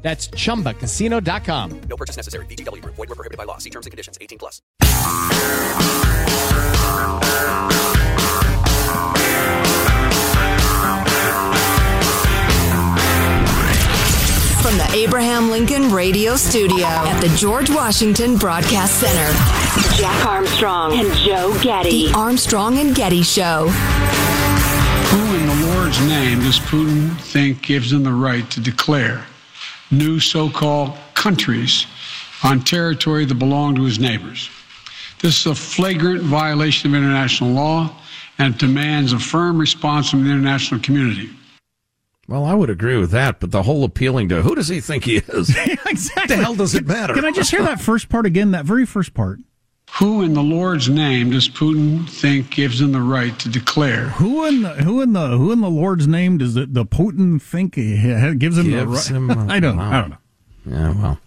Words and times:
That's 0.00 0.28
chumbacasino.com. 0.28 1.80
No 1.88 1.96
purchase 1.96 2.16
necessary. 2.16 2.46
VGW 2.46 2.82
Group. 2.82 2.94
Void 2.94 3.08
were 3.08 3.14
prohibited 3.14 3.36
by 3.36 3.44
law. 3.44 3.58
See 3.58 3.70
terms 3.70 3.86
and 3.86 3.90
conditions. 3.90 4.16
18 4.20 4.38
plus. 4.38 4.62
From 14.62 14.76
the 14.76 14.90
Abraham 14.92 15.50
Lincoln 15.50 15.90
Radio 15.92 16.36
Studio 16.36 16.84
at 16.84 17.20
the 17.20 17.34
George 17.36 17.70
Washington 17.70 18.36
Broadcast 18.36 19.00
Center, 19.00 19.32
Jack 19.96 20.26
Armstrong 20.26 20.98
and 20.98 21.12
Joe 21.16 21.58
Getty. 21.62 22.08
The 22.08 22.12
Armstrong 22.14 22.76
and 22.78 22.94
Getty 22.94 23.22
Show. 23.22 23.68
Who 23.68 25.36
in 25.36 25.46
the 25.46 25.74
Lord's 25.74 25.98
name 26.06 26.40
does 26.40 26.58
Putin 26.58 27.18
think 27.18 27.62
gives 27.62 27.92
him 27.92 28.02
the 28.02 28.12
right 28.12 28.48
to 28.50 28.60
declare 28.60 29.24
new 29.90 30.20
so 30.20 30.48
called 30.50 30.96
countries 31.14 31.86
on 32.42 32.60
territory 32.60 33.24
that 33.24 33.34
belong 33.34 33.74
to 33.76 33.82
his 33.84 33.98
neighbors? 33.98 34.50
This 35.20 35.40
is 35.40 35.46
a 35.46 35.54
flagrant 35.54 36.22
violation 36.22 36.90
of 36.90 36.96
international 36.96 37.50
law 37.50 37.96
and 38.38 38.56
demands 38.56 39.12
a 39.12 39.18
firm 39.18 39.58
response 39.58 40.10
from 40.10 40.24
the 40.24 40.30
international 40.30 40.80
community. 40.80 41.30
Well, 42.28 42.44
I 42.44 42.54
would 42.54 42.68
agree 42.68 42.98
with 42.98 43.10
that, 43.12 43.40
but 43.40 43.50
the 43.50 43.62
whole 43.62 43.84
appealing 43.84 44.28
to 44.28 44.42
who 44.42 44.54
does 44.54 44.68
he 44.68 44.80
think 44.80 45.04
he 45.04 45.16
is? 45.16 45.48
exactly. 45.86 46.36
The 46.36 46.42
hell 46.42 46.54
does 46.54 46.74
it 46.74 46.86
matter? 46.86 47.14
Can 47.14 47.24
I 47.24 47.32
just 47.32 47.50
hear 47.50 47.62
that 47.62 47.80
first 47.80 48.08
part 48.10 48.26
again? 48.26 48.50
That 48.50 48.66
very 48.66 48.84
first 48.84 49.14
part. 49.14 49.40
Who 49.94 50.22
in 50.22 50.32
the 50.34 50.42
Lord's 50.42 50.88
name 50.88 51.30
does 51.30 51.48
Putin 51.48 52.08
think 52.08 52.50
gives 52.50 52.80
him 52.80 52.92
the 52.92 53.00
right 53.00 53.36
to 53.40 53.48
declare? 53.48 54.10
Who 54.10 54.44
in 54.46 54.62
the 54.62 54.68
who 54.74 55.00
in 55.00 55.12
the 55.12 55.28
who 55.36 55.50
in 55.50 55.60
the 55.60 55.70
Lord's 55.70 56.06
name 56.06 56.38
does 56.38 56.54
the, 56.54 56.66
the 56.66 56.84
Putin 56.84 57.42
think 57.42 57.74
he 57.74 57.96
gives 58.36 58.56
him 58.58 58.70
Gives 58.70 59.08
the 59.08 59.14
him 59.16 59.28
right? 59.30 59.50
a- 59.50 59.52
I 59.54 59.60
don't. 59.60 59.76
wow. 59.76 59.90
I 59.90 60.00
don't 60.00 60.10
know. 60.10 60.18
Yeah, 60.66 60.92
well. 61.02 61.18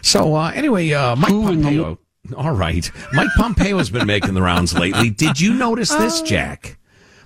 So 0.00 0.34
uh, 0.34 0.50
anyway, 0.54 0.90
uh, 0.92 1.14
Mike 1.16 1.30
Who 1.30 1.48
in 1.48 1.60
the- 1.60 1.62
Pompeo. 1.82 1.98
all 2.38 2.52
right, 2.52 2.90
Mike 3.12 3.28
Pompeo 3.36 3.76
has 3.78 3.90
been 3.90 4.06
making 4.06 4.32
the 4.34 4.42
rounds 4.42 4.72
lately. 4.72 5.10
Did 5.10 5.38
you 5.40 5.52
notice 5.52 5.90
this, 5.90 6.22
Jack? 6.22 6.78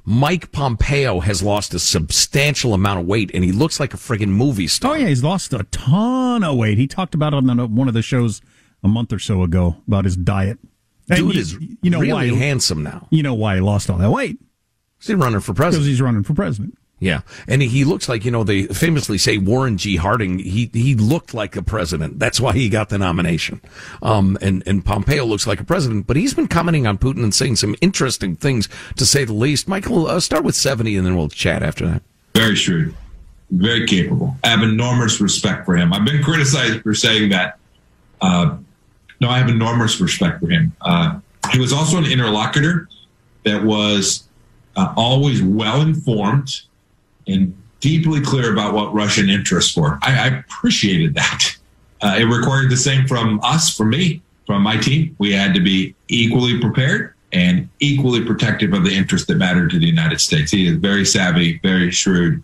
Mike 0.05 0.51
Pompeo 0.51 1.21
has 1.21 1.41
lost 1.43 1.73
a 1.75 1.79
substantial 1.79 2.75
amount 2.75 2.99
of 3.01 3.07
weight, 3.07 3.31
and 3.33 3.45
he 3.45 3.53
looks 3.53 3.79
like 3.79 3.95
a 3.95 3.99
friggin' 3.99 4.29
movie 4.29 4.67
star. 4.67 4.93
Oh 4.93 4.95
yeah, 4.95 5.09
he's 5.09 5.23
lost 5.23 5.53
a 5.53 5.63
ton 5.71 6.43
of 6.43 6.57
weight. 6.57 6.79
He 6.79 6.89
talked 6.89 7.15
about 7.15 7.33
it 7.33 7.37
on 7.49 7.77
one 7.77 7.87
of 7.87 7.95
the 7.95 8.03
shows 8.03 8.41
a 8.83 8.89
month 8.89 9.13
or 9.13 9.19
so 9.21 9.43
ago 9.43 9.77
about 9.87 10.05
his 10.07 10.17
diet. 10.17 10.59
And 11.11 11.19
Dude 11.19 11.35
you, 11.35 11.41
is 11.41 11.57
you 11.83 11.91
know 11.91 12.01
really 12.01 12.31
why 12.33 12.39
handsome 12.39 12.83
now. 12.83 13.07
you 13.11 13.23
know 13.23 13.35
why 13.35 13.57
he 13.57 13.61
lost 13.61 13.91
all 13.91 13.99
that 13.99 14.11
weight 14.11 14.39
Is 15.01 15.09
he 15.09 15.15
running 15.15 15.41
for 15.41 15.53
president. 15.55 15.81
because 15.83 15.87
he's 15.89 16.01
running 16.01 16.23
for 16.23 16.35
president. 16.35 16.77
Yeah, 17.03 17.23
and 17.49 17.63
he 17.63 17.85
looks 17.85 18.11
like 18.11 18.27
you 18.27 18.31
know 18.31 18.45
they 18.45 18.67
famously 18.67 19.17
say 19.17 19.39
Warren 19.39 19.79
G. 19.79 19.97
Harding. 19.97 20.39
He 20.39 20.71
he 20.75 20.95
looked 20.95 21.33
like 21.33 21.57
a 21.57 21.63
president. 21.63 22.19
That's 22.19 22.39
why 22.39 22.53
he 22.53 22.69
got 22.69 22.91
the 22.91 22.99
nomination. 22.99 23.63
Um, 24.03 24.37
and 24.43 24.63
and 24.67 24.85
Pompeo 24.85 25.25
looks 25.25 25.47
like 25.47 25.61
a 25.61 25.65
president, 25.65 26.07
but 26.07 26.17
he's 26.17 26.35
been 26.35 26.47
commenting 26.47 26.87
on 26.87 26.99
Putin 26.99 27.23
and 27.23 27.35
saying 27.35 27.57
some 27.57 27.75
interesting 27.81 28.37
things 28.37 28.69
to 28.97 29.07
say 29.07 29.25
the 29.25 29.33
least. 29.33 29.67
Michael, 29.67 30.09
uh, 30.09 30.21
start 30.21 30.45
with 30.45 30.55
seventy, 30.55 30.95
and 30.95 31.07
then 31.07 31.17
we'll 31.17 31.31
chat 31.31 31.63
after 31.63 31.87
that. 31.87 32.03
Very 32.35 32.55
shrewd, 32.55 32.95
very 33.51 33.87
capable. 33.87 34.37
I 34.45 34.49
have 34.49 34.63
enormous 34.63 35.23
respect 35.23 35.65
for 35.65 35.75
him. 35.79 35.95
I've 35.95 36.05
been 36.05 36.23
criticized 36.23 36.83
for 36.83 36.93
saying 36.95 37.31
that. 37.31 37.59
Uh, 38.21 38.59
no, 39.21 39.29
I 39.29 39.39
have 39.39 39.49
enormous 39.49 40.01
respect 40.01 40.41
for 40.41 40.49
him. 40.49 40.73
Uh, 40.81 41.21
he 41.53 41.59
was 41.59 41.73
also 41.73 41.99
an 41.99 42.07
interlocutor 42.07 42.89
that 43.45 43.63
was 43.63 44.29
uh, 44.77 44.93
always 44.97 45.43
well 45.43 45.81
informed 45.83 46.63
and 47.27 47.57
deeply 47.81 48.21
clear 48.21 48.53
about 48.53 48.75
what 48.75 48.93
Russian 48.93 49.29
interests 49.29 49.77
were. 49.77 49.99
I, 50.03 50.19
I 50.19 50.27
appreciated 50.39 51.15
that. 51.15 51.57
Uh, 52.03 52.17
it 52.19 52.25
required 52.25 52.71
the 52.71 52.79
same 52.79 53.07
from 53.07 53.39
us, 53.43 53.77
from 53.77 53.91
me, 53.91 54.23
from 54.47 54.63
my 54.63 54.75
team. 54.79 55.15
We 55.19 55.33
had 55.33 55.53
to 55.53 55.61
be 55.61 55.95
equally 56.09 56.59
prepared 56.59 57.13
and 57.31 57.69
equally 57.79 58.25
protective 58.25 58.73
of 58.73 58.85
the 58.85 58.95
interests 58.95 59.27
that 59.29 59.37
matter 59.37 59.69
to 59.69 59.79
the 59.79 59.85
United 59.85 60.19
States. 60.19 60.51
He 60.51 60.67
is 60.67 60.77
very 60.77 61.05
savvy, 61.05 61.61
very 61.63 61.91
shrewd, 61.91 62.43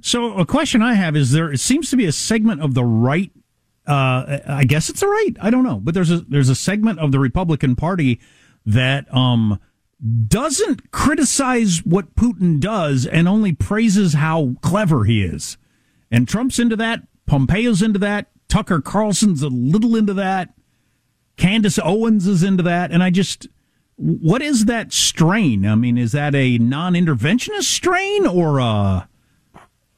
So 0.00 0.36
a 0.36 0.44
question 0.44 0.82
I 0.82 0.94
have 0.94 1.14
is 1.14 1.30
there 1.30 1.52
it 1.52 1.60
seems 1.60 1.88
to 1.90 1.96
be 1.96 2.06
a 2.06 2.10
segment 2.12 2.62
of 2.62 2.74
the 2.74 2.84
right 2.84 3.30
uh, 3.90 4.38
I 4.46 4.64
guess 4.64 4.88
it's 4.88 5.00
the 5.00 5.08
right. 5.08 5.36
I 5.40 5.50
don't 5.50 5.64
know, 5.64 5.80
but 5.82 5.94
there's 5.94 6.12
a 6.12 6.18
there's 6.20 6.48
a 6.48 6.54
segment 6.54 7.00
of 7.00 7.10
the 7.10 7.18
Republican 7.18 7.74
Party 7.74 8.20
that 8.64 9.12
um 9.14 9.58
doesn't 10.28 10.92
criticize 10.92 11.84
what 11.84 12.14
Putin 12.14 12.60
does 12.60 13.04
and 13.04 13.28
only 13.28 13.52
praises 13.52 14.14
how 14.14 14.54
clever 14.62 15.04
he 15.04 15.22
is. 15.22 15.58
And 16.10 16.26
Trump's 16.28 16.58
into 16.58 16.76
that, 16.76 17.02
Pompeo's 17.26 17.82
into 17.82 17.98
that, 17.98 18.28
Tucker 18.48 18.80
Carlson's 18.80 19.42
a 19.42 19.48
little 19.48 19.96
into 19.96 20.14
that. 20.14 20.54
Candace 21.36 21.78
Owens 21.82 22.26
is 22.26 22.42
into 22.42 22.62
that, 22.62 22.92
and 22.92 23.02
I 23.02 23.10
just 23.10 23.48
what 23.96 24.40
is 24.40 24.66
that 24.66 24.92
strain? 24.92 25.66
I 25.66 25.74
mean, 25.74 25.98
is 25.98 26.12
that 26.12 26.34
a 26.34 26.58
non-interventionist 26.58 27.64
strain 27.64 28.24
or 28.24 28.60
uh 28.60 29.06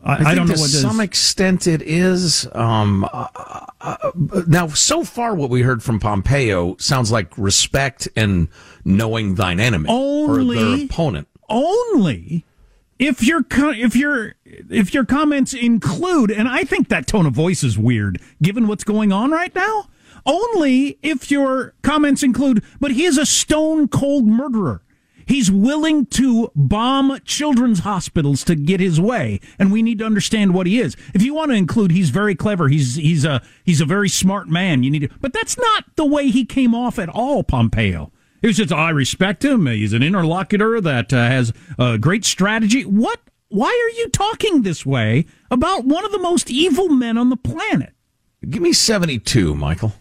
I, 0.05 0.31
I, 0.31 0.35
don't 0.35 0.49
know 0.49 0.55
to 0.55 0.61
what 0.61 0.71
it 0.71 0.75
is. 0.75 0.81
some 0.81 1.01
extent 1.01 1.67
it 1.67 1.81
is. 1.83 2.49
Um, 2.53 3.05
uh, 3.13 3.67
uh, 3.81 4.11
now, 4.47 4.69
so 4.69 5.05
far, 5.05 5.35
what 5.35 5.49
we 5.49 5.63
heard 5.63 5.83
from 5.83 6.01
Pompeo 6.01 6.77
sounds 6.79 7.13
like 7.13 7.37
respect 7.39 8.09
and 8.17 8.49
knowing 8.85 9.37
thine 9.37 9.61
enemy 9.61 9.89
Only- 9.89 10.57
or 10.59 10.77
their 10.77 10.85
opponent. 10.87 11.29
only 11.49 12.45
if 12.99 13.23
your 13.25 13.45
if 13.51 13.97
your 13.97 14.35
if 14.45 14.95
your 14.95 15.05
comments 15.05 15.53
include 15.55 16.31
and 16.31 16.49
I 16.49 16.65
think 16.65 16.89
that 16.89 17.07
tone 17.07 17.27
of 17.27 17.33
voice 17.33 17.65
is 17.65 17.77
weird 17.77 18.21
given 18.41 18.69
what's 18.69 18.85
going 18.85 19.11
on 19.13 19.31
right 19.31 19.53
now 19.55 19.89
only 20.25 20.99
if 21.03 21.31
your 21.31 21.75
comments 21.83 22.23
include 22.23 22.63
but 22.81 22.93
he 22.93 23.05
is 23.05 23.19
a 23.19 23.27
stone 23.27 23.89
cold 23.89 24.27
murderer 24.27 24.83
he's 25.27 25.51
willing 25.51 26.07
to 26.07 26.51
bomb 26.55 27.19
children's 27.25 27.81
hospitals 27.81 28.45
to 28.45 28.55
get 28.55 28.81
his 28.81 29.01
way 29.01 29.41
and 29.59 29.73
we 29.73 29.83
need 29.83 29.99
to 29.99 30.07
understand 30.07 30.55
what 30.55 30.67
he 30.67 30.81
is 30.81 30.97
if 31.15 31.23
you 31.23 31.35
want 31.35 31.51
to 31.51 31.57
include 31.57 31.91
he's 31.91 32.11
very 32.11 32.35
clever 32.35 32.69
he's 32.69 32.97
he's 32.97 33.25
a 33.25 33.43
he's 33.65 33.81
a 33.81 33.87
very 33.87 34.09
smart 34.09 34.49
man 34.49 34.83
you 34.83 34.91
need 34.91 35.01
to 35.01 35.09
but 35.21 35.33
that's 35.33 35.59
not 35.59 35.85
the 35.97 36.05
way 36.05 36.31
he 36.31 36.45
came 36.45 36.75
off 36.75 36.99
at 36.99 37.09
all 37.09 37.43
Pompeo 37.43 38.13
it 38.43 38.49
was 38.49 38.57
just, 38.57 38.73
I 38.73 38.91
respect 38.91 39.45
him. 39.45 39.67
He's 39.67 39.93
an 39.93 40.03
interlocutor 40.03 40.81
that 40.81 41.13
uh, 41.13 41.17
has 41.17 41.53
a 41.79 41.97
great 41.97 42.25
strategy. 42.25 42.85
What? 42.85 43.21
Why 43.49 43.69
are 43.69 43.97
you 43.99 44.09
talking 44.09 44.63
this 44.63 44.85
way 44.85 45.27
about 45.51 45.85
one 45.85 46.05
of 46.05 46.11
the 46.11 46.19
most 46.19 46.51
evil 46.51 46.89
men 46.89 47.17
on 47.17 47.29
the 47.29 47.37
planet? 47.37 47.93
Give 48.49 48.63
me 48.63 48.73
72, 48.73 49.55
Michael. 49.55 49.93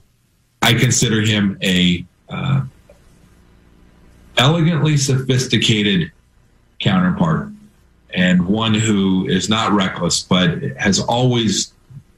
I 0.61 0.73
consider 0.73 1.21
him 1.21 1.57
a 1.61 2.05
uh, 2.29 2.63
elegantly 4.37 4.97
sophisticated 4.97 6.11
counterpart 6.79 7.49
and 8.13 8.45
one 8.45 8.73
who 8.73 9.27
is 9.27 9.49
not 9.49 9.71
reckless 9.71 10.21
but 10.23 10.61
has 10.77 10.99
always 10.99 11.73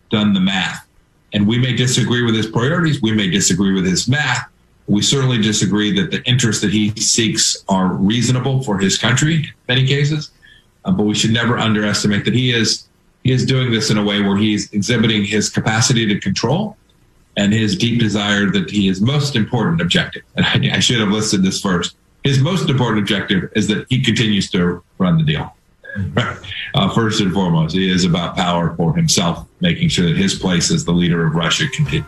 done 0.10 0.34
the 0.34 0.40
math. 0.40 0.88
And 1.34 1.48
we 1.48 1.58
may 1.58 1.76
disagree 1.76 2.24
with 2.24 2.36
his 2.36 2.48
priorities, 2.48 3.02
we 3.02 3.12
may 3.12 3.30
disagree 3.30 3.74
with 3.74 3.86
his 3.86 4.08
math. 4.08 4.48
We 4.88 5.02
certainly 5.02 5.42
disagree 5.42 5.92
that 6.00 6.12
the 6.12 6.24
interests 6.24 6.62
that 6.62 6.72
he 6.72 6.90
seeks 6.92 7.64
are 7.70 7.94
reasonable 7.94 8.64
for 8.64 8.78
his 8.78 8.98
country 8.98 9.36
in 9.36 9.54
many 9.68 9.88
cases. 9.88 10.32
Uh, 10.86 10.92
but 10.92 11.04
we 11.04 11.16
should 11.16 11.32
never 11.32 11.58
underestimate 11.58 12.26
that 12.26 12.34
he 12.34 12.52
is 12.52 12.88
he 13.24 13.32
is 13.32 13.46
doing 13.46 13.72
this 13.72 13.90
in 13.90 13.98
a 13.98 14.04
way 14.04 14.22
where 14.22 14.36
he's 14.36 14.72
exhibiting 14.74 15.24
his 15.24 15.50
capacity 15.50 16.06
to 16.06 16.20
control 16.20 16.76
and 17.38 17.54
his 17.54 17.78
deep 17.78 18.00
desire 18.00 18.50
that 18.52 18.70
he 18.70 18.90
is 18.90 19.00
most 19.00 19.38
important 19.38 19.82
objective. 19.82 20.24
And 20.36 20.46
I, 20.46 20.76
I 20.76 20.80
should 20.80 21.00
have 21.00 21.10
listed 21.10 21.42
this 21.42 21.62
first. 21.62 21.96
His 22.24 22.40
most 22.40 22.70
important 22.70 23.00
objective 23.00 23.52
is 23.56 23.68
that 23.68 23.86
he 23.90 24.02
continues 24.02 24.50
to 24.52 24.84
run 24.98 25.18
the 25.18 25.24
deal. 25.24 25.56
Uh, 26.74 26.94
first 26.94 27.22
and 27.22 27.34
foremost, 27.34 27.76
he 27.76 27.90
is 27.90 28.04
about 28.04 28.36
power 28.36 28.76
for 28.76 28.96
himself, 28.96 29.48
making 29.60 29.90
sure 29.90 30.08
that 30.08 30.18
his 30.18 30.34
place 30.34 30.72
as 30.72 30.86
the 30.86 30.92
leader 30.92 31.28
of 31.28 31.36
Russia 31.36 31.66
continues. 31.68 32.08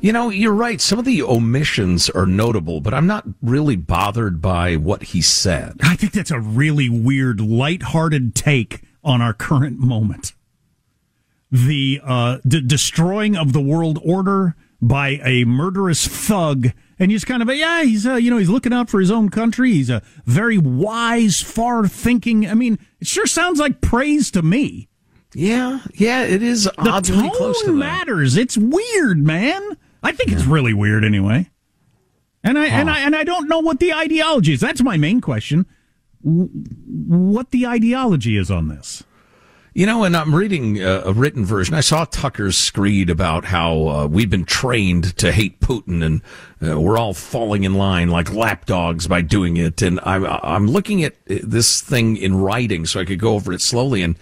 You 0.00 0.12
know, 0.12 0.28
you're 0.28 0.52
right. 0.52 0.80
Some 0.80 0.98
of 0.98 1.04
the 1.04 1.22
omissions 1.22 2.08
are 2.10 2.26
notable, 2.26 2.80
but 2.80 2.94
I'm 2.94 3.06
not 3.06 3.24
really 3.42 3.76
bothered 3.76 4.40
by 4.40 4.76
what 4.76 5.02
he 5.04 5.22
said. 5.22 5.78
I 5.82 5.96
think 5.96 6.12
that's 6.12 6.30
a 6.30 6.38
really 6.38 6.88
weird, 6.88 7.40
lighthearted 7.40 8.34
take 8.34 8.82
on 9.02 9.20
our 9.22 9.32
current 9.32 9.78
moment. 9.78 10.32
The 11.50 12.00
uh, 12.04 12.38
d- 12.46 12.60
destroying 12.60 13.36
of 13.36 13.52
the 13.52 13.60
world 13.60 13.98
order 14.04 14.54
by 14.80 15.20
a 15.24 15.44
murderous 15.44 16.06
thug, 16.06 16.68
and 16.98 17.10
you 17.10 17.16
just 17.16 17.26
kind 17.26 17.42
of, 17.42 17.48
yeah, 17.54 17.82
he's, 17.82 18.06
uh, 18.06 18.14
you 18.14 18.30
know, 18.30 18.38
he's 18.38 18.48
looking 18.48 18.72
out 18.72 18.88
for 18.90 19.00
his 19.00 19.10
own 19.10 19.28
country. 19.28 19.72
He's 19.72 19.90
a 19.90 20.02
very 20.24 20.58
wise, 20.58 21.40
far-thinking. 21.40 22.48
I 22.48 22.54
mean, 22.54 22.78
it 23.00 23.06
sure 23.06 23.26
sounds 23.26 23.58
like 23.60 23.80
praise 23.80 24.30
to 24.32 24.42
me. 24.42 24.88
Yeah, 25.34 25.80
yeah, 25.94 26.22
it 26.24 26.42
is 26.42 26.64
The 26.64 26.72
oddly 26.78 27.16
tone 27.28 27.30
close 27.36 27.60
to 27.62 27.66
that. 27.72 27.76
matters. 27.76 28.36
It's 28.36 28.56
weird, 28.56 29.18
man. 29.18 29.76
I 30.02 30.12
think 30.12 30.32
it's 30.32 30.44
really 30.44 30.72
weird 30.72 31.04
anyway. 31.04 31.50
And 32.42 32.56
I 32.58 32.66
and 32.66 32.88
I 32.88 33.00
and 33.00 33.14
I 33.16 33.24
don't 33.24 33.48
know 33.48 33.58
what 33.58 33.80
the 33.80 33.92
ideology 33.92 34.52
is. 34.52 34.60
That's 34.60 34.80
my 34.82 34.96
main 34.96 35.20
question. 35.20 35.66
What 36.22 37.50
the 37.50 37.66
ideology 37.66 38.36
is 38.36 38.50
on 38.50 38.68
this? 38.68 39.02
You 39.76 39.84
know, 39.84 40.04
and 40.04 40.16
I'm 40.16 40.34
reading 40.34 40.82
uh, 40.82 41.02
a 41.04 41.12
written 41.12 41.44
version. 41.44 41.74
I 41.74 41.82
saw 41.82 42.06
Tucker's 42.06 42.56
screed 42.56 43.10
about 43.10 43.44
how 43.44 43.88
uh, 43.88 44.06
we've 44.06 44.30
been 44.30 44.46
trained 44.46 45.14
to 45.18 45.30
hate 45.30 45.60
Putin 45.60 46.02
and 46.02 46.22
uh, 46.66 46.80
we're 46.80 46.96
all 46.96 47.12
falling 47.12 47.64
in 47.64 47.74
line 47.74 48.08
like 48.08 48.32
lapdogs 48.32 49.06
by 49.06 49.20
doing 49.20 49.58
it. 49.58 49.82
And 49.82 50.00
I'm, 50.02 50.24
I'm 50.24 50.66
looking 50.66 51.04
at 51.04 51.16
this 51.26 51.82
thing 51.82 52.16
in 52.16 52.36
writing 52.36 52.86
so 52.86 53.00
I 53.00 53.04
could 53.04 53.18
go 53.18 53.34
over 53.34 53.52
it 53.52 53.60
slowly. 53.60 54.00
And 54.00 54.16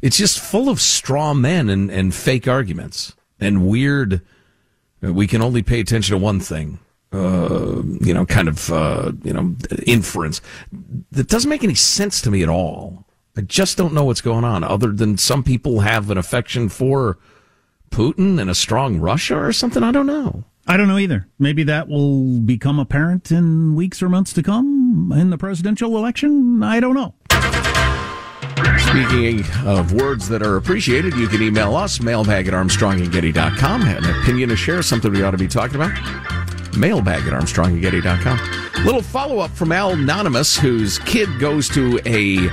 it's 0.00 0.16
just 0.16 0.40
full 0.40 0.70
of 0.70 0.80
straw 0.80 1.34
men 1.34 1.68
and, 1.68 1.90
and 1.90 2.14
fake 2.14 2.48
arguments 2.48 3.14
and 3.38 3.66
weird. 3.66 4.22
uh, 5.06 5.12
We 5.12 5.26
can 5.26 5.42
only 5.42 5.62
pay 5.62 5.80
attention 5.80 6.18
to 6.18 6.24
one 6.24 6.40
thing. 6.40 6.78
Uh, 7.12 7.82
you 8.00 8.14
know, 8.14 8.24
kind 8.24 8.48
of, 8.48 8.72
uh, 8.72 9.12
you 9.22 9.34
know, 9.34 9.54
inference 9.86 10.40
that 11.12 11.28
doesn't 11.28 11.50
make 11.50 11.62
any 11.62 11.74
sense 11.74 12.22
to 12.22 12.30
me 12.30 12.42
at 12.42 12.48
all. 12.48 13.04
I 13.36 13.40
just 13.40 13.76
don't 13.76 13.94
know 13.94 14.04
what's 14.04 14.20
going 14.20 14.44
on, 14.44 14.62
other 14.62 14.92
than 14.92 15.18
some 15.18 15.42
people 15.42 15.80
have 15.80 16.10
an 16.10 16.18
affection 16.18 16.68
for 16.68 17.18
Putin 17.90 18.40
and 18.40 18.48
a 18.48 18.54
strong 18.54 18.98
Russia 18.98 19.36
or 19.36 19.52
something. 19.52 19.82
I 19.82 19.90
don't 19.90 20.06
know. 20.06 20.44
I 20.66 20.76
don't 20.76 20.88
know 20.88 20.98
either. 20.98 21.28
Maybe 21.38 21.62
that 21.64 21.88
will 21.88 22.40
become 22.40 22.78
apparent 22.78 23.30
in 23.30 23.74
weeks 23.74 24.02
or 24.02 24.08
months 24.08 24.32
to 24.34 24.42
come 24.42 25.12
in 25.14 25.30
the 25.30 25.38
presidential 25.38 25.96
election. 25.96 26.62
I 26.62 26.80
don't 26.80 26.94
know. 26.94 27.14
Speaking 28.78 29.44
of 29.66 29.92
words 29.92 30.28
that 30.28 30.42
are 30.42 30.56
appreciated, 30.56 31.14
you 31.14 31.26
can 31.26 31.42
email 31.42 31.74
us, 31.74 32.00
mailbag 32.00 32.46
at 32.46 32.54
armstrongandgetty.com. 32.54 33.80
Have 33.80 34.04
an 34.04 34.20
opinion 34.20 34.48
to 34.50 34.56
share, 34.56 34.80
something 34.82 35.12
we 35.12 35.22
ought 35.22 35.32
to 35.32 35.36
be 35.36 35.48
talking 35.48 35.74
about. 35.74 35.92
Mailbag 36.76 37.26
at 37.26 37.32
armstrongandgetty.com. 37.32 38.84
Little 38.84 39.02
follow 39.02 39.40
up 39.40 39.50
from 39.50 39.72
Al 39.72 39.90
Anonymous, 39.90 40.56
whose 40.56 40.98
kid 41.00 41.28
goes 41.40 41.68
to 41.70 41.98
a 42.06 42.48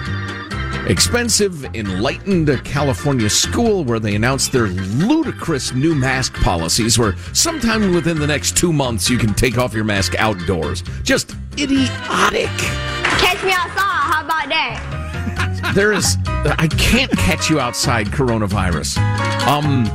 expensive, 0.88 1.66
enlightened 1.75 2.50
California 2.63 3.30
school 3.30 3.83
where 3.83 4.00
they 4.00 4.16
announced 4.16 4.51
their 4.51 4.68
ludicrous 4.68 5.74
new 5.74 5.95
mask 5.95 6.33
policies 6.36 6.98
where 6.98 7.16
sometime 7.33 7.94
within 7.94 8.19
the 8.19 8.28
next 8.28 8.57
two 8.57 8.74
months 8.74 9.10
you 9.10 9.18
can 9.18 9.33
take 9.33 9.57
off 9.57 9.74
your 9.74 9.83
mask 9.83 10.16
outdoors. 10.18 10.83
Just 11.04 11.36
idiotic. 11.57 12.48
Catch 12.57 13.44
me 13.44 13.52
outside. 13.52 13.78
How 13.78 14.26
about 14.26 14.50
that? 14.50 14.88
There 15.76 15.94
is, 15.94 16.18
I 16.26 16.68
can't 16.68 17.11
catch 17.11 17.50
you 17.50 17.61
outside 17.61 18.07
coronavirus. 18.07 18.97
Um, 19.47 19.85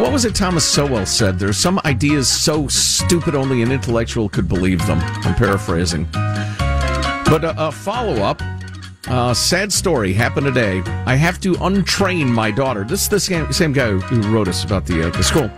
what 0.00 0.12
was 0.12 0.24
it 0.24 0.34
Thomas 0.34 0.66
Sowell 0.66 1.06
said? 1.06 1.38
There's 1.38 1.58
some 1.58 1.78
ideas 1.84 2.28
so 2.28 2.66
stupid 2.66 3.34
only 3.34 3.62
an 3.62 3.70
intellectual 3.70 4.28
could 4.28 4.48
believe 4.48 4.84
them. 4.86 4.98
I'm 4.98 5.34
paraphrasing. 5.34 6.08
But 7.26 7.44
a, 7.44 7.54
a 7.56 7.70
follow 7.70 8.22
up, 8.22 8.42
uh, 9.08 9.34
sad 9.34 9.72
story 9.72 10.12
happened 10.12 10.46
today. 10.46 10.82
I 11.06 11.14
have 11.16 11.40
to 11.40 11.52
untrain 11.54 12.26
my 12.26 12.50
daughter. 12.50 12.84
This 12.84 13.02
is 13.02 13.08
the 13.08 13.20
same, 13.20 13.52
same 13.52 13.72
guy 13.72 13.90
who 13.90 14.34
wrote 14.34 14.48
us 14.48 14.64
about 14.64 14.86
the, 14.86 15.06
uh, 15.06 15.10
the 15.10 15.22
school. 15.22 15.50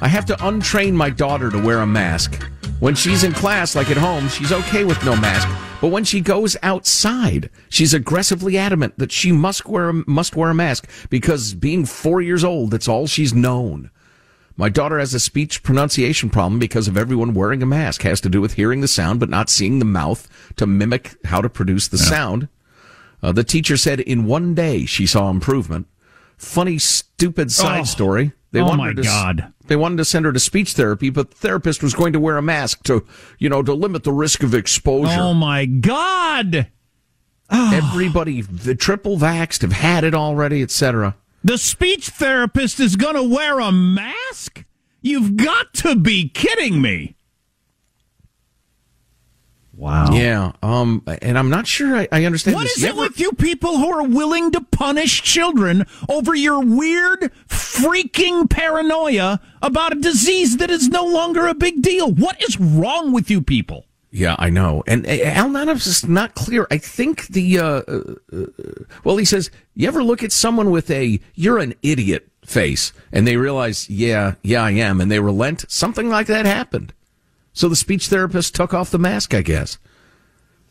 I 0.00 0.08
have 0.08 0.26
to 0.26 0.34
untrain 0.34 0.92
my 0.92 1.10
daughter 1.10 1.50
to 1.50 1.62
wear 1.62 1.80
a 1.80 1.86
mask. 1.86 2.42
When 2.80 2.94
she's 2.94 3.24
in 3.24 3.32
class, 3.32 3.74
like 3.74 3.90
at 3.90 3.96
home, 3.96 4.28
she's 4.28 4.52
okay 4.52 4.84
with 4.84 5.02
no 5.04 5.16
mask. 5.16 5.48
But 5.80 5.88
when 5.88 6.04
she 6.04 6.20
goes 6.20 6.56
outside, 6.62 7.50
she's 7.68 7.94
aggressively 7.94 8.56
adamant 8.58 8.98
that 8.98 9.12
she 9.12 9.32
must 9.32 9.66
wear 9.66 9.92
must 9.92 10.36
wear 10.36 10.50
a 10.50 10.54
mask 10.54 10.88
because 11.10 11.54
being 11.54 11.84
four 11.84 12.20
years 12.20 12.44
old, 12.44 12.70
that's 12.70 12.88
all 12.88 13.06
she's 13.06 13.34
known. 13.34 13.90
My 14.56 14.68
daughter 14.68 14.98
has 14.98 15.14
a 15.14 15.20
speech 15.20 15.62
pronunciation 15.62 16.30
problem 16.30 16.58
because 16.58 16.86
of 16.86 16.96
everyone 16.96 17.34
wearing 17.34 17.62
a 17.62 17.66
mask. 17.66 18.02
Has 18.02 18.20
to 18.22 18.28
do 18.28 18.40
with 18.40 18.54
hearing 18.54 18.80
the 18.80 18.88
sound 18.88 19.20
but 19.20 19.28
not 19.28 19.50
seeing 19.50 19.78
the 19.78 19.84
mouth 19.84 20.28
to 20.56 20.66
mimic 20.66 21.16
how 21.24 21.40
to 21.40 21.48
produce 21.48 21.88
the 21.88 21.98
sound. 21.98 22.48
Uh, 23.24 23.32
the 23.32 23.42
teacher 23.42 23.78
said 23.78 24.00
in 24.00 24.26
one 24.26 24.54
day 24.54 24.84
she 24.84 25.06
saw 25.06 25.30
improvement. 25.30 25.86
Funny, 26.36 26.78
stupid 26.78 27.50
side 27.50 27.80
Oh. 27.80 27.84
story. 27.84 28.32
Oh, 28.60 28.66
wanted 28.66 28.76
my 28.76 28.92
to 28.92 29.02
God. 29.02 29.52
They 29.66 29.76
wanted 29.76 29.96
to 29.96 30.04
send 30.04 30.26
her 30.26 30.32
to 30.32 30.38
speech 30.38 30.74
therapy, 30.74 31.08
but 31.08 31.30
the 31.30 31.36
therapist 31.36 31.82
was 31.82 31.94
going 31.94 32.12
to 32.12 32.20
wear 32.20 32.36
a 32.36 32.42
mask 32.42 32.82
to, 32.84 33.04
you 33.38 33.48
know, 33.48 33.62
to 33.62 33.72
limit 33.72 34.04
the 34.04 34.12
risk 34.12 34.42
of 34.42 34.54
exposure. 34.54 35.18
Oh 35.18 35.32
my 35.32 35.64
God! 35.64 36.68
Everybody, 37.50 38.42
the 38.42 38.74
triple 38.74 39.16
vaxxed 39.16 39.62
have 39.62 39.72
had 39.72 40.04
it 40.04 40.14
already, 40.14 40.62
etc. 40.62 41.16
The 41.42 41.58
speech 41.58 42.10
therapist 42.10 42.78
is 42.78 42.96
going 42.96 43.16
to 43.16 43.22
wear 43.22 43.58
a 43.58 43.72
mask? 43.72 44.64
You've 45.00 45.36
got 45.36 45.72
to 45.74 45.96
be 45.96 46.28
kidding 46.28 46.80
me. 46.82 47.16
Wow. 49.76 50.12
Yeah, 50.12 50.52
um, 50.62 51.02
and 51.22 51.36
I'm 51.38 51.50
not 51.50 51.66
sure 51.66 51.96
I, 51.96 52.08
I 52.12 52.24
understand. 52.24 52.54
What 52.54 52.62
this. 52.64 52.76
is 52.76 52.82
You 52.82 52.88
it 52.88 52.92
ever- 52.92 53.00
with 53.02 53.18
you 53.20 53.32
people 53.32 53.78
who 53.78 53.90
are 53.90 54.06
willing 54.06 54.52
to 54.52 54.60
punish 54.60 55.22
children 55.22 55.84
over 56.08 56.34
your 56.34 56.60
weird, 56.64 57.32
freaking 57.48 58.48
paranoia 58.48 59.40
about 59.62 59.92
a 59.96 60.00
disease 60.00 60.58
that 60.58 60.70
is 60.70 60.88
no 60.88 61.04
longer 61.04 61.46
a 61.48 61.54
big 61.54 61.82
deal? 61.82 62.10
What 62.12 62.42
is 62.42 62.58
wrong 62.60 63.12
with 63.12 63.30
you 63.30 63.42
people? 63.42 63.86
Yeah, 64.12 64.36
I 64.38 64.48
know. 64.50 64.84
And 64.86 65.04
uh, 65.06 65.10
Al 65.10 65.48
Nanov's 65.48 65.88
is 65.88 66.06
not 66.06 66.36
clear. 66.36 66.68
I 66.70 66.78
think 66.78 67.26
the, 67.26 67.58
uh, 67.58 67.64
uh, 67.64 68.14
uh, 68.32 68.46
well, 69.02 69.16
he 69.16 69.24
says, 69.24 69.50
you 69.74 69.88
ever 69.88 70.04
look 70.04 70.22
at 70.22 70.30
someone 70.30 70.70
with 70.70 70.88
a, 70.92 71.18
you're 71.34 71.58
an 71.58 71.74
idiot 71.82 72.28
face, 72.46 72.92
and 73.10 73.26
they 73.26 73.36
realize, 73.36 73.90
yeah, 73.90 74.34
yeah, 74.44 74.62
I 74.62 74.70
am, 74.70 75.00
and 75.00 75.10
they 75.10 75.18
relent? 75.18 75.64
Something 75.68 76.08
like 76.10 76.28
that 76.28 76.46
happened. 76.46 76.92
So 77.54 77.68
the 77.68 77.76
speech 77.76 78.08
therapist 78.08 78.54
took 78.54 78.74
off 78.74 78.90
the 78.90 78.98
mask, 78.98 79.32
I 79.32 79.40
guess. 79.40 79.78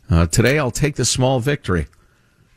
Uh, 0.10 0.28
today 0.28 0.60
I'll 0.60 0.70
take 0.70 0.96
the 0.96 1.06
small 1.06 1.40
victory. 1.40 1.88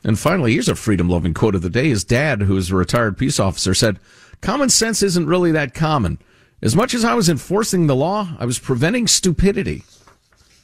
And 0.05 0.19
finally, 0.19 0.53
here's 0.53 0.69
a 0.69 0.75
freedom 0.75 1.09
loving 1.09 1.33
quote 1.33 1.55
of 1.55 1.63
the 1.63 1.71
day. 1.71 1.89
His 1.89 2.05
dad, 2.05 2.43
who 2.43 2.57
is 2.57 2.71
a 2.71 2.77
retired 2.77 3.17
peace 3.17 3.41
officer, 3.41 3.73
said, 3.73 3.99
Common 4.41 4.69
sense 4.69 5.03
isn't 5.03 5.27
really 5.27 5.53
that 5.53 5.75
common. 5.75 6.19
As 6.61 6.77
much 6.77 6.93
as 6.93 7.05
I 7.05 7.15
was 7.15 7.29
enforcing 7.29 7.87
the 7.87 7.97
law, 7.97 8.37
I 8.39 8.47
was 8.47 8.59
preventing 8.59 9.07
stupidity. 9.07 9.85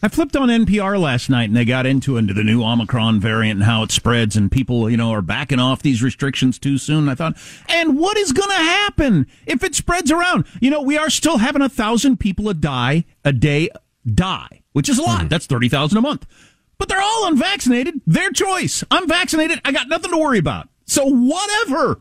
I 0.05 0.09
flipped 0.09 0.35
on 0.35 0.49
NPR 0.49 1.01
last 1.01 1.31
night 1.31 1.45
and 1.45 1.57
they 1.57 1.65
got 1.65 1.87
into 1.87 2.17
into 2.17 2.35
the 2.35 2.43
new 2.43 2.65
Omicron 2.65 3.21
variant 3.21 3.61
and 3.61 3.65
how 3.65 3.85
it 3.85 3.93
spreads 3.93 4.35
and 4.35 4.51
people, 4.51 4.91
you 4.91 4.97
know, 4.97 5.13
are 5.13 5.23
backing 5.23 5.61
off 5.61 5.81
these 5.81 6.03
restrictions 6.03 6.59
too 6.59 6.77
soon. 6.77 7.09
I 7.09 7.15
thought, 7.15 7.37
and 7.69 7.97
what 7.97 8.17
is 8.17 8.33
going 8.33 8.51
to 8.51 8.57
happen 8.57 9.29
if 9.47 9.63
it 9.63 9.77
spreads 9.77 10.11
around? 10.11 10.47
You 10.61 10.71
know, 10.71 10.83
we 10.83 10.99
are 10.99 11.09
still 11.09 11.39
having 11.39 11.63
a 11.63 11.69
thousand 11.69 12.19
people 12.19 12.49
a 12.49 12.55
die 12.55 13.05
a 13.25 13.33
day 13.33 13.69
die, 14.05 14.63
which 14.73 14.89
is 14.89 14.99
a 14.99 15.03
lot. 15.03 15.21
Mm-hmm. 15.21 15.29
That's 15.29 15.47
30,000 15.47 15.97
a 15.97 16.01
month. 16.01 16.27
But 16.79 16.89
they're 16.89 17.01
all 17.01 17.29
unvaccinated. 17.29 18.01
Their 18.05 18.33
choice. 18.33 18.83
I'm 18.91 19.07
vaccinated. 19.07 19.61
I 19.65 19.71
got 19.71 19.89
nothing 19.89 20.11
to 20.11 20.19
worry 20.19 20.39
about. 20.39 20.69
So 20.85 21.07
whatever. 21.07 22.01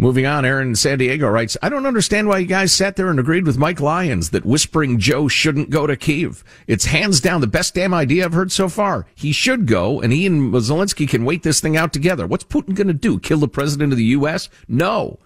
Moving 0.00 0.26
on, 0.26 0.44
Aaron 0.44 0.68
in 0.68 0.74
San 0.76 0.98
Diego 0.98 1.28
writes, 1.28 1.56
I 1.60 1.68
don't 1.68 1.84
understand 1.84 2.28
why 2.28 2.38
you 2.38 2.46
guys 2.46 2.70
sat 2.70 2.94
there 2.94 3.10
and 3.10 3.18
agreed 3.18 3.44
with 3.44 3.58
Mike 3.58 3.80
Lyons 3.80 4.30
that 4.30 4.46
Whispering 4.46 5.00
Joe 5.00 5.26
shouldn't 5.26 5.70
go 5.70 5.88
to 5.88 5.96
Kiev. 5.96 6.44
It's 6.68 6.84
hands 6.84 7.20
down 7.20 7.40
the 7.40 7.48
best 7.48 7.74
damn 7.74 7.92
idea 7.92 8.24
I've 8.24 8.32
heard 8.32 8.52
so 8.52 8.68
far. 8.68 9.06
He 9.16 9.32
should 9.32 9.66
go, 9.66 10.00
and 10.00 10.12
he 10.12 10.24
and 10.24 10.54
Zelensky 10.54 11.08
can 11.08 11.24
wait 11.24 11.42
this 11.42 11.60
thing 11.60 11.76
out 11.76 11.92
together. 11.92 12.28
What's 12.28 12.44
Putin 12.44 12.76
going 12.76 12.86
to 12.86 12.94
do? 12.94 13.18
Kill 13.18 13.38
the 13.38 13.48
president 13.48 13.92
of 13.92 13.98
the 13.98 14.04
U.S.? 14.04 14.48
No. 14.68 15.18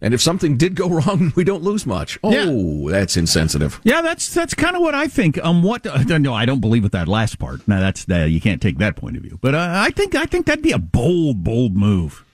And 0.00 0.12
if 0.12 0.20
something 0.20 0.56
did 0.56 0.74
go 0.74 0.88
wrong, 0.90 1.32
we 1.36 1.44
don't 1.44 1.62
lose 1.62 1.86
much. 1.86 2.18
Oh, 2.24 2.90
that's 2.90 3.16
insensitive. 3.16 3.80
Yeah, 3.84 4.02
that's 4.02 4.34
that's 4.34 4.54
kind 4.54 4.74
of 4.74 4.82
what 4.82 4.96
I 4.96 5.06
think. 5.06 5.38
Um, 5.38 5.62
what? 5.62 5.86
Uh, 5.86 6.02
no, 6.18 6.34
I 6.34 6.46
don't 6.46 6.60
believe 6.60 6.82
with 6.82 6.92
that 6.92 7.06
last 7.06 7.38
part. 7.38 7.66
No, 7.68 7.78
that's 7.78 8.04
uh, 8.10 8.24
you 8.24 8.40
can't 8.40 8.60
take 8.60 8.78
that 8.78 8.96
point 8.96 9.16
of 9.16 9.22
view. 9.22 9.38
But 9.40 9.54
uh, 9.54 9.68
I 9.70 9.90
think 9.90 10.16
I 10.16 10.24
think 10.24 10.46
that'd 10.46 10.62
be 10.62 10.72
a 10.72 10.78
bold, 10.78 11.44
bold 11.44 11.76
move. 11.76 12.25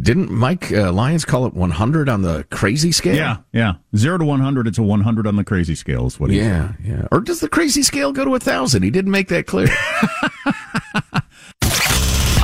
Didn't 0.00 0.30
Mike 0.32 0.72
uh, 0.72 0.90
Lyons 0.92 1.24
call 1.24 1.46
it 1.46 1.54
100 1.54 2.08
on 2.08 2.22
the 2.22 2.44
crazy 2.50 2.90
scale? 2.90 3.14
Yeah, 3.14 3.36
yeah. 3.52 3.74
Zero 3.96 4.18
to 4.18 4.24
one 4.24 4.40
hundred, 4.40 4.66
it's 4.66 4.78
a 4.78 4.82
one 4.82 5.02
hundred 5.02 5.28
on 5.28 5.36
the 5.36 5.44
crazy 5.44 5.76
scale. 5.76 6.06
Is 6.06 6.18
what 6.18 6.30
he 6.30 6.38
Yeah, 6.38 6.72
yeah. 6.82 7.06
Or 7.12 7.20
does 7.20 7.38
the 7.38 7.48
crazy 7.48 7.82
scale 7.84 8.12
go 8.12 8.24
to 8.24 8.34
a 8.34 8.40
thousand? 8.40 8.82
He 8.82 8.90
didn't 8.90 9.12
make 9.12 9.28
that 9.28 9.46
clear. 9.46 9.68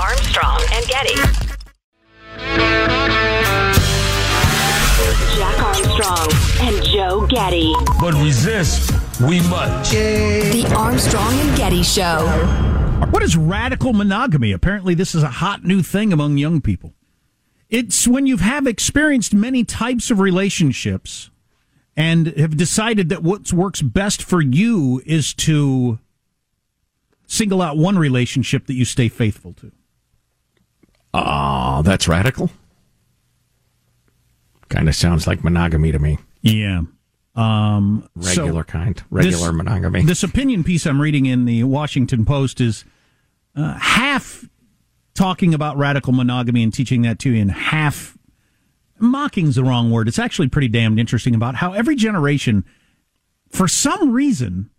Armstrong 0.00 0.60
and 0.72 0.86
Getty. 0.86 1.14
Jack 5.36 5.58
Armstrong 5.60 6.28
and 6.60 6.84
Joe 6.84 7.26
Getty. 7.26 7.74
But 8.00 8.14
resist, 8.14 8.92
we 9.20 9.40
must. 9.48 9.90
The 9.92 10.72
Armstrong 10.76 11.34
and 11.34 11.56
Getty 11.56 11.82
Show. 11.82 12.26
What 13.10 13.24
is 13.24 13.36
radical 13.36 13.92
monogamy? 13.92 14.52
Apparently, 14.52 14.94
this 14.94 15.14
is 15.14 15.24
a 15.24 15.28
hot 15.28 15.64
new 15.64 15.82
thing 15.82 16.12
among 16.12 16.38
young 16.38 16.60
people. 16.60 16.94
It's 17.72 18.06
when 18.06 18.26
you 18.26 18.36
have 18.36 18.66
experienced 18.66 19.32
many 19.32 19.64
types 19.64 20.10
of 20.10 20.20
relationships 20.20 21.30
and 21.96 22.26
have 22.26 22.54
decided 22.54 23.08
that 23.08 23.22
what 23.22 23.50
works 23.50 23.80
best 23.80 24.22
for 24.22 24.42
you 24.42 25.02
is 25.06 25.32
to 25.34 25.98
single 27.26 27.62
out 27.62 27.78
one 27.78 27.98
relationship 27.98 28.66
that 28.66 28.74
you 28.74 28.84
stay 28.84 29.08
faithful 29.08 29.54
to. 29.54 29.72
Oh, 31.14 31.80
that's 31.82 32.06
radical. 32.06 32.50
Kind 34.68 34.86
of 34.86 34.94
sounds 34.94 35.26
like 35.26 35.42
monogamy 35.42 35.92
to 35.92 35.98
me. 35.98 36.18
Yeah. 36.42 36.82
Um, 37.34 38.06
Regular 38.14 38.64
kind. 38.64 39.02
Regular 39.08 39.46
this- 39.46 39.56
monogamy. 39.56 40.02
This 40.02 40.22
opinion 40.22 40.62
piece 40.62 40.86
I'm 40.86 41.00
reading 41.00 41.24
in 41.24 41.46
the 41.46 41.64
Washington 41.64 42.26
Post 42.26 42.60
is 42.60 42.84
uh, 43.56 43.78
half 43.78 44.44
talking 45.14 45.54
about 45.54 45.76
radical 45.76 46.12
monogamy 46.12 46.62
and 46.62 46.72
teaching 46.72 47.02
that 47.02 47.18
to 47.20 47.30
you, 47.30 47.40
in 47.40 47.48
half 47.50 48.16
mocking's 48.98 49.56
the 49.56 49.64
wrong 49.64 49.90
word. 49.90 50.08
It's 50.08 50.18
actually 50.18 50.48
pretty 50.48 50.68
damned 50.68 50.98
interesting 50.98 51.34
about 51.34 51.56
how 51.56 51.72
every 51.72 51.96
generation, 51.96 52.64
for 53.48 53.68
some 53.68 54.12
reason, 54.12 54.70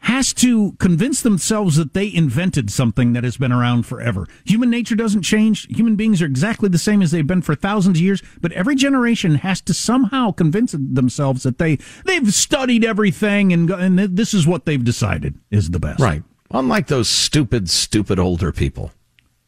has 0.00 0.32
to 0.32 0.72
convince 0.78 1.22
themselves 1.22 1.76
that 1.76 1.92
they 1.92 2.12
invented 2.12 2.70
something 2.70 3.12
that 3.12 3.24
has 3.24 3.36
been 3.36 3.52
around 3.52 3.84
forever. 3.84 4.26
Human 4.44 4.70
nature 4.70 4.94
doesn't 4.94 5.22
change. 5.22 5.66
Human 5.74 5.96
beings 5.96 6.22
are 6.22 6.26
exactly 6.26 6.68
the 6.68 6.78
same 6.78 7.02
as 7.02 7.10
they've 7.10 7.26
been 7.26 7.42
for 7.42 7.54
thousands 7.54 7.98
of 7.98 8.02
years, 8.02 8.22
but 8.40 8.52
every 8.52 8.76
generation 8.76 9.36
has 9.36 9.60
to 9.62 9.74
somehow 9.74 10.30
convince 10.30 10.72
themselves 10.72 11.42
that 11.42 11.58
they 11.58 11.78
they've 12.04 12.32
studied 12.32 12.84
everything 12.84 13.52
and 13.52 13.70
and 13.70 13.98
this 13.98 14.32
is 14.32 14.46
what 14.46 14.66
they've 14.66 14.84
decided 14.84 15.38
is 15.50 15.70
the 15.70 15.80
best. 15.80 16.00
Right. 16.00 16.22
Unlike 16.50 16.86
those 16.86 17.08
stupid, 17.08 17.68
stupid 17.68 18.18
older 18.18 18.52
people. 18.52 18.92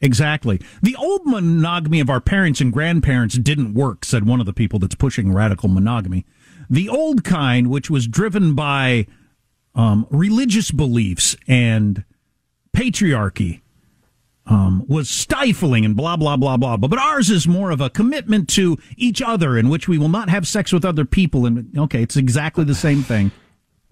Exactly. 0.01 0.59
The 0.81 0.95
old 0.95 1.21
monogamy 1.25 1.99
of 1.99 2.09
our 2.09 2.21
parents 2.21 2.59
and 2.59 2.73
grandparents 2.73 3.37
didn't 3.37 3.73
work, 3.73 4.03
said 4.03 4.25
one 4.25 4.39
of 4.39 4.47
the 4.47 4.53
people 4.53 4.79
that's 4.79 4.95
pushing 4.95 5.31
radical 5.31 5.69
monogamy. 5.69 6.25
The 6.69 6.89
old 6.89 7.23
kind, 7.23 7.69
which 7.69 7.89
was 7.89 8.07
driven 8.07 8.55
by 8.55 9.05
um, 9.75 10.07
religious 10.09 10.71
beliefs 10.71 11.35
and 11.47 12.03
patriarchy, 12.75 13.61
um, 14.47 14.85
was 14.87 15.09
stifling 15.09 15.85
and 15.85 15.95
blah, 15.95 16.17
blah, 16.17 16.35
blah, 16.35 16.57
blah. 16.57 16.77
But, 16.77 16.97
ours 16.97 17.29
is 17.29 17.47
more 17.47 17.69
of 17.71 17.79
a 17.79 17.89
commitment 17.89 18.49
to 18.49 18.77
each 18.97 19.21
other 19.21 19.57
in 19.57 19.69
which 19.69 19.87
we 19.87 19.97
will 19.97 20.09
not 20.09 20.29
have 20.29 20.47
sex 20.47 20.73
with 20.73 20.83
other 20.83 21.05
people. 21.05 21.45
And 21.45 21.77
okay, 21.77 22.01
it's 22.01 22.17
exactly 22.17 22.63
the 22.63 22.75
same 22.75 23.03
thing. 23.03 23.31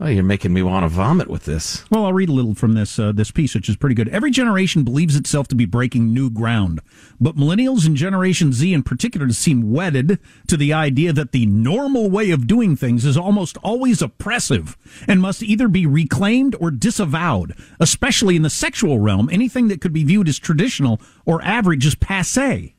Oh, 0.02 0.08
you're 0.08 0.24
making 0.24 0.54
me 0.54 0.62
want 0.62 0.86
to 0.86 0.88
vomit 0.88 1.30
with 1.30 1.44
this. 1.44 1.84
Well, 1.92 2.06
I'll 2.06 2.14
read 2.14 2.30
a 2.30 2.34
little 2.34 2.56
from 2.56 2.74
this 2.74 2.98
uh, 2.98 3.12
this 3.12 3.32
piece, 3.32 3.54
which 3.54 3.68
is 3.68 3.76
pretty 3.76 3.96
good. 3.96 4.08
Every 4.08 4.32
generation 4.32 4.84
believes 4.84 5.18
itself 5.18 5.50
to 5.50 5.56
be 5.56 5.66
breaking 5.66 6.14
new 6.14 6.30
ground, 6.30 6.80
but 7.20 7.36
millennials 7.36 7.86
and 7.86 7.98
Generation 7.98 8.54
Z 8.54 8.74
in 8.74 8.82
particular 8.82 9.30
seem 9.32 9.74
wedded 9.74 10.18
to 10.48 10.56
the 10.56 10.72
idea 10.72 11.12
that 11.12 11.34
the 11.34 11.46
normal 11.48 12.10
way 12.10 12.32
of 12.32 12.48
doing 12.48 12.78
things 12.78 13.04
is 13.04 13.18
almost 13.18 13.58
always 13.58 14.02
oppressive 14.02 14.78
and 15.06 15.22
must 15.22 15.44
either 15.44 15.68
be 15.68 15.86
reclaimed 15.86 16.56
or 16.62 16.72
disavowed. 16.72 17.54
Especially 17.82 18.38
in 18.38 18.44
the 18.44 18.50
sexual 18.50 19.00
realm, 19.00 19.30
anything 19.30 19.68
that 19.68 19.82
could 19.82 19.92
be 19.92 20.06
viewed 20.06 20.30
as 20.30 20.40
traditional 20.40 21.02
or 21.26 21.42
average 21.42 21.86
is 21.86 21.96
passe 21.96 22.74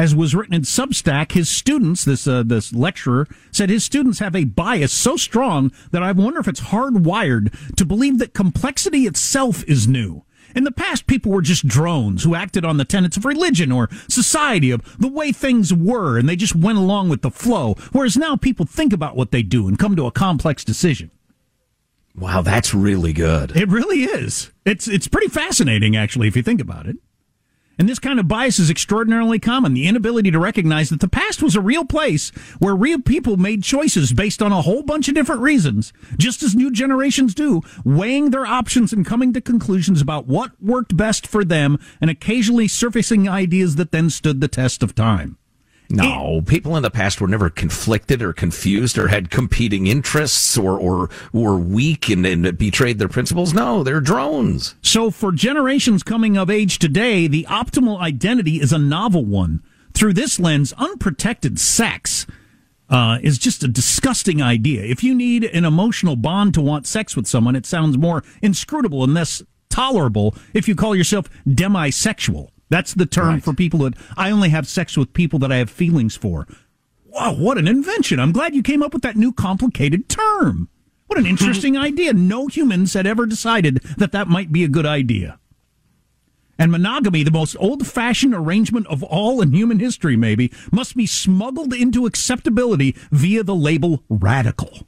as 0.00 0.14
was 0.14 0.34
written 0.34 0.54
in 0.54 0.62
Substack, 0.62 1.32
his 1.32 1.50
students, 1.50 2.06
this 2.06 2.26
uh, 2.26 2.42
this 2.42 2.72
lecturer, 2.72 3.28
said 3.52 3.68
his 3.68 3.84
students 3.84 4.18
have 4.18 4.34
a 4.34 4.44
bias 4.44 4.94
so 4.94 5.18
strong 5.18 5.70
that 5.90 6.02
I 6.02 6.10
wonder 6.12 6.40
if 6.40 6.48
it's 6.48 6.62
hardwired 6.62 7.76
to 7.76 7.84
believe 7.84 8.18
that 8.18 8.32
complexity 8.32 9.00
itself 9.06 9.62
is 9.64 9.86
new. 9.86 10.24
In 10.56 10.64
the 10.64 10.72
past, 10.72 11.06
people 11.06 11.30
were 11.30 11.42
just 11.42 11.68
drones 11.68 12.24
who 12.24 12.34
acted 12.34 12.64
on 12.64 12.78
the 12.78 12.86
tenets 12.86 13.18
of 13.18 13.26
religion 13.26 13.70
or 13.70 13.90
society, 14.08 14.70
of 14.70 14.98
the 14.98 15.06
way 15.06 15.32
things 15.32 15.72
were, 15.72 16.18
and 16.18 16.26
they 16.26 16.34
just 16.34 16.56
went 16.56 16.78
along 16.78 17.10
with 17.10 17.20
the 17.20 17.30
flow. 17.30 17.74
Whereas 17.92 18.16
now 18.16 18.36
people 18.36 18.64
think 18.64 18.94
about 18.94 19.16
what 19.16 19.32
they 19.32 19.42
do 19.42 19.68
and 19.68 19.78
come 19.78 19.96
to 19.96 20.06
a 20.06 20.10
complex 20.10 20.64
decision. 20.64 21.10
Wow, 22.16 22.40
that's 22.40 22.72
really 22.72 23.12
good. 23.12 23.54
It 23.54 23.68
really 23.68 24.04
is. 24.04 24.50
It's 24.64 24.88
it's 24.88 25.08
pretty 25.08 25.28
fascinating, 25.28 25.94
actually, 25.94 26.26
if 26.26 26.36
you 26.36 26.42
think 26.42 26.62
about 26.62 26.86
it. 26.86 26.96
And 27.80 27.88
this 27.88 27.98
kind 27.98 28.20
of 28.20 28.28
bias 28.28 28.58
is 28.58 28.68
extraordinarily 28.68 29.38
common. 29.38 29.72
The 29.72 29.88
inability 29.88 30.30
to 30.32 30.38
recognize 30.38 30.90
that 30.90 31.00
the 31.00 31.08
past 31.08 31.42
was 31.42 31.56
a 31.56 31.62
real 31.62 31.86
place 31.86 32.28
where 32.58 32.76
real 32.76 33.00
people 33.00 33.38
made 33.38 33.62
choices 33.62 34.12
based 34.12 34.42
on 34.42 34.52
a 34.52 34.60
whole 34.60 34.82
bunch 34.82 35.08
of 35.08 35.14
different 35.14 35.40
reasons, 35.40 35.90
just 36.18 36.42
as 36.42 36.54
new 36.54 36.70
generations 36.70 37.34
do, 37.34 37.62
weighing 37.82 38.32
their 38.32 38.44
options 38.44 38.92
and 38.92 39.06
coming 39.06 39.32
to 39.32 39.40
conclusions 39.40 40.02
about 40.02 40.26
what 40.26 40.62
worked 40.62 40.94
best 40.94 41.26
for 41.26 41.42
them 41.42 41.78
and 42.02 42.10
occasionally 42.10 42.68
surfacing 42.68 43.26
ideas 43.26 43.76
that 43.76 43.92
then 43.92 44.10
stood 44.10 44.42
the 44.42 44.48
test 44.48 44.82
of 44.82 44.94
time. 44.94 45.38
No, 45.90 46.40
people 46.46 46.76
in 46.76 46.84
the 46.84 46.90
past 46.90 47.20
were 47.20 47.26
never 47.26 47.50
conflicted 47.50 48.22
or 48.22 48.32
confused 48.32 48.96
or 48.96 49.08
had 49.08 49.30
competing 49.30 49.88
interests 49.88 50.56
or 50.56 50.78
or 50.78 51.10
were 51.32 51.56
weak 51.56 52.08
and, 52.08 52.24
and 52.24 52.56
betrayed 52.56 52.98
their 52.98 53.08
principles. 53.08 53.52
No, 53.52 53.82
they're 53.82 54.00
drones. 54.00 54.76
So, 54.82 55.10
for 55.10 55.32
generations 55.32 56.04
coming 56.04 56.36
of 56.36 56.48
age 56.48 56.78
today, 56.78 57.26
the 57.26 57.44
optimal 57.50 58.00
identity 58.00 58.60
is 58.60 58.72
a 58.72 58.78
novel 58.78 59.24
one. 59.24 59.62
Through 59.92 60.12
this 60.12 60.38
lens, 60.38 60.72
unprotected 60.78 61.58
sex 61.58 62.26
uh, 62.88 63.18
is 63.22 63.38
just 63.38 63.64
a 63.64 63.68
disgusting 63.68 64.40
idea. 64.40 64.82
If 64.82 65.02
you 65.02 65.14
need 65.14 65.44
an 65.44 65.64
emotional 65.64 66.16
bond 66.16 66.54
to 66.54 66.60
want 66.60 66.86
sex 66.86 67.16
with 67.16 67.26
someone, 67.26 67.56
it 67.56 67.66
sounds 67.66 67.98
more 67.98 68.22
inscrutable 68.42 69.02
and 69.02 69.14
less 69.14 69.42
tolerable 69.68 70.34
if 70.54 70.68
you 70.68 70.74
call 70.74 70.94
yourself 70.94 71.28
demisexual. 71.46 72.50
That's 72.70 72.94
the 72.94 73.04
term 73.06 73.34
Right. 73.34 73.42
for 73.44 73.52
people 73.52 73.80
that 73.80 73.94
I 74.16 74.30
only 74.30 74.48
have 74.48 74.66
sex 74.66 74.96
with 74.96 75.12
people 75.12 75.38
that 75.40 75.52
I 75.52 75.56
have 75.56 75.68
feelings 75.68 76.16
for. 76.16 76.46
Wow, 77.04 77.34
what 77.34 77.58
an 77.58 77.68
invention. 77.68 78.18
I'm 78.20 78.32
glad 78.32 78.54
you 78.54 78.62
came 78.62 78.82
up 78.82 78.94
with 78.94 79.02
that 79.02 79.16
new 79.16 79.32
complicated 79.32 80.08
term. 80.08 80.68
What 81.08 81.18
an 81.18 81.26
interesting 81.26 81.76
idea. 81.88 82.12
No 82.12 82.46
humans 82.46 82.94
had 82.94 83.06
ever 83.06 83.26
decided 83.26 83.82
that 83.98 84.12
that 84.12 84.28
might 84.28 84.52
be 84.52 84.62
a 84.64 84.68
good 84.68 84.86
idea. 84.86 85.38
And 86.56 86.70
monogamy, 86.70 87.22
the 87.24 87.30
most 87.30 87.56
old 87.58 87.86
fashioned 87.86 88.34
arrangement 88.34 88.86
of 88.86 89.02
all 89.02 89.40
in 89.40 89.52
human 89.52 89.80
history, 89.80 90.14
maybe, 90.14 90.52
must 90.70 90.94
be 90.94 91.06
smuggled 91.06 91.72
into 91.72 92.06
acceptability 92.06 92.94
via 93.10 93.42
the 93.42 93.54
label 93.56 94.04
radical. 94.10 94.86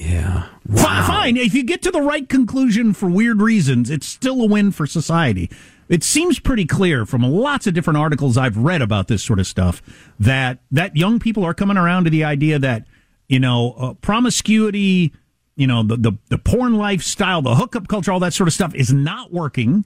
Yeah. 0.00 0.48
Fi- 0.74 1.06
Fine, 1.06 1.36
if 1.36 1.54
you 1.54 1.62
get 1.62 1.82
to 1.82 1.90
the 1.90 2.00
right 2.02 2.28
conclusion 2.28 2.92
for 2.94 3.08
weird 3.08 3.40
reasons, 3.40 3.90
it's 3.90 4.06
still 4.06 4.40
a 4.42 4.46
win 4.46 4.72
for 4.72 4.86
society. 4.86 5.50
It 5.88 6.04
seems 6.04 6.38
pretty 6.38 6.66
clear 6.66 7.06
from 7.06 7.22
lots 7.22 7.66
of 7.66 7.74
different 7.74 7.98
articles 7.98 8.36
I've 8.36 8.58
read 8.58 8.82
about 8.82 9.08
this 9.08 9.22
sort 9.22 9.38
of 9.38 9.46
stuff 9.46 9.82
that 10.20 10.58
that 10.70 10.96
young 10.96 11.18
people 11.18 11.44
are 11.44 11.54
coming 11.54 11.76
around 11.76 12.04
to 12.04 12.10
the 12.10 12.24
idea 12.24 12.58
that 12.58 12.86
you 13.28 13.40
know 13.40 13.74
uh, 13.78 13.94
promiscuity, 13.94 15.12
you 15.56 15.66
know 15.66 15.82
the, 15.82 15.96
the 15.96 16.12
the 16.28 16.38
porn 16.38 16.74
lifestyle, 16.76 17.42
the 17.42 17.54
hookup 17.54 17.88
culture, 17.88 18.12
all 18.12 18.20
that 18.20 18.34
sort 18.34 18.48
of 18.48 18.54
stuff 18.54 18.74
is 18.74 18.92
not 18.92 19.32
working. 19.32 19.84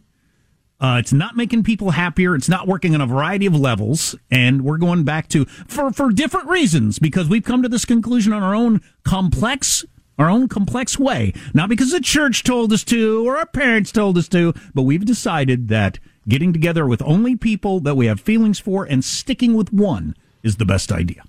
Uh, 0.80 0.97
it's 0.99 1.12
not 1.12 1.37
making 1.37 1.62
people 1.62 1.92
happier. 1.92 2.35
It's 2.35 2.49
not 2.49 2.66
working 2.66 2.92
on 2.92 3.00
a 3.00 3.06
variety 3.06 3.47
of 3.47 3.54
levels, 3.54 4.16
and 4.32 4.62
we're 4.64 4.78
going 4.78 5.04
back 5.04 5.28
to 5.28 5.44
for 5.44 5.92
for 5.92 6.11
different 6.11 6.49
reasons 6.49 6.99
because 6.99 7.28
we've 7.28 7.44
come 7.44 7.62
to 7.62 7.68
this 7.68 7.85
conclusion 7.85 8.32
on 8.32 8.42
our 8.42 8.54
own 8.54 8.80
complex, 9.04 9.85
our 10.19 10.31
own 10.31 10.49
complex 10.49 10.99
way. 10.99 11.33
Not 11.54 11.69
because 11.69 11.90
the 11.92 12.00
church 12.00 12.42
told 12.45 12.73
us 12.73 12.85
to 12.85 13.26
or 13.26 13.37
our 13.38 13.47
parents 13.47 13.92
told 13.92 14.19
us 14.19 14.28
to, 14.28 14.52
but 14.75 14.83
we've 14.83 15.04
decided 15.04 15.69
that 15.69 15.99
getting 16.28 16.52
together 16.52 16.87
with 16.87 17.02
only 17.02 17.35
people 17.37 17.81
that 17.81 17.97
we 17.97 18.07
have 18.07 18.21
feelings 18.21 18.59
for 18.59 18.85
and 18.85 19.04
sticking 19.04 19.54
with 19.54 19.73
one 19.73 20.14
is 20.42 20.57
the 20.57 20.64
best 20.64 20.92
idea. 20.92 21.23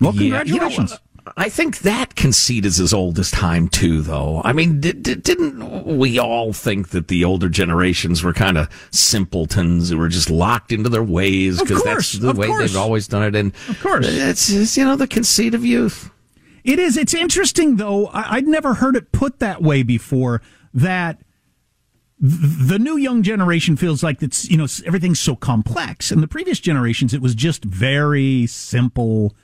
Well, 0.00 0.14
Yeah, 0.14 0.22
you 0.22 0.30
know, 0.30 0.38
congratulations. 0.38 0.98
I 1.38 1.48
think 1.48 1.78
that 1.78 2.14
conceit 2.16 2.66
is 2.66 2.78
as 2.78 2.92
old 2.92 3.18
as 3.18 3.30
time 3.30 3.68
too, 3.68 4.02
though. 4.02 4.42
I 4.44 4.52
mean, 4.52 4.78
did, 4.80 5.02
did, 5.02 5.22
didn't 5.22 5.84
we 5.86 6.18
all 6.18 6.52
think 6.52 6.90
that 6.90 7.08
the 7.08 7.24
older 7.24 7.48
generations 7.48 8.22
were 8.22 8.34
kind 8.34 8.58
of 8.58 8.68
simpletons 8.90 9.88
who 9.88 9.96
were 9.96 10.08
just 10.08 10.28
locked 10.28 10.70
into 10.70 10.90
their 10.90 11.02
ways 11.02 11.60
Of 11.60 11.66
because 11.68 11.82
course, 11.82 12.12
that's 12.12 12.22
the 12.22 12.32
way 12.34 12.46
course. 12.48 12.72
they've 12.72 12.80
always 12.80 13.08
done 13.08 13.22
it? 13.22 13.34
And 13.34 13.54
Of 13.68 13.80
course. 13.80 14.06
it's, 14.06 14.50
it's 14.50 14.76
you 14.76 14.84
know 14.84 14.96
the 14.96 15.06
conceit 15.06 15.54
of 15.54 15.64
youth. 15.64 16.10
It 16.64 16.78
is. 16.78 16.96
It's 16.96 17.14
interesting, 17.14 17.76
though. 17.76 18.06
I, 18.06 18.36
I'd 18.36 18.46
never 18.48 18.74
heard 18.74 18.96
it 18.96 19.12
put 19.12 19.38
that 19.38 19.62
way 19.62 19.82
before. 19.82 20.40
That 20.72 21.20
the 22.18 22.78
new 22.78 22.96
young 22.96 23.22
generation 23.22 23.76
feels 23.76 24.02
like 24.02 24.22
it's 24.22 24.50
you 24.50 24.56
know 24.56 24.66
everything's 24.86 25.20
so 25.20 25.36
complex, 25.36 26.10
and 26.10 26.22
the 26.22 26.28
previous 26.28 26.58
generations 26.58 27.12
it 27.12 27.20
was 27.20 27.34
just 27.34 27.64
very 27.64 28.46
simple, 28.46 29.36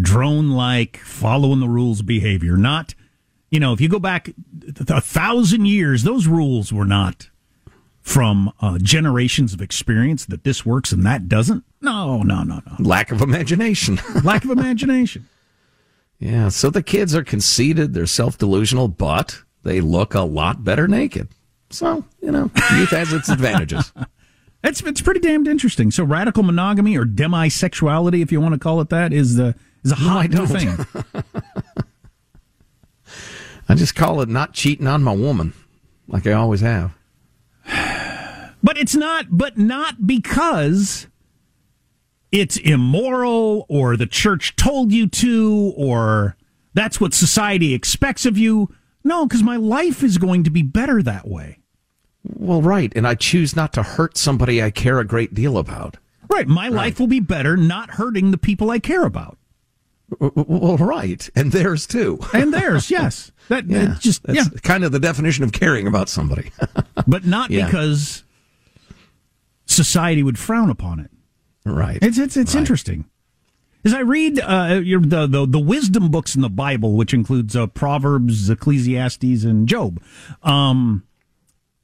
drone-like, 0.00 0.98
following 0.98 1.60
the 1.60 1.68
rules 1.68 2.00
behavior. 2.02 2.56
Not, 2.56 2.94
you 3.50 3.58
know, 3.58 3.72
if 3.72 3.80
you 3.80 3.88
go 3.88 3.98
back 3.98 4.30
a 4.88 5.00
thousand 5.00 5.66
years, 5.66 6.04
those 6.04 6.26
rules 6.28 6.72
were 6.72 6.86
not 6.86 7.28
from 8.00 8.52
uh, 8.60 8.78
generations 8.78 9.52
of 9.52 9.60
experience 9.60 10.24
that 10.26 10.44
this 10.44 10.64
works 10.64 10.92
and 10.92 11.04
that 11.04 11.28
doesn't. 11.28 11.64
No, 11.82 12.22
no, 12.22 12.42
no, 12.42 12.62
no. 12.64 12.76
Lack 12.78 13.10
of 13.10 13.20
imagination. 13.20 14.00
Lack 14.24 14.44
of 14.44 14.50
imagination. 14.50 15.28
Yeah, 16.18 16.48
so 16.48 16.70
the 16.70 16.82
kids 16.82 17.14
are 17.14 17.24
conceited, 17.24 17.94
they're 17.94 18.06
self 18.06 18.38
delusional, 18.38 18.88
but 18.88 19.42
they 19.62 19.80
look 19.80 20.14
a 20.14 20.20
lot 20.22 20.64
better 20.64 20.88
naked. 20.88 21.28
So 21.70 22.04
you 22.20 22.32
know, 22.32 22.50
youth 22.74 22.90
has 22.90 23.12
its 23.12 23.28
advantages. 23.28 23.92
It's 24.64 24.82
it's 24.82 25.00
pretty 25.00 25.20
damned 25.20 25.46
interesting. 25.46 25.92
So 25.92 26.02
radical 26.02 26.42
monogamy 26.42 26.96
or 26.96 27.04
demisexuality, 27.04 28.22
if 28.22 28.32
you 28.32 28.40
want 28.40 28.54
to 28.54 28.58
call 28.58 28.80
it 28.80 28.88
that, 28.88 29.12
is 29.12 29.36
the 29.36 29.54
is 29.84 29.92
a 29.92 30.02
No, 30.02 30.18
I 30.18 30.26
hot 30.26 30.48
thing. 30.48 31.14
I 33.68 33.74
just 33.76 33.94
call 33.94 34.20
it 34.20 34.28
not 34.28 34.54
cheating 34.54 34.86
on 34.86 35.04
my 35.04 35.12
woman, 35.12 35.52
like 36.08 36.26
I 36.26 36.32
always 36.32 36.60
have. 36.60 36.92
But 38.60 38.76
it's 38.76 38.96
not. 38.96 39.26
But 39.30 39.56
not 39.56 40.04
because 40.04 41.06
it's 42.32 42.56
immoral 42.58 43.64
or 43.68 43.96
the 43.96 44.06
church 44.06 44.54
told 44.56 44.92
you 44.92 45.06
to 45.08 45.72
or 45.76 46.36
that's 46.74 47.00
what 47.00 47.14
society 47.14 47.72
expects 47.74 48.26
of 48.26 48.36
you. 48.36 48.68
No, 49.04 49.26
because 49.26 49.42
my 49.42 49.56
life 49.56 50.02
is 50.02 50.18
going 50.18 50.44
to 50.44 50.50
be 50.50 50.62
better 50.62 51.02
that 51.02 51.26
way. 51.26 51.58
Well, 52.24 52.60
right, 52.60 52.92
and 52.94 53.06
I 53.06 53.14
choose 53.14 53.56
not 53.56 53.72
to 53.74 53.82
hurt 53.82 54.18
somebody 54.18 54.62
I 54.62 54.70
care 54.70 54.98
a 54.98 55.04
great 55.04 55.32
deal 55.34 55.56
about. 55.56 55.96
Right, 56.28 56.46
my 56.46 56.68
life 56.68 57.00
will 57.00 57.06
be 57.06 57.20
better 57.20 57.56
not 57.56 57.92
hurting 57.92 58.30
the 58.32 58.38
people 58.38 58.70
I 58.70 58.80
care 58.80 59.04
about. 59.06 59.38
Well, 60.20 60.76
right, 60.76 61.28
and 61.34 61.52
theirs 61.52 61.86
too. 61.86 62.18
And 62.34 62.52
theirs, 62.52 62.90
yes. 62.90 63.30
That 63.48 63.66
Yeah, 63.66 63.96
just 63.98 64.22
that's 64.24 64.36
yeah. 64.52 64.58
kind 64.62 64.84
of 64.84 64.92
the 64.92 64.98
definition 65.00 65.44
of 65.44 65.52
caring 65.52 65.86
about 65.86 66.08
somebody. 66.10 66.50
but 67.06 67.24
not 67.24 67.50
Yeah. 67.50 67.64
because 67.66 68.24
society 69.66 70.22
would 70.22 70.38
frown 70.38 70.70
upon 70.70 71.00
it. 71.00 71.10
Right. 71.68 71.98
It's 72.02 72.18
it's 72.18 72.36
it's 72.36 72.54
interesting. 72.54 73.04
As 73.84 73.94
I 73.94 74.00
read 74.00 74.40
uh, 74.40 74.80
your, 74.82 75.00
the, 75.00 75.26
the 75.26 75.46
the 75.46 75.58
wisdom 75.58 76.10
books 76.10 76.34
in 76.34 76.42
the 76.42 76.48
Bible, 76.48 76.94
which 76.94 77.14
includes 77.14 77.54
uh, 77.54 77.68
Proverbs, 77.68 78.50
Ecclesiastes, 78.50 79.44
and 79.44 79.68
Job, 79.68 80.02
um, 80.42 81.04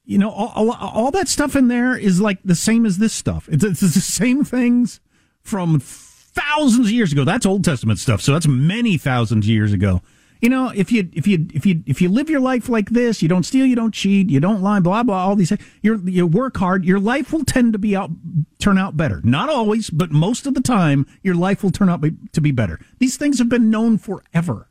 you 0.04 0.18
know, 0.18 0.30
all, 0.30 0.70
all, 0.70 0.72
all 0.72 1.10
that 1.12 1.28
stuff 1.28 1.54
in 1.56 1.68
there 1.68 1.96
is 1.96 2.20
like 2.20 2.38
the 2.44 2.56
same 2.56 2.84
as 2.84 2.98
this 2.98 3.12
stuff. 3.12 3.48
It's, 3.50 3.64
it's 3.64 3.80
the 3.80 3.88
same 3.88 4.44
things 4.44 5.00
from 5.40 5.80
thousands 5.80 6.86
of 6.86 6.92
years 6.92 7.12
ago. 7.12 7.24
That's 7.24 7.46
Old 7.46 7.64
Testament 7.64 8.00
stuff, 8.00 8.20
so 8.20 8.32
that's 8.32 8.48
many 8.48 8.98
thousands 8.98 9.46
of 9.46 9.50
years 9.50 9.72
ago. 9.72 10.02
You 10.44 10.50
know, 10.50 10.70
if 10.74 10.92
you 10.92 11.08
if 11.14 11.26
you 11.26 11.46
if 11.54 11.64
you 11.64 11.82
if 11.86 12.02
you 12.02 12.10
live 12.10 12.28
your 12.28 12.38
life 12.38 12.68
like 12.68 12.90
this, 12.90 13.22
you 13.22 13.28
don't 13.30 13.44
steal, 13.44 13.64
you 13.64 13.74
don't 13.74 13.94
cheat, 13.94 14.28
you 14.28 14.40
don't 14.40 14.60
lie, 14.60 14.78
blah 14.78 15.02
blah, 15.02 15.24
all 15.24 15.36
these. 15.36 15.48
things, 15.48 15.62
You 15.80 16.02
you 16.04 16.26
work 16.26 16.58
hard. 16.58 16.84
Your 16.84 17.00
life 17.00 17.32
will 17.32 17.46
tend 17.46 17.72
to 17.72 17.78
be 17.78 17.96
out 17.96 18.10
turn 18.58 18.76
out 18.76 18.94
better. 18.94 19.22
Not 19.24 19.48
always, 19.48 19.88
but 19.88 20.10
most 20.10 20.46
of 20.46 20.52
the 20.52 20.60
time, 20.60 21.06
your 21.22 21.34
life 21.34 21.62
will 21.62 21.70
turn 21.70 21.88
out 21.88 22.02
be, 22.02 22.12
to 22.32 22.42
be 22.42 22.52
better. 22.52 22.78
These 22.98 23.16
things 23.16 23.38
have 23.38 23.48
been 23.48 23.70
known 23.70 23.96
forever. 23.96 24.68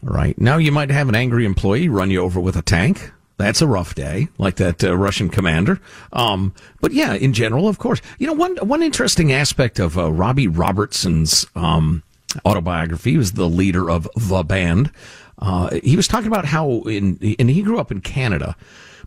Right. 0.00 0.40
Now 0.40 0.56
you 0.56 0.72
might 0.72 0.88
have 0.88 1.10
an 1.10 1.14
angry 1.14 1.44
employee 1.44 1.90
run 1.90 2.10
you 2.10 2.22
over 2.22 2.40
with 2.40 2.56
a 2.56 2.62
tank. 2.62 3.12
That's 3.36 3.60
a 3.60 3.66
rough 3.66 3.94
day, 3.94 4.28
like 4.38 4.56
that 4.56 4.82
uh, 4.82 4.96
Russian 4.96 5.28
commander. 5.28 5.82
Um, 6.14 6.54
but 6.80 6.94
yeah, 6.94 7.12
in 7.12 7.34
general, 7.34 7.68
of 7.68 7.78
course. 7.78 8.00
You 8.18 8.26
know, 8.26 8.32
one 8.32 8.56
one 8.56 8.82
interesting 8.82 9.32
aspect 9.32 9.78
of 9.78 9.98
uh, 9.98 10.10
Robbie 10.10 10.48
Robertson's 10.48 11.46
um, 11.54 12.04
autobiography. 12.44 13.12
He 13.12 13.18
was 13.18 13.32
the 13.32 13.48
leader 13.48 13.90
of 13.90 14.08
the 14.16 14.42
band. 14.42 14.90
Uh, 15.38 15.78
he 15.82 15.96
was 15.96 16.08
talking 16.08 16.28
about 16.28 16.44
how 16.44 16.82
in 16.82 17.18
and 17.38 17.50
he 17.50 17.62
grew 17.62 17.78
up 17.78 17.90
in 17.90 18.00
Canada, 18.00 18.56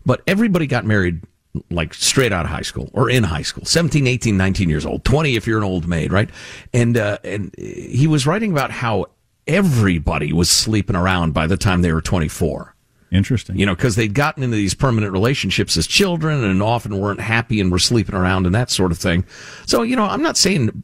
but 0.04 0.22
everybody 0.26 0.66
got 0.66 0.84
married 0.84 1.22
like 1.70 1.94
straight 1.94 2.32
out 2.32 2.44
of 2.44 2.50
high 2.50 2.62
school 2.62 2.90
or 2.92 3.08
in 3.10 3.24
high 3.24 3.42
school. 3.42 3.64
17 3.64 4.06
18 4.06 4.36
19 4.36 4.68
years 4.68 4.84
old. 4.84 5.04
20 5.04 5.36
if 5.36 5.46
you're 5.46 5.58
an 5.58 5.64
old 5.64 5.88
maid 5.88 6.12
right? 6.12 6.30
And 6.72 6.96
uh, 6.96 7.18
and 7.24 7.54
he 7.56 8.06
was 8.06 8.26
writing 8.26 8.52
about 8.52 8.70
how 8.70 9.06
everybody 9.46 10.32
was 10.32 10.50
sleeping 10.50 10.96
around 10.96 11.32
by 11.32 11.46
the 11.46 11.56
time 11.56 11.82
they 11.82 11.92
were 11.92 12.02
24 12.02 12.74
Interesting. 13.10 13.56
you 13.58 13.66
know, 13.66 13.74
because 13.74 13.96
they'd 13.96 14.14
gotten 14.14 14.42
into 14.42 14.56
these 14.56 14.74
permanent 14.74 15.12
relationships 15.12 15.76
as 15.76 15.86
children 15.86 16.44
and 16.44 16.62
often 16.62 16.98
weren't 16.98 17.20
happy 17.20 17.60
and 17.60 17.70
were 17.70 17.78
sleeping 17.78 18.14
around 18.14 18.46
and 18.46 18.54
that 18.54 18.70
sort 18.70 18.92
of 18.92 18.98
thing. 18.98 19.24
So, 19.66 19.82
you 19.82 19.96
know, 19.96 20.04
I'm 20.04 20.22
not 20.22 20.36
saying 20.36 20.82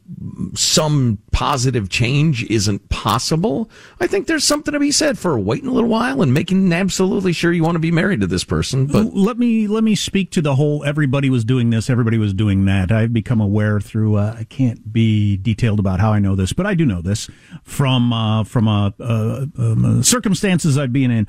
some 0.53 1.19
positive 1.31 1.89
change 1.89 2.43
isn't 2.45 2.89
possible. 2.89 3.69
I 3.99 4.07
think 4.07 4.27
there's 4.27 4.43
something 4.43 4.73
to 4.73 4.79
be 4.79 4.91
said 4.91 5.17
for 5.17 5.37
waiting 5.37 5.69
a 5.69 5.73
little 5.73 5.89
while 5.89 6.21
and 6.21 6.33
making 6.33 6.71
absolutely 6.73 7.33
sure 7.33 7.51
you 7.51 7.63
want 7.63 7.75
to 7.75 7.79
be 7.79 7.91
married 7.91 8.21
to 8.21 8.27
this 8.27 8.43
person. 8.43 8.87
But 8.87 9.13
let 9.13 9.37
me 9.37 9.67
let 9.67 9.83
me 9.83 9.95
speak 9.95 10.31
to 10.31 10.41
the 10.41 10.55
whole 10.55 10.83
everybody 10.83 11.29
was 11.29 11.43
doing 11.43 11.69
this 11.69 11.89
everybody 11.89 12.17
was 12.17 12.33
doing 12.33 12.65
that 12.65 12.91
i've 12.91 13.13
become 13.13 13.41
aware 13.41 13.79
through 13.79 14.15
uh, 14.15 14.35
i 14.37 14.43
can't 14.43 14.91
be 14.91 15.37
detailed 15.37 15.79
about 15.79 15.99
how 15.99 16.11
i 16.11 16.19
know 16.19 16.35
this 16.35 16.53
but 16.53 16.65
i 16.65 16.73
do 16.73 16.85
know 16.85 17.01
this 17.01 17.29
from 17.63 18.13
uh, 18.13 18.43
from 18.43 18.67
uh, 18.67 18.91
uh, 18.99 19.45
um, 19.57 19.99
uh, 19.99 20.03
circumstances 20.03 20.77
i've 20.77 20.93
been 20.93 21.11
in 21.11 21.27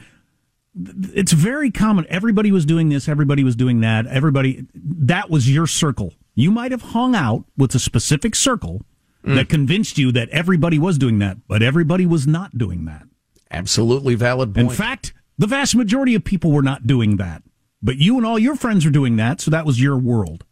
it's 1.15 1.33
very 1.33 1.71
common 1.71 2.07
everybody 2.11 2.53
was 2.53 2.67
doing 2.67 2.89
this 2.91 3.09
everybody 3.09 3.43
was 3.43 3.57
doing 3.57 3.81
that 3.81 4.07
everybody 4.09 4.67
that 4.75 5.31
was 5.31 5.51
your 5.53 5.67
circle 5.67 6.12
you 6.35 6.51
might 6.51 6.71
have 6.71 6.83
hung 6.83 7.15
out 7.15 7.45
with 7.57 7.75
a 7.75 7.79
specific 7.79 8.35
circle 8.35 8.83
that 9.25 9.49
convinced 9.49 9.99
you 9.99 10.12
that 10.12 10.29
everybody 10.29 10.79
was 10.79 10.99
doing 10.99 11.19
that 11.19 11.37
but 11.49 11.62
everybody 11.62 12.05
was 12.07 12.27
not 12.27 12.57
doing 12.59 12.85
that 12.85 13.05
absolutely 13.51 14.15
valid 14.15 14.55
point. 14.55 14.69
in 14.69 14.73
fact, 14.75 15.12
the 15.39 15.47
vast 15.47 15.75
majority 15.75 16.15
of 16.15 16.23
people 16.25 16.51
were 16.51 16.62
not 16.62 16.87
doing 16.87 17.17
that. 17.17 17.43
But 17.83 17.97
you 17.99 18.17
and 18.17 18.27
all 18.27 18.39
your 18.39 18.57
friends 18.57 18.85
were 18.85 18.91
doing 18.91 19.17
that, 19.17 19.41
so 19.41 19.51
that 19.51 19.65
was 19.67 19.81
your 19.81 19.97
world. 19.99 20.45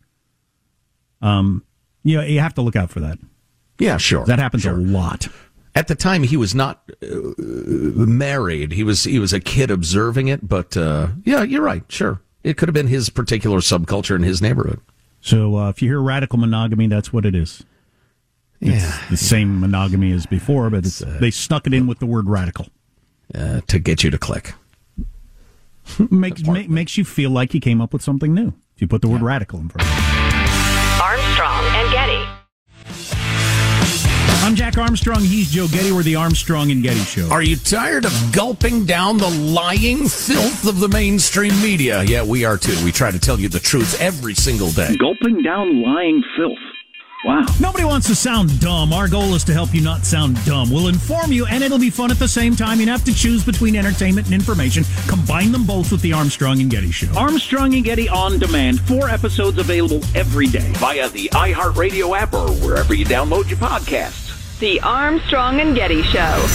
Um, 1.23 1.65
you, 2.03 2.21
you 2.21 2.41
have 2.41 2.55
to 2.55 2.63
look 2.63 2.77
out 2.77 2.91
for 2.91 3.01
that. 3.01 3.19
yeah, 3.79 3.97
sure. 3.97 4.25
That 4.27 4.39
happens 4.39 4.63
Sure. 4.65 4.75
a 4.75 4.77
lot. 4.77 5.27
At 5.77 5.89
the 5.89 5.95
time, 5.97 6.23
he 6.23 6.37
was 6.37 6.55
not 6.55 6.89
uh, 7.03 7.09
married. 7.37 8.73
He 8.73 8.85
was 8.85 9.05
he 9.05 9.19
was 9.19 9.33
a 9.33 9.41
kid 9.41 9.71
observing 9.71 10.29
it. 10.29 10.49
But 10.49 10.77
uh, 10.77 11.09
yeah, 11.25 11.43
you're 11.43 11.63
right. 11.63 11.83
Sure, 11.89 12.21
it 12.45 12.57
could 12.57 12.69
have 12.69 12.75
been 12.75 12.87
his 12.87 13.11
particular 13.11 13.59
subculture 13.59 14.15
in 14.15 14.23
his 14.23 14.41
neighborhood. 14.41 14.81
So 15.21 15.57
uh, 15.57 15.71
if 15.71 15.83
you 15.83 15.89
hear 15.89 16.01
radical 16.01 16.39
monogamy, 16.39 16.87
that's 16.87 17.13
what 17.13 17.27
it 17.27 17.35
is. 17.35 17.65
It's 18.61 18.85
Yeah, 18.85 19.03
the 19.11 19.17
same 19.17 19.59
monogamy 19.59 20.13
as 20.13 20.27
before, 20.27 20.71
but 20.71 20.87
it's, 20.87 21.03
uh, 21.03 21.19
they 21.21 21.31
snuck 21.31 21.67
it 21.67 21.75
in 21.75 21.87
with 21.87 21.99
the 21.99 22.07
word 22.07 22.29
radical. 22.29 22.69
Uh, 23.35 23.63
to 23.67 23.79
get 23.79 24.05
you 24.05 24.11
to 24.11 24.19
click. 24.19 24.53
makes 26.11 26.45
ma- 26.45 26.63
makes 26.69 26.97
you 26.97 27.05
feel 27.05 27.31
like 27.31 27.55
you 27.55 27.61
came 27.61 27.81
up 27.81 27.93
with 27.93 28.03
something 28.03 28.33
new. 28.35 28.49
If 28.77 28.83
you 28.83 28.87
put 28.87 29.03
the 29.03 29.09
word 29.09 29.23
radical 29.23 29.59
in 29.59 29.71
front. 29.71 30.34
I'm 34.45 34.55
Jack 34.55 34.77
Armstrong. 34.77 35.21
He's 35.21 35.51
Joe 35.51 35.67
Getty. 35.69 35.91
We're 35.91 36.03
the 36.03 36.17
Armstrong 36.17 36.71
and 36.71 36.83
Getty 36.83 37.01
Show. 37.01 37.31
Are 37.31 37.41
you 37.41 37.57
tired 37.57 38.05
of 38.05 38.13
gulping 38.31 38.85
down 38.85 39.17
the 39.17 39.31
lying 39.31 40.07
filth 40.07 40.69
of 40.69 40.81
the 40.81 40.89
mainstream 40.89 41.59
media? 41.63 42.03
Yeah, 42.03 42.23
we 42.23 42.45
are 42.45 42.59
too. 42.59 42.77
We 42.85 42.93
try 42.93 43.11
to 43.11 43.19
tell 43.19 43.41
you 43.41 43.49
the 43.49 43.59
truth 43.59 43.99
every 44.03 44.35
single 44.35 44.71
day. 44.71 44.99
Gulping 44.99 45.41
down 45.41 45.81
lying 45.81 46.23
filth. 46.37 46.59
Wow. 47.25 47.47
Nobody 47.59 47.85
wants 47.85 48.07
to 48.09 48.15
sound 48.15 48.61
dumb. 48.61 48.93
Our 48.93 49.09
goal 49.09 49.35
is 49.35 49.45
to 49.45 49.55
help 49.55 49.73
you 49.73 49.81
not 49.81 50.05
sound 50.05 50.37
dumb. 50.45 50.71
We'll 50.71 50.89
inform 50.89 51.33
you, 51.33 51.47
and 51.47 51.65
it'll 51.65 51.79
be 51.79 51.89
fun 51.89 52.11
at 52.11 52.19
the 52.19 52.29
same 52.29 52.55
time. 52.55 52.81
You 52.81 52.87
have 52.89 53.03
to 53.05 53.15
choose 53.15 53.43
between 53.43 53.75
entertainment 53.77 54.27
and 54.27 54.35
information. 54.35 54.85
Combine 55.07 55.53
them 55.53 55.65
both 55.65 55.91
with 55.91 56.03
the 56.03 56.13
Armstrong 56.13 56.61
and 56.61 56.71
Getty 56.71 56.91
Show. 56.91 57.11
Armstrong 57.17 57.73
and 57.77 57.83
Getty 57.83 58.11
on 58.11 58.39
demand. 58.39 58.81
Four 58.81 59.09
episodes 59.09 59.57
available 59.57 60.03
every 60.15 60.49
day 60.49 60.71
via 60.75 61.09
the 61.09 61.31
iHeartRadio 61.31 62.15
app 62.15 62.35
or 62.35 62.51
wherever 62.57 62.93
you 62.93 63.07
download 63.07 63.49
your 63.49 63.59
podcasts. 63.59 64.24
The 64.61 64.81
Armstrong 64.83 65.61
and 65.61 65.75
Getty 65.75 66.03
Show. 66.03 66.47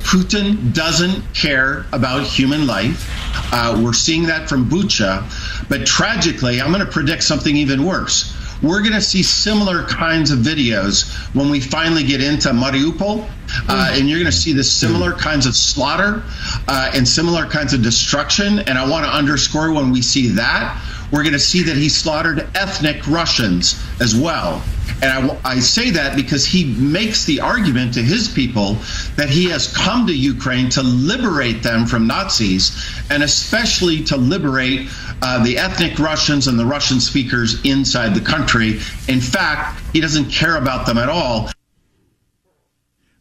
Putin 0.00 0.74
doesn't 0.74 1.22
care 1.34 1.86
about 1.94 2.24
human 2.24 2.66
life. 2.66 3.08
Uh, 3.52 3.80
we're 3.82 3.94
seeing 3.94 4.24
that 4.26 4.50
from 4.50 4.68
Bucha. 4.68 5.24
But 5.68 5.86
tragically, 5.86 6.60
I'm 6.60 6.70
going 6.70 6.84
to 6.84 6.92
predict 6.92 7.22
something 7.22 7.56
even 7.56 7.86
worse. 7.86 8.36
We're 8.62 8.80
going 8.80 8.92
to 8.92 9.00
see 9.00 9.22
similar 9.22 9.84
kinds 9.84 10.30
of 10.30 10.40
videos 10.40 11.10
when 11.34 11.48
we 11.48 11.60
finally 11.60 12.02
get 12.04 12.22
into 12.22 12.50
Mariupol, 12.50 13.26
uh, 13.68 13.92
and 13.94 14.06
you're 14.06 14.18
going 14.18 14.30
to 14.30 14.36
see 14.36 14.52
the 14.52 14.64
similar 14.64 15.12
kinds 15.12 15.46
of 15.46 15.56
slaughter 15.56 16.22
uh, 16.68 16.92
and 16.94 17.08
similar 17.08 17.46
kinds 17.46 17.72
of 17.72 17.82
destruction. 17.82 18.58
And 18.58 18.76
I 18.76 18.86
want 18.86 19.06
to 19.06 19.10
underscore 19.10 19.72
when 19.72 19.90
we 19.90 20.02
see 20.02 20.28
that, 20.28 20.78
we're 21.10 21.22
going 21.22 21.32
to 21.32 21.38
see 21.38 21.62
that 21.62 21.76
he 21.76 21.88
slaughtered 21.88 22.46
ethnic 22.54 23.06
Russians 23.08 23.82
as 24.00 24.14
well. 24.14 24.62
And 25.02 25.04
I, 25.04 25.38
I, 25.44 25.60
say 25.60 25.90
that 25.90 26.16
because 26.16 26.44
he 26.44 26.64
makes 26.64 27.24
the 27.24 27.40
argument 27.40 27.94
to 27.94 28.02
his 28.02 28.28
people 28.28 28.74
that 29.16 29.28
he 29.28 29.48
has 29.50 29.72
come 29.74 30.06
to 30.06 30.12
Ukraine 30.14 30.68
to 30.70 30.82
liberate 30.82 31.62
them 31.62 31.86
from 31.86 32.06
Nazis 32.06 32.72
and 33.10 33.22
especially 33.22 34.04
to 34.04 34.16
liberate 34.16 34.88
uh, 35.22 35.42
the 35.42 35.58
ethnic 35.58 35.98
Russians 35.98 36.48
and 36.48 36.58
the 36.58 36.66
Russian 36.66 37.00
speakers 37.00 37.64
inside 37.64 38.14
the 38.14 38.20
country. 38.20 38.80
In 39.08 39.20
fact, 39.20 39.80
he 39.92 40.00
doesn't 40.00 40.30
care 40.30 40.56
about 40.56 40.86
them 40.86 40.98
at 40.98 41.08
all. 41.08 41.50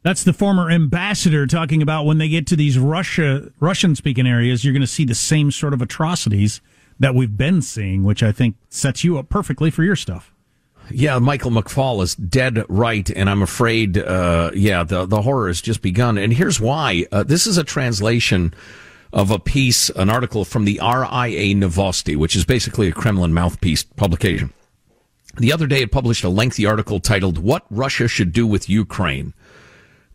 That's 0.02 0.24
the 0.24 0.34
former 0.34 0.72
ambassador 0.72 1.46
talking 1.46 1.82
about 1.82 2.06
when 2.06 2.20
they 2.20 2.30
get 2.30 2.48
to 2.48 2.56
these 2.56 2.80
Russia 2.80 3.52
Russian 3.60 3.96
speaking 3.96 4.26
areas, 4.26 4.64
you're 4.64 4.74
going 4.74 4.82
to 4.82 4.88
see 4.88 5.04
the 5.04 5.16
same 5.16 5.52
sort 5.52 5.74
of 5.74 5.82
atrocities 5.82 6.62
that 7.00 7.16
we've 7.16 7.36
been 7.36 7.62
seeing, 7.62 8.04
which 8.04 8.24
I 8.24 8.32
think 8.32 8.56
sets 8.70 9.04
you 9.04 9.18
up 9.18 9.30
perfectly 9.30 9.70
for 9.70 9.84
your 9.84 9.96
stuff. 9.96 10.34
Yeah, 10.92 11.20
Michael 11.20 11.52
McFaul 11.52 12.02
is 12.04 12.16
dead 12.16 12.66
right, 12.68 13.10
and 13.10 13.30
I'm 13.30 13.42
afraid, 13.42 13.98
uh, 13.98 14.52
yeah, 14.54 14.84
the 14.84 15.06
the 15.06 15.22
horror 15.22 15.48
has 15.48 15.62
just 15.62 15.82
begun. 15.82 16.18
And 16.18 16.34
here's 16.34 16.60
why: 16.60 17.06
uh, 17.12 17.24
this 17.24 17.46
is 17.46 17.58
a 17.58 17.64
translation 17.64 18.54
of 19.12 19.32
a 19.32 19.40
piece, 19.40 19.90
an 19.92 20.10
article 20.10 20.46
from 20.46 20.66
the 20.66 20.80
RIA 20.82 21.56
Novosti, 21.56 22.16
which 22.16 22.36
is 22.36 22.46
basically 22.46 22.88
a 22.88 22.92
Kremlin 22.92 23.34
mouthpiece 23.34 23.84
publication. 23.84 24.54
The 25.38 25.54
other 25.54 25.68
day, 25.68 25.82
it 25.82 25.92
published 25.92 26.24
a 26.24 26.30
lengthy 26.30 26.66
article 26.66 27.00
titled 27.00 27.38
"What 27.38 27.66
Russia 27.70 28.08
Should 28.08 28.34
Do 28.34 28.48
with 28.48 28.70
Ukraine." 28.70 29.34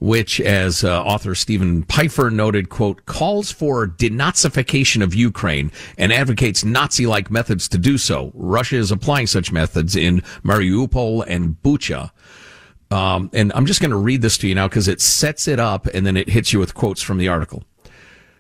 Which, 0.05 0.38
as 0.38 0.85
uh, 0.85 1.03
author 1.03 1.35
Steven 1.35 1.83
Pifer 1.83 2.29
noted, 2.29 2.69
quote, 2.69 3.07
calls 3.07 3.51
for 3.51 3.87
denazification 3.87 5.03
of 5.03 5.14
Ukraine 5.14 5.73
and 5.97 6.12
advocates 6.12 6.62
Nazi-like 6.62 7.31
methods 7.31 7.69
to 7.71 7.79
do 7.79 7.97
so. 7.97 8.31
Russia 8.35 8.77
is 8.77 8.90
applying 8.90 9.27
such 9.27 9.51
methods 9.51 9.97
in 9.97 10.21
Mariupol 10.43 11.25
and 11.27 11.57
Bucha. 11.62 12.11
Um, 12.90 13.31
and 13.33 13.51
I'm 13.55 13.64
just 13.64 13.81
going 13.81 13.93
to 13.93 13.97
read 13.97 14.21
this 14.21 14.37
to 14.38 14.47
you 14.47 14.55
now 14.55 14.69
because 14.69 14.88
it 14.88 15.01
sets 15.01 15.49
it 15.49 15.59
up 15.59 15.87
and 15.87 16.05
then 16.05 16.19
it 16.19 16.29
hits 16.29 16.53
you 16.53 16.59
with 16.59 16.75
quotes 16.75 17.01
from 17.01 17.17
the 17.17 17.29
article. 17.29 17.64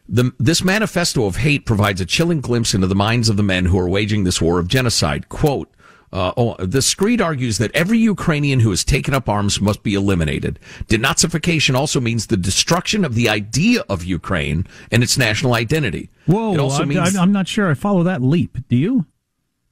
The, 0.06 0.32
this 0.38 0.62
manifesto 0.62 1.24
of 1.24 1.36
hate 1.36 1.64
provides 1.64 1.98
a 1.98 2.04
chilling 2.04 2.42
glimpse 2.42 2.74
into 2.74 2.88
the 2.88 2.94
minds 2.94 3.30
of 3.30 3.38
the 3.38 3.42
men 3.42 3.64
who 3.64 3.78
are 3.78 3.88
waging 3.88 4.24
this 4.24 4.38
war 4.38 4.58
of 4.58 4.68
genocide. 4.68 5.30
Quote, 5.30 5.73
uh, 6.14 6.32
oh, 6.36 6.54
the 6.64 6.80
screed 6.80 7.20
argues 7.20 7.58
that 7.58 7.74
every 7.74 7.98
Ukrainian 7.98 8.60
who 8.60 8.70
has 8.70 8.84
taken 8.84 9.12
up 9.12 9.28
arms 9.28 9.60
must 9.60 9.82
be 9.82 9.94
eliminated. 9.94 10.60
Denazification 10.86 11.74
also 11.74 12.00
means 12.00 12.28
the 12.28 12.36
destruction 12.36 13.04
of 13.04 13.16
the 13.16 13.28
idea 13.28 13.82
of 13.88 14.04
Ukraine 14.04 14.64
and 14.92 15.02
its 15.02 15.18
national 15.18 15.54
identity. 15.54 16.10
Whoa, 16.26 16.54
it 16.54 16.60
also 16.60 16.82
I'm, 16.82 16.88
means, 16.88 17.16
I'm 17.16 17.32
not 17.32 17.48
sure 17.48 17.68
I 17.68 17.74
follow 17.74 18.04
that 18.04 18.22
leap. 18.22 18.58
Do 18.68 18.76
you? 18.76 19.06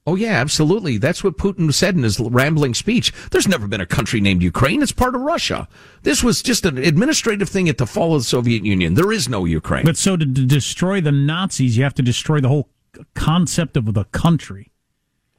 Oh 0.05 0.15
yeah, 0.15 0.33
absolutely. 0.33 0.97
That's 0.97 1.23
what 1.23 1.37
Putin 1.37 1.73
said 1.73 1.95
in 1.95 2.03
his 2.03 2.19
rambling 2.19 2.73
speech. 2.73 3.13
There's 3.31 3.47
never 3.47 3.65
been 3.69 3.79
a 3.79 3.85
country 3.85 4.19
named 4.19 4.43
Ukraine. 4.43 4.83
It's 4.83 4.91
part 4.91 5.15
of 5.15 5.21
Russia. 5.21 5.69
This 6.01 6.21
was 6.21 6.43
just 6.43 6.65
an 6.65 6.77
administrative 6.77 7.47
thing 7.47 7.69
at 7.69 7.77
the 7.77 7.87
fall 7.87 8.15
of 8.15 8.19
the 8.19 8.25
Soviet 8.25 8.65
Union. 8.65 8.95
There 8.95 9.13
is 9.13 9.29
no 9.29 9.45
Ukraine. 9.45 9.85
But 9.85 9.95
so 9.95 10.17
to, 10.17 10.25
to 10.25 10.45
destroy 10.45 10.99
the 10.99 11.13
Nazis, 11.13 11.77
you 11.77 11.83
have 11.83 11.93
to 11.93 12.01
destroy 12.01 12.41
the 12.41 12.49
whole 12.49 12.67
concept 13.15 13.77
of 13.77 13.93
the 13.93 14.03
country. 14.03 14.72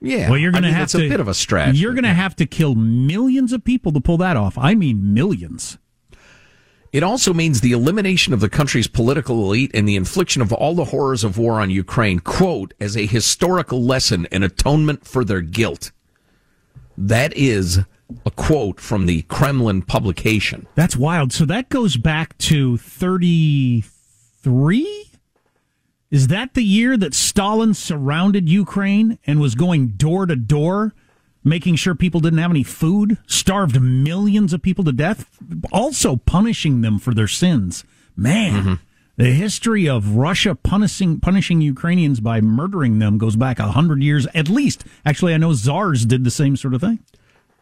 Yeah. 0.04 0.28
Well, 0.30 0.38
you're 0.38 0.52
going 0.52 0.64
I 0.64 0.68
to 0.68 0.74
have 0.74 0.84
it's 0.84 0.92
to. 0.92 1.04
a 1.06 1.08
bit 1.08 1.20
of 1.20 1.28
a 1.28 1.34
stretch. 1.34 1.76
You're 1.76 1.92
going 1.94 2.04
to 2.04 2.12
have 2.14 2.36
to 2.36 2.46
kill 2.46 2.74
millions 2.74 3.52
of 3.52 3.64
people 3.64 3.92
to 3.92 4.00
pull 4.00 4.16
that 4.18 4.36
off. 4.36 4.56
I 4.58 4.74
mean, 4.74 5.14
millions. 5.14 5.78
It 6.92 7.02
also 7.02 7.32
means 7.34 7.60
the 7.60 7.72
elimination 7.72 8.32
of 8.32 8.38
the 8.40 8.48
country's 8.48 8.86
political 8.86 9.42
elite 9.42 9.72
and 9.74 9.88
the 9.88 9.96
infliction 9.96 10.40
of 10.42 10.52
all 10.52 10.76
the 10.76 10.84
horrors 10.84 11.24
of 11.24 11.36
war 11.38 11.60
on 11.60 11.70
Ukraine, 11.70 12.20
quote, 12.20 12.72
as 12.78 12.96
a 12.96 13.04
historical 13.06 13.82
lesson 13.82 14.28
and 14.30 14.44
atonement 14.44 15.04
for 15.04 15.24
their 15.24 15.40
guilt. 15.40 15.90
That 16.96 17.36
is 17.36 17.80
a 18.24 18.30
quote 18.30 18.78
from 18.80 19.06
the 19.06 19.22
Kremlin 19.22 19.82
publication. 19.82 20.68
That's 20.76 20.96
wild. 20.96 21.32
So 21.32 21.44
that 21.46 21.68
goes 21.68 21.96
back 21.96 22.38
to 22.38 22.76
33? 22.76 25.10
Is 26.10 26.28
that 26.28 26.54
the 26.54 26.62
year 26.62 26.96
that 26.96 27.14
Stalin 27.14 27.74
surrounded 27.74 28.48
Ukraine 28.48 29.18
and 29.26 29.40
was 29.40 29.54
going 29.54 29.88
door 29.88 30.26
to 30.26 30.36
door, 30.36 30.94
making 31.42 31.76
sure 31.76 31.94
people 31.94 32.20
didn't 32.20 32.38
have 32.38 32.50
any 32.50 32.62
food, 32.62 33.18
starved 33.26 33.80
millions 33.80 34.52
of 34.52 34.62
people 34.62 34.84
to 34.84 34.92
death, 34.92 35.28
also 35.72 36.16
punishing 36.16 36.82
them 36.82 36.98
for 36.98 37.14
their 37.14 37.28
sins? 37.28 37.84
Man, 38.16 38.52
Mm-hmm. 38.62 38.74
the 39.16 39.32
history 39.32 39.88
of 39.88 40.14
Russia 40.16 40.54
punishing 40.54 41.18
punishing 41.20 41.60
Ukrainians 41.60 42.20
by 42.20 42.40
murdering 42.40 43.00
them 43.00 43.18
goes 43.18 43.34
back 43.34 43.58
a 43.58 43.72
hundred 43.72 44.02
years 44.02 44.26
at 44.34 44.48
least. 44.48 44.84
Actually, 45.04 45.34
I 45.34 45.38
know 45.38 45.52
czars 45.52 46.06
did 46.06 46.22
the 46.22 46.30
same 46.30 46.56
sort 46.56 46.74
of 46.74 46.80
thing. 46.80 47.00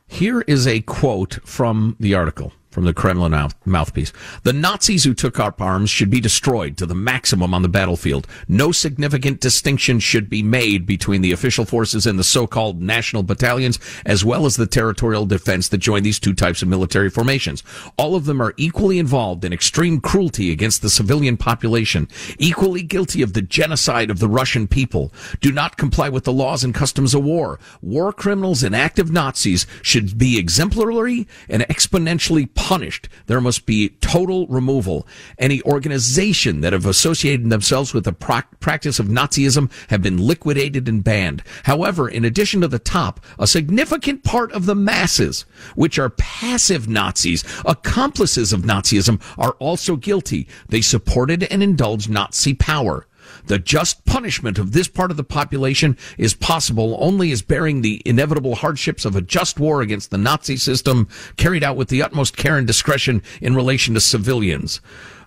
Here 0.07 0.42
is 0.42 0.66
a 0.66 0.81
quote 0.83 1.38
from 1.44 1.96
the 1.98 2.14
article 2.14 2.52
from 2.72 2.85
the 2.85 2.94
Kremlin 2.94 3.32
mouth- 3.32 3.54
mouthpiece. 3.64 4.12
The 4.42 4.52
Nazis 4.52 5.04
who 5.04 5.14
took 5.14 5.38
up 5.38 5.61
arms 5.61 5.90
should 5.90 6.11
be 6.11 6.20
destroyed 6.20 6.76
to 6.78 6.87
the 6.87 6.94
maximum 6.94 7.54
on 7.54 7.62
the 7.62 7.68
battlefield. 7.68 8.26
No 8.48 8.72
significant 8.72 9.40
distinction 9.40 10.00
should 10.00 10.30
be 10.30 10.42
made 10.42 10.87
between 10.87 11.20
the 11.20 11.32
official 11.32 11.64
forces 11.64 12.06
and 12.06 12.18
the 12.18 12.24
so-called 12.24 12.80
national 12.80 13.22
battalions, 13.22 13.78
as 14.06 14.24
well 14.24 14.46
as 14.46 14.56
the 14.56 14.66
territorial 14.66 15.26
defense 15.26 15.68
that 15.68 15.78
join 15.78 16.02
these 16.02 16.18
two 16.18 16.32
types 16.32 16.62
of 16.62 16.68
military 16.68 17.11
formations. 17.11 17.62
All 17.96 18.14
of 18.14 18.24
them 18.24 18.40
are 18.40 18.54
equally 18.56 18.98
involved 18.98 19.44
in 19.44 19.52
extreme 19.52 20.00
cruelty 20.00 20.50
against 20.50 20.82
the 20.82 20.90
civilian 20.90 21.37
population, 21.37 22.08
equally 22.38 22.82
guilty 22.82 23.22
of 23.22 23.35
the 23.35 23.42
genocide 23.42 24.11
of 24.11 24.18
the 24.18 24.28
Russian 24.28 24.66
people, 24.66 25.12
do 25.40 25.52
not 25.52 25.76
comply 25.76 26.08
with 26.08 26.24
the 26.24 26.32
laws 26.32 26.64
and 26.64 26.74
customs 26.74 27.14
of 27.14 27.22
war. 27.22 27.58
War 27.82 28.12
criminals 28.12 28.62
and 28.62 28.74
active 28.74 29.11
Nazis 29.11 29.66
should 29.82 30.16
be 30.16 30.38
exemplary 30.38 31.26
and 31.48 31.62
exponentially 31.64 32.52
punished. 32.62 33.09
There 33.27 33.40
must 33.40 33.66
be 33.66 33.88
total 34.01 34.46
removal. 34.46 35.05
Any 35.37 35.61
organization 35.62 36.61
that 36.61 36.72
have 36.72 36.87
associated 36.87 37.51
themselves 37.51 37.92
with 37.92 38.05
the 38.05 38.12
pra- 38.12 38.46
practice 38.61 39.01
of 39.01 39.09
Nazism 39.09 39.68
have 39.90 40.01
been 40.01 40.16
liquidated 40.16 40.88
and 40.88 41.03
banned. 41.03 41.42
However, 41.64 42.09
in 42.09 42.25
addition 42.25 42.61
to 42.61 42.68
the 42.68 42.79
top, 42.79 43.18
a 43.37 43.48
significant 43.48 44.22
part 44.22 44.53
of 44.53 44.66
the 44.66 44.77
masses, 44.77 45.44
which 45.75 45.98
are 45.98 46.11
passive 46.11 46.88
Nazis, 46.88 47.42
accomplices 47.64 48.53
of 48.53 48.62
Nazism, 48.62 49.20
are 49.37 49.57
also 49.59 49.96
guilty. 49.96 50.46
They 50.68 50.83
supported 50.83 51.42
and 51.42 51.64
indulged 51.64 52.09
Nazi 52.11 52.55
power. 52.55 53.09
The 53.46 53.59
just 53.59 54.05
punishment 54.05 54.59
of 54.59 54.72
this 54.72 54.88
part 54.88 55.11
of 55.11 55.16
the 55.16 55.24
population 55.24 55.96
is 56.18 56.35
possible 56.35 56.96
only 57.00 57.33
as 57.33 57.42
bearing 57.42 57.83
the 57.83 58.02
inevitable 58.05 58.57
hardships 58.57 59.05
of 59.05 59.16
a 59.16 59.20
just 59.20 59.59
war 59.59 59.83
against 59.83 60.11
the 60.11 60.18
Nazi 60.18 60.57
system 60.57 61.09
carried 61.37 61.64
out 61.64 61.76
with 61.76 61.88
the 61.88 62.02
utmost 62.02 62.37
care 62.37 62.57
and 62.57 62.66
discretion 62.66 63.22
in 63.40 63.55
relation 63.55 63.94
to 63.94 64.00
civilians. 64.00 64.81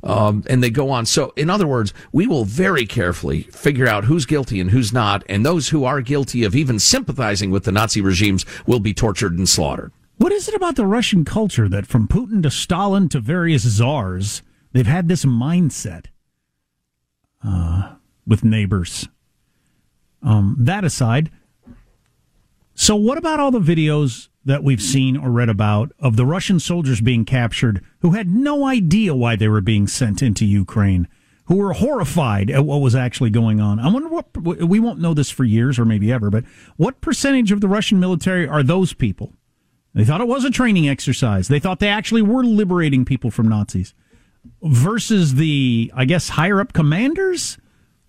Um, 0.03 0.43
and 0.47 0.61
they 0.61 0.69
go 0.69 0.91
on. 0.91 1.05
So, 1.07 1.33
in 1.35 1.49
other 1.49 1.65
words, 1.65 1.93
we 2.11 2.27
will 2.27 2.45
very 2.45 2.85
carefully 2.85 3.43
figure 3.43 3.87
out 3.87 4.05
who's 4.05 4.25
guilty 4.25 4.59
and 4.59 4.69
who's 4.69 4.93
not, 4.93 5.23
and 5.27 5.43
those 5.43 5.69
who 5.69 5.83
are 5.83 6.01
guilty 6.01 6.43
of 6.43 6.55
even 6.55 6.77
sympathizing 6.77 7.49
with 7.49 7.63
the 7.63 7.71
Nazi 7.71 8.01
regimes 8.01 8.45
will 8.67 8.79
be 8.79 8.93
tortured 8.93 9.37
and 9.37 9.49
slaughtered. 9.49 9.91
What 10.17 10.31
is 10.31 10.47
it 10.47 10.55
about 10.55 10.75
the 10.75 10.85
Russian 10.85 11.25
culture 11.25 11.67
that 11.67 11.87
from 11.87 12.07
Putin 12.07 12.43
to 12.43 12.51
Stalin 12.51 13.09
to 13.09 13.19
various 13.19 13.63
czars, 13.63 14.43
they've 14.71 14.85
had 14.85 15.07
this 15.07 15.25
mindset 15.25 16.05
uh, 17.43 17.94
with 18.25 18.43
neighbors? 18.43 19.07
Um, 20.21 20.55
that 20.59 20.83
aside, 20.83 21.31
so 22.73 22.95
what 22.95 23.17
about 23.17 23.39
all 23.39 23.51
the 23.51 23.59
videos 23.59 24.27
that 24.43 24.63
we've 24.63 24.81
seen 24.81 25.17
or 25.17 25.31
read 25.31 25.49
about 25.49 25.91
of 25.99 26.17
the 26.17 26.25
Russian 26.25 26.59
soldiers 26.59 27.01
being 27.01 27.25
captured 27.25 27.83
who 27.99 28.11
had 28.11 28.29
no 28.29 28.65
idea 28.65 29.15
why 29.15 29.35
they 29.35 29.47
were 29.47 29.61
being 29.61 29.87
sent 29.87 30.21
into 30.21 30.45
Ukraine, 30.45 31.07
who 31.45 31.55
were 31.55 31.73
horrified 31.73 32.51
at 32.51 32.65
what 32.65 32.81
was 32.81 32.95
actually 32.95 33.31
going 33.31 33.59
on. 33.59 33.79
I 33.79 33.91
wonder 33.91 34.09
what 34.09 34.27
we 34.37 34.79
won't 34.79 34.99
know 34.99 35.13
this 35.13 35.31
for 35.31 35.43
years 35.43 35.79
or 35.79 35.85
maybe 35.85 36.11
ever, 36.11 36.29
but 36.29 36.43
what 36.75 37.01
percentage 37.01 37.51
of 37.51 37.61
the 37.61 37.67
Russian 37.67 37.99
military 37.99 38.47
are 38.47 38.61
those 38.61 38.93
people? 38.93 39.33
They 39.95 40.03
thought 40.03 40.21
it 40.21 40.27
was 40.27 40.43
a 40.43 40.51
training 40.51 40.89
exercise. 40.89 41.47
They 41.47 41.59
thought 41.59 41.79
they 41.79 41.87
actually 41.87 42.21
were 42.21 42.43
liberating 42.43 43.05
people 43.05 43.31
from 43.31 43.47
Nazis 43.47 43.93
versus 44.61 45.35
the, 45.35 45.91
I 45.95 46.05
guess, 46.05 46.29
higher 46.29 46.59
up 46.59 46.73
commanders 46.73 47.57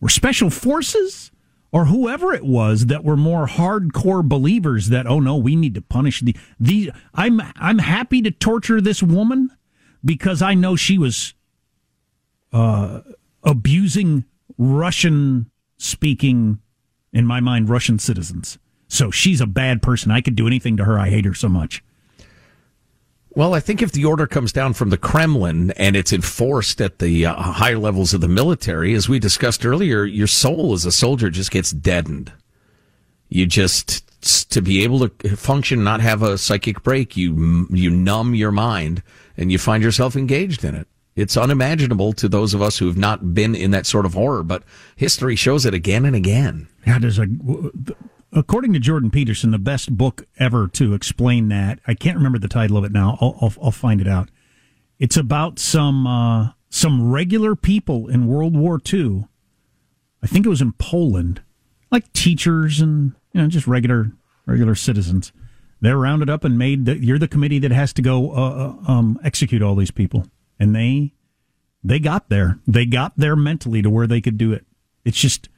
or 0.01 0.09
special 0.09 0.51
forces 0.51 1.31
or 1.73 1.87
whoever 1.87 2.33
it 2.33 2.45
was 2.45 2.87
that 2.87 3.05
were 3.05 3.17
more 3.17 3.47
hardcore 3.47 4.27
believers 4.27 4.89
that 4.89 5.07
oh 5.07 5.21
no 5.21 5.37
we 5.37 5.57
need 5.57 5.75
to 5.75 5.83
punish 5.83 6.21
the 6.21 6.37
the 6.59 6.93
I'm 7.15 7.41
I'm 7.57 7.79
happy 7.79 8.23
to 8.23 8.31
torture 8.31 8.81
this 8.81 9.03
woman 9.03 9.51
because 10.05 10.41
I 10.41 10.55
know 10.55 10.77
she 10.77 10.99
was 10.99 11.35
uh, 12.53 13.01
abusing 13.43 14.25
Russian 14.57 15.51
speaking 15.77 16.61
in 17.13 17.27
my 17.27 17.41
mind 17.41 17.69
Russian 17.69 17.99
citizens. 17.99 18.59
So 18.89 19.11
she's 19.11 19.41
a 19.41 19.47
bad 19.47 19.83
person. 19.83 20.11
I 20.11 20.21
could 20.21 20.37
do 20.37 20.47
anything 20.47 20.77
to 20.77 20.85
her. 20.85 20.99
I 20.99 21.11
hate 21.11 21.25
her 21.25 21.35
so 21.35 21.49
much. 21.49 21.83
Well, 23.37 23.53
I 23.53 23.61
think 23.61 23.83
if 23.83 23.93
the 23.93 24.07
order 24.07 24.27
comes 24.27 24.51
down 24.51 24.73
from 24.73 24.89
the 24.89 24.97
Kremlin 24.97 25.71
and 25.73 25.95
it's 25.95 26.11
enforced 26.11 26.81
at 26.81 27.01
the 27.01 27.27
uh, 27.27 27.35
higher 27.35 27.77
levels 27.77 28.15
of 28.15 28.23
the 28.23 28.29
military, 28.29 28.95
as 28.95 29.11
we 29.11 29.19
discussed 29.19 29.67
earlier, 29.67 30.05
your 30.05 30.27
soul 30.27 30.73
as 30.73 30.87
a 30.87 30.91
soldier 30.91 31.29
just 31.29 31.51
gets 31.51 31.71
deadened. 31.71 32.33
You 33.29 33.45
just 33.45 34.05
to 34.53 34.63
be 34.63 34.83
able 34.85 35.07
to 35.07 35.37
function, 35.37 35.85
not 35.85 36.01
have 36.01 36.23
a 36.23 36.39
psychic 36.39 36.83
break, 36.83 37.15
you 37.15 37.67
you 37.71 37.91
numb 37.91 38.35
your 38.35 38.53
mind 38.53 39.03
and 39.37 39.53
you 39.53 39.59
find 39.59 39.83
yourself 39.83 40.17
engaged 40.17 40.65
in 40.65 40.75
it. 40.75 40.89
It's 41.15 41.37
unimaginable 41.37 42.15
to 42.15 42.31
those 42.31 42.55
of 42.55 42.63
us 42.63 42.79
who 42.79 42.87
have 42.87 42.97
not 42.97 43.35
been 43.35 43.55
in 43.55 43.71
that 43.73 43.85
sort 43.85 44.07
of 44.07 44.15
horror, 44.15 44.45
but 44.45 44.63
history 44.97 45.37
shows 45.37 45.67
it 45.67 45.75
again 45.75 46.07
and 46.07 46.17
again. 46.17 46.69
Yeah, 46.87 46.99
there's 46.99 47.19
a 47.19 47.27
according 48.33 48.73
to 48.73 48.79
Jordan 48.79 49.11
Peterson, 49.11 49.51
the 49.51 49.59
best 49.59 49.97
book 49.97 50.27
ever 50.39 50.69
to 50.69 50.95
explain 50.95 51.49
that. 51.49 51.81
I 51.87 51.95
can't 51.95 52.17
remember 52.17 52.39
the 52.39 52.49
title 52.49 52.77
of 52.77 52.85
it 52.85 52.93
now. 52.93 53.19
I'll, 53.21 53.37
I'll, 53.41 53.53
I'll 53.65 53.71
find 53.71 54.01
it 54.01 54.09
out. 54.09 54.31
It's 54.99 55.17
about 55.17 55.59
some 55.59 56.07
uh, 56.07 56.53
some 56.71 57.11
regular 57.11 57.55
people 57.55 58.09
in 58.09 58.27
World 58.27 58.57
War 58.57 58.81
II. 58.93 59.27
I 60.23 60.27
think 60.27 60.47
it 60.47 60.51
was 60.51 60.63
in 60.63 60.73
Poland, 60.73 61.43
like 61.91 62.13
teachers 62.13 62.81
and 62.81 63.13
you 63.33 63.43
know 63.43 63.49
just 63.49 63.67
regular 63.67 64.13
regular 64.47 64.75
citizens. 64.75 65.33
They're 65.81 65.99
rounded 65.99 66.31
up 66.31 66.45
and 66.45 66.57
made. 66.57 66.87
The, 66.87 66.97
you're 66.97 67.19
the 67.19 67.29
committee 67.29 67.59
that 67.59 67.71
has 67.71 67.93
to 67.95 68.03
go 68.03 68.33
uh, 68.33 68.77
uh 68.89 68.93
um, 68.93 69.19
execute 69.23 69.63
all 69.63 69.75
these 69.75 69.91
people, 69.91 70.27
and 70.59 70.75
they 70.75 71.13
they 71.85 71.99
got 71.99 72.31
there. 72.31 72.59
They 72.67 72.87
got 72.87 73.13
there 73.17 73.37
mentally 73.37 73.83
to 73.83 73.91
where 73.91 74.07
they 74.07 74.23
could 74.23 74.39
do 74.39 74.53
it. 74.53 74.65
It's 75.05 75.19
just 75.19 75.51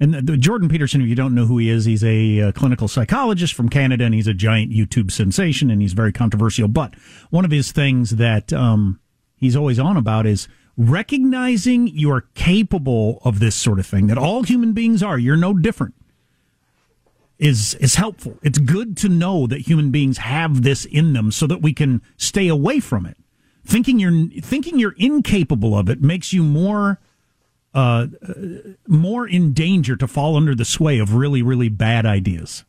and 0.00 0.14
the, 0.14 0.36
Jordan 0.38 0.70
Peterson, 0.70 1.02
if 1.02 1.08
you 1.08 1.14
don't 1.14 1.34
know 1.34 1.44
who 1.44 1.58
he 1.58 1.68
is, 1.68 1.84
he's 1.84 2.02
a 2.02 2.40
uh, 2.40 2.52
clinical 2.52 2.88
psychologist 2.88 3.52
from 3.52 3.68
Canada, 3.68 4.04
and 4.04 4.14
he's 4.14 4.26
a 4.26 4.32
giant 4.32 4.72
YouTube 4.72 5.10
sensation, 5.10 5.70
and 5.70 5.82
he's 5.82 5.92
very 5.92 6.12
controversial. 6.12 6.68
But 6.68 6.94
one 7.28 7.44
of 7.44 7.50
his 7.50 7.70
things 7.70 8.12
that 8.12 8.50
um, 8.50 8.98
he's 9.36 9.54
always 9.54 9.78
on 9.78 9.98
about 9.98 10.24
is 10.24 10.48
recognizing 10.78 11.86
you're 11.88 12.22
capable 12.34 13.20
of 13.24 13.40
this 13.40 13.54
sort 13.54 13.78
of 13.78 13.86
thing. 13.86 14.06
That 14.06 14.16
all 14.16 14.42
human 14.42 14.72
beings 14.72 15.02
are. 15.02 15.18
You're 15.18 15.36
no 15.36 15.52
different. 15.52 15.94
Is 17.38 17.74
is 17.74 17.96
helpful. 17.96 18.38
It's 18.42 18.58
good 18.58 18.96
to 18.98 19.08
know 19.08 19.46
that 19.46 19.62
human 19.62 19.90
beings 19.90 20.18
have 20.18 20.62
this 20.62 20.86
in 20.86 21.12
them, 21.12 21.30
so 21.30 21.46
that 21.46 21.60
we 21.60 21.74
can 21.74 22.00
stay 22.16 22.48
away 22.48 22.80
from 22.80 23.04
it. 23.04 23.18
Thinking 23.66 23.98
you're 23.98 24.28
thinking 24.42 24.78
you're 24.78 24.94
incapable 24.96 25.76
of 25.76 25.90
it 25.90 26.02
makes 26.02 26.32
you 26.32 26.42
more 26.42 27.00
uh, 27.74 28.06
more 28.86 29.26
in 29.26 29.52
danger 29.52 29.96
to 29.96 30.06
fall 30.06 30.36
under 30.36 30.54
the 30.54 30.64
sway 30.64 30.98
of 30.98 31.14
really, 31.14 31.42
really 31.42 31.68
bad 31.68 32.06
ideas. 32.06 32.64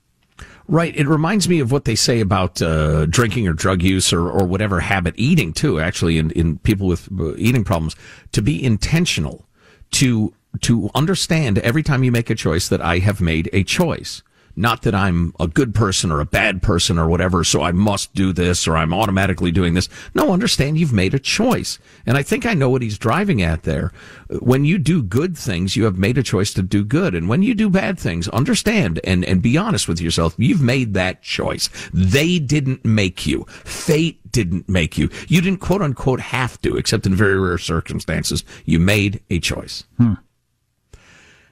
Right. 0.67 0.95
It 0.95 1.07
reminds 1.07 1.49
me 1.49 1.59
of 1.59 1.71
what 1.71 1.85
they 1.85 1.95
say 1.95 2.21
about 2.21 2.61
uh, 2.61 3.05
drinking 3.07 3.47
or 3.47 3.53
drug 3.53 3.81
use 3.81 4.13
or, 4.13 4.29
or 4.29 4.45
whatever 4.45 4.79
habit 4.79 5.15
eating, 5.17 5.53
too, 5.53 5.79
actually, 5.79 6.17
in, 6.17 6.31
in 6.31 6.59
people 6.59 6.87
with 6.87 7.09
uh, 7.19 7.35
eating 7.35 7.63
problems, 7.63 7.95
to 8.31 8.41
be 8.41 8.63
intentional, 8.63 9.45
to, 9.91 10.33
to 10.61 10.89
understand 10.95 11.57
every 11.59 11.83
time 11.83 12.03
you 12.03 12.11
make 12.11 12.29
a 12.29 12.35
choice 12.35 12.69
that 12.69 12.79
I 12.79 12.99
have 12.99 13.19
made 13.19 13.49
a 13.51 13.63
choice. 13.63 14.23
Not 14.55 14.83
that 14.83 14.95
I'm 14.95 15.33
a 15.39 15.47
good 15.47 15.73
person 15.73 16.11
or 16.11 16.19
a 16.19 16.25
bad 16.25 16.61
person 16.61 16.97
or 16.97 17.07
whatever, 17.07 17.43
so 17.43 17.61
I 17.61 17.71
must 17.71 18.13
do 18.13 18.33
this 18.33 18.67
or 18.67 18.77
I'm 18.77 18.93
automatically 18.93 19.51
doing 19.51 19.73
this. 19.73 19.89
No, 20.13 20.31
understand 20.31 20.77
you've 20.77 20.93
made 20.93 21.13
a 21.13 21.19
choice. 21.19 21.79
And 22.05 22.17
I 22.17 22.23
think 22.23 22.45
I 22.45 22.53
know 22.53 22.69
what 22.69 22.81
he's 22.81 22.97
driving 22.97 23.41
at 23.41 23.63
there. 23.63 23.91
When 24.39 24.65
you 24.65 24.77
do 24.77 25.01
good 25.03 25.37
things, 25.37 25.75
you 25.75 25.85
have 25.85 25.97
made 25.97 26.17
a 26.17 26.23
choice 26.23 26.53
to 26.53 26.63
do 26.63 26.83
good. 26.83 27.15
And 27.15 27.29
when 27.29 27.43
you 27.43 27.53
do 27.53 27.69
bad 27.69 27.99
things, 27.99 28.27
understand 28.29 28.99
and, 29.03 29.23
and 29.25 29.41
be 29.41 29.57
honest 29.57 29.87
with 29.87 30.01
yourself. 30.01 30.35
You've 30.37 30.61
made 30.61 30.93
that 30.93 31.21
choice. 31.21 31.69
They 31.93 32.39
didn't 32.39 32.85
make 32.85 33.25
you. 33.25 33.45
Fate 33.63 34.19
didn't 34.31 34.67
make 34.69 34.97
you. 34.97 35.09
You 35.27 35.41
didn't 35.41 35.59
quote 35.59 35.81
unquote 35.81 36.19
have 36.19 36.61
to, 36.61 36.77
except 36.77 37.05
in 37.05 37.15
very 37.15 37.39
rare 37.39 37.57
circumstances. 37.57 38.43
You 38.65 38.79
made 38.79 39.21
a 39.29 39.39
choice. 39.39 39.83
Hmm. 39.97 40.13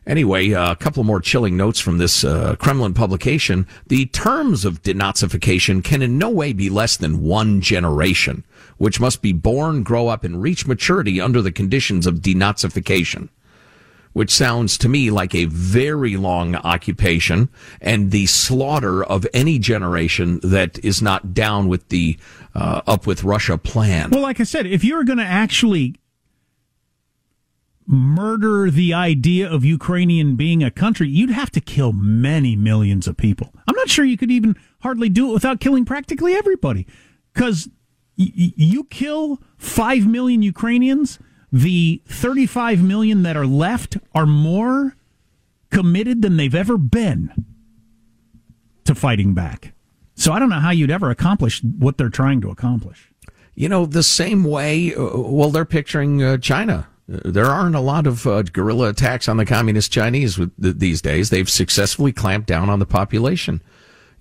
Anyway, 0.10 0.54
uh, 0.54 0.72
a 0.72 0.76
couple 0.76 1.04
more 1.04 1.22
chilling 1.22 1.56
notes 1.56 1.80
from 1.80 2.00
this 2.00 2.24
uh, 2.24 2.56
Kremlin 2.56 2.96
publication. 2.96 3.68
The 3.88 4.08
terms 4.08 4.66
of 4.66 4.82
denazification 4.82 5.84
can 5.84 6.02
in 6.02 6.18
no 6.18 6.32
way 6.32 6.52
be 6.52 6.68
less 6.68 6.98
than 6.98 7.22
one 7.22 7.62
generation, 7.62 8.44
which 8.78 9.00
must 9.00 9.22
be 9.22 9.34
born, 9.34 9.84
grow 9.84 10.08
up, 10.08 10.24
and 10.24 10.42
reach 10.42 10.66
maturity 10.66 11.22
under 11.22 11.44
the 11.44 11.52
conditions 11.52 12.08
of 12.08 12.22
denazification. 12.22 13.30
Which 14.14 14.32
sounds 14.32 14.80
to 14.80 14.90
me 14.90 15.12
like 15.12 15.36
a 15.36 15.46
very 15.46 16.18
long 16.18 16.56
occupation 16.56 17.48
and 17.80 18.10
the 18.10 18.26
slaughter 18.26 19.04
of 19.04 19.28
any 19.32 19.60
generation 19.60 20.40
that 20.42 20.84
is 20.84 21.04
not 21.04 21.36
down 21.36 21.68
with 21.68 21.88
the 21.90 22.18
uh, 22.56 22.82
up 22.88 23.06
with 23.06 23.24
Russia 23.24 23.60
plan. 23.60 24.10
Well, 24.10 24.24
like 24.24 24.40
I 24.40 24.46
said, 24.46 24.66
if 24.66 24.84
you're 24.84 25.04
going 25.04 25.20
to 25.20 25.24
actually 25.24 25.98
murder 27.90 28.70
the 28.70 28.94
idea 28.94 29.52
of 29.52 29.66
Ukrainian 29.66 30.36
being 30.36 30.64
a 30.64 30.70
country, 30.70 31.10
you'd 31.10 31.32
have 31.32 31.50
to 31.52 31.60
kill 31.60 31.92
many 31.92 32.56
millions 32.56 33.08
of 33.08 33.18
people. 33.18 33.52
I'm 33.68 33.76
not 33.76 33.90
sure 33.90 34.06
you 34.06 34.16
could 34.16 34.30
even 34.30 34.56
hardly 34.82 35.10
do 35.10 35.32
it 35.32 35.34
without 35.34 35.60
killing 35.60 35.86
practically 35.86 36.36
everybody. 36.36 36.86
Because 37.34 37.68
y- 38.16 38.32
you 38.36 38.84
kill 38.84 39.42
5 39.58 40.06
million 40.06 40.44
Ukrainians, 40.44 41.18
the 41.52 42.04
35 42.06 42.84
million 42.84 43.24
that 43.24 43.36
are 43.36 43.48
left 43.48 43.98
are 44.14 44.28
more 44.28 44.96
committed 45.72 46.22
than 46.22 46.38
they've 46.38 46.54
ever 46.54 46.78
been 46.78 47.46
to 48.84 48.94
fighting 48.94 49.34
back. 49.34 49.74
So 50.14 50.32
I 50.32 50.38
don't 50.38 50.50
know 50.50 50.60
how 50.60 50.72
you'd 50.72 50.92
ever 50.92 51.10
accomplish 51.10 51.64
what 51.64 51.98
they're 51.98 52.10
trying 52.10 52.40
to 52.42 52.52
accomplish. 52.52 53.12
You 53.56 53.68
know, 53.68 53.88
the 53.88 54.04
same 54.04 54.44
way, 54.44 54.94
uh, 54.94 55.18
well, 55.18 55.50
they're 55.50 55.66
picturing 55.66 56.22
uh, 56.22 56.38
China 56.38 56.88
there 57.10 57.48
aren't 57.48 57.76
a 57.76 57.80
lot 57.80 58.06
of 58.06 58.28
uh, 58.28 58.44
guerrilla 58.44 58.90
attacks 58.90 59.28
on 59.28 59.38
the 59.38 59.46
communist 59.46 59.92
Chinese 59.92 60.36
th- 60.36 60.52
these 60.58 61.02
days. 61.02 61.32
They've 61.32 61.50
successfully 61.50 62.12
clamped 62.12 62.48
down 62.48 62.70
on 62.70 62.78
the 62.78 62.86
population. 62.86 63.64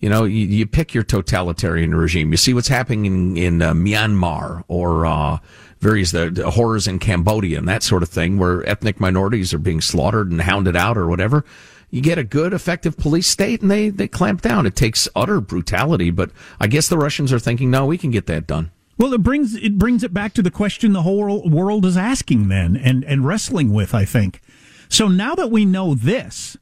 You 0.01 0.09
know, 0.09 0.25
you, 0.25 0.47
you 0.47 0.67
pick 0.67 0.95
your 0.95 1.03
totalitarian 1.03 1.95
regime. 1.95 2.31
You 2.31 2.39
see 2.39 2.55
what's 2.55 2.69
happening 2.69 3.05
in, 3.05 3.37
in 3.37 3.63
uh, 3.63 3.75
Myanmar 3.75 4.65
or 4.69 5.05
uh, 5.05 5.39
various 5.81 6.13
the, 6.13 6.31
the, 6.31 6.51
horrors 6.51 6.89
in 6.89 6.99
Cambodia 6.99 7.59
and 7.59 7.69
that 7.69 7.83
sort 7.83 8.03
of 8.03 8.09
thing, 8.09 8.39
where 8.39 8.67
ethnic 8.67 9.01
minorities 9.01 9.53
are 9.53 9.59
being 9.59 9.83
slaughtered 9.83 10.31
and 10.31 10.41
hounded 10.41 10.77
out 10.77 10.97
or 10.97 11.09
whatever. 11.09 11.45
You 11.91 12.01
get 12.01 12.17
a 12.17 12.25
good, 12.25 12.55
effective 12.55 12.97
police 12.97 13.27
state, 13.27 13.61
and 13.61 13.71
they 13.71 13.89
they 13.89 14.09
clamp 14.09 14.41
down. 14.41 14.67
It 14.67 14.77
takes 14.77 15.09
utter 15.15 15.41
brutality, 15.41 16.11
but 16.11 16.31
I 16.61 16.69
guess 16.69 16.89
the 16.89 16.99
Russians 16.99 17.33
are 17.33 17.39
thinking, 17.39 17.71
no, 17.71 17.85
we 17.87 17.99
can 17.99 18.11
get 18.11 18.27
that 18.27 18.47
done. 18.47 18.71
Well, 18.99 19.15
it 19.15 19.23
brings 19.23 19.55
it 19.55 19.79
brings 19.79 20.03
it 20.03 20.13
back 20.13 20.35
to 20.35 20.43
the 20.43 20.51
question 20.51 20.93
the 20.93 21.03
whole 21.03 21.49
world 21.49 21.87
is 21.87 21.97
asking 21.97 22.49
then 22.49 22.77
and 22.77 23.05
and 23.05 23.25
wrestling 23.25 23.73
with. 23.73 23.95
I 23.95 24.05
think 24.05 24.41
So 24.89 25.07
now 25.09 25.35
that 25.37 25.51
we 25.51 25.65
know 25.65 25.95
this, 25.95 26.57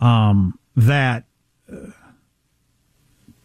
um, 0.00 0.58
that 0.74 1.24
uh, 1.70 1.90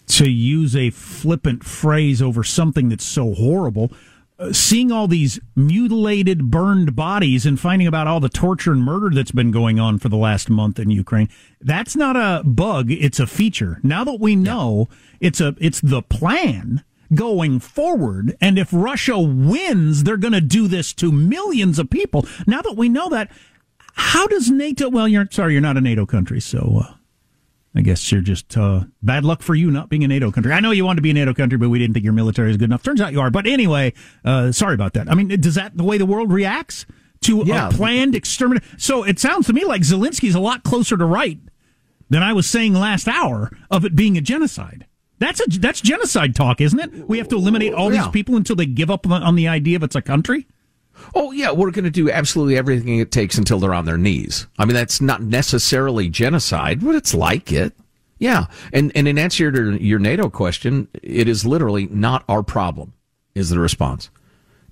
to 0.08 0.30
use 0.30 0.76
a 0.76 0.90
flippant 0.90 1.64
phrase 1.64 2.22
over 2.22 2.44
something 2.44 2.90
that's 2.90 3.06
so 3.06 3.34
horrible, 3.34 3.92
uh, 4.40 4.54
seeing 4.54 4.92
all 4.92 5.08
these 5.08 5.40
mutilated, 5.56 6.50
burned 6.50 6.96
bodies 6.96 7.46
and 7.46 7.60
finding 7.60 7.88
about 7.88 8.08
all 8.08 8.20
the 8.20 8.30
torture 8.30 8.72
and 8.72 8.84
murder 8.84 9.10
that's 9.14 9.32
been 9.32 9.52
going 9.52 9.80
on 9.80 10.00
for 10.00 10.10
the 10.10 10.18
last 10.18 10.50
month 10.50 10.80
in 10.80 10.90
Ukraine, 10.90 11.30
that's 11.62 11.96
not 11.96 12.16
a 12.16 12.42
bug, 12.46 12.90
it's 12.90 13.20
a 13.20 13.28
feature. 13.28 13.80
Now 13.84 14.04
that 14.06 14.20
we 14.20 14.36
know 14.36 14.88
it's 15.20 15.42
a 15.42 15.56
it's 15.60 15.82
the 15.82 16.02
plan 16.02 16.84
going 17.14 17.60
forward 17.60 18.38
and 18.40 18.58
if 18.60 18.70
Russia 18.72 19.20
wins, 19.20 20.04
they're 20.04 20.18
going 20.18 20.34
to 20.34 20.42
do 20.42 20.68
this 20.68 20.94
to 20.94 21.12
millions 21.12 21.80
of 21.80 21.90
people. 21.90 22.26
Now 22.46 22.62
that 22.62 22.76
we 22.78 22.90
know 22.90 23.10
that, 23.10 23.32
how 23.94 24.28
does 24.28 24.50
NATO 24.50 24.90
well, 24.90 25.08
you're 25.08 25.28
sorry, 25.32 25.54
you're 25.54 25.62
not 25.62 25.78
a 25.78 25.82
NATO 25.82 26.06
country, 26.06 26.40
so 26.40 26.84
uh, 26.86 26.94
I 27.76 27.82
guess 27.82 28.12
you're 28.12 28.22
just 28.22 28.56
uh, 28.58 28.86
bad 29.02 29.26
luck 29.26 29.42
for 29.42 29.56
you 29.56 29.70
not 29.72 29.90
being 29.90 30.04
a 30.04 30.08
NATO 30.08 30.32
country. 30.32 30.52
I 30.54 30.60
know 30.60 30.72
you 30.72 30.86
wanted 30.86 30.98
to 30.98 31.02
be 31.02 31.12
a 31.12 31.14
NATO 31.14 31.34
country, 31.34 31.58
but 31.58 31.70
we 31.70 31.80
didn't 31.80 31.94
think 31.96 32.04
your 32.04 32.14
military 32.14 32.52
is 32.52 32.58
good 32.58 32.66
enough. 32.70 32.84
Turns 32.84 33.02
out 33.02 33.12
you 33.12 33.20
are. 33.22 33.30
But 33.32 33.46
anyway, 33.48 33.94
uh, 34.24 34.52
sorry 34.52 34.74
about 34.74 34.94
that. 34.94 35.10
I 35.12 35.16
mean, 35.16 35.28
does 35.42 35.56
that 35.56 35.76
the 35.78 35.84
way 35.84 35.98
the 35.98 36.06
world 36.06 36.32
reacts 36.32 36.86
to 37.22 37.44
Yeah. 37.46 37.68
a 37.68 37.72
planned 37.72 38.16
extermination? 38.16 38.68
So 38.80 39.04
it 39.04 39.20
sounds 39.20 39.48
to 39.48 39.54
me 39.54 39.66
like 39.66 39.82
Zelensky's 39.82 40.36
a 40.36 40.40
lot 40.40 40.64
closer 40.64 40.96
to 40.98 41.06
right 41.06 41.40
than 42.10 42.24
I 42.24 42.34
was 42.34 42.48
saying 42.50 42.74
last 42.74 43.08
hour 43.08 43.52
of 43.70 43.84
it 43.86 43.96
being 43.96 44.18
a 44.18 44.22
genocide. 44.22 44.86
That's 45.20 45.40
a 45.42 45.60
that's 45.60 45.82
genocide 45.82 46.36
talk, 46.36 46.62
isn't 46.62 46.80
it? 46.80 47.08
We 47.10 47.18
have 47.18 47.28
to 47.30 47.36
eliminate 47.36 47.74
all 47.74 47.94
Yeah. 47.94 48.04
these 48.04 48.12
people 48.12 48.36
until 48.38 48.56
they 48.56 48.66
give 48.66 48.90
up 48.90 49.06
on, 49.10 49.22
on 49.22 49.36
the 49.36 49.48
idea 49.48 49.76
of 49.76 49.84
it's 49.84 49.96
a 49.96 50.02
country. 50.02 50.48
Oh 51.16 51.32
yeah, 51.32 51.52
we're 51.52 51.72
going 51.72 51.86
to 51.86 51.90
do 51.92 52.10
absolutely 52.12 52.58
everything 52.58 53.00
it 53.00 53.12
takes 53.12 53.38
until 53.38 53.60
they're 53.60 53.74
on 53.74 53.86
their 53.86 53.98
knees. 53.98 54.48
I 54.58 54.66
mean, 54.66 54.74
that's 54.76 55.00
not 55.02 55.22
necessarily 55.22 56.10
genocide, 56.10 56.84
but 56.84 56.96
it's 56.96 57.14
like 57.14 57.52
it. 57.52 57.74
Yeah, 58.18 58.48
and 58.74 58.92
and 58.96 59.08
in 59.08 59.18
answer 59.18 59.52
to 59.52 59.82
your 59.82 60.00
NATO 60.00 60.30
question, 60.30 60.88
it 61.02 61.28
is 61.30 61.46
literally 61.46 61.88
not 61.88 62.24
our 62.28 62.44
problem. 62.44 62.94
Is 63.36 63.50
the 63.50 63.60
response? 63.60 64.10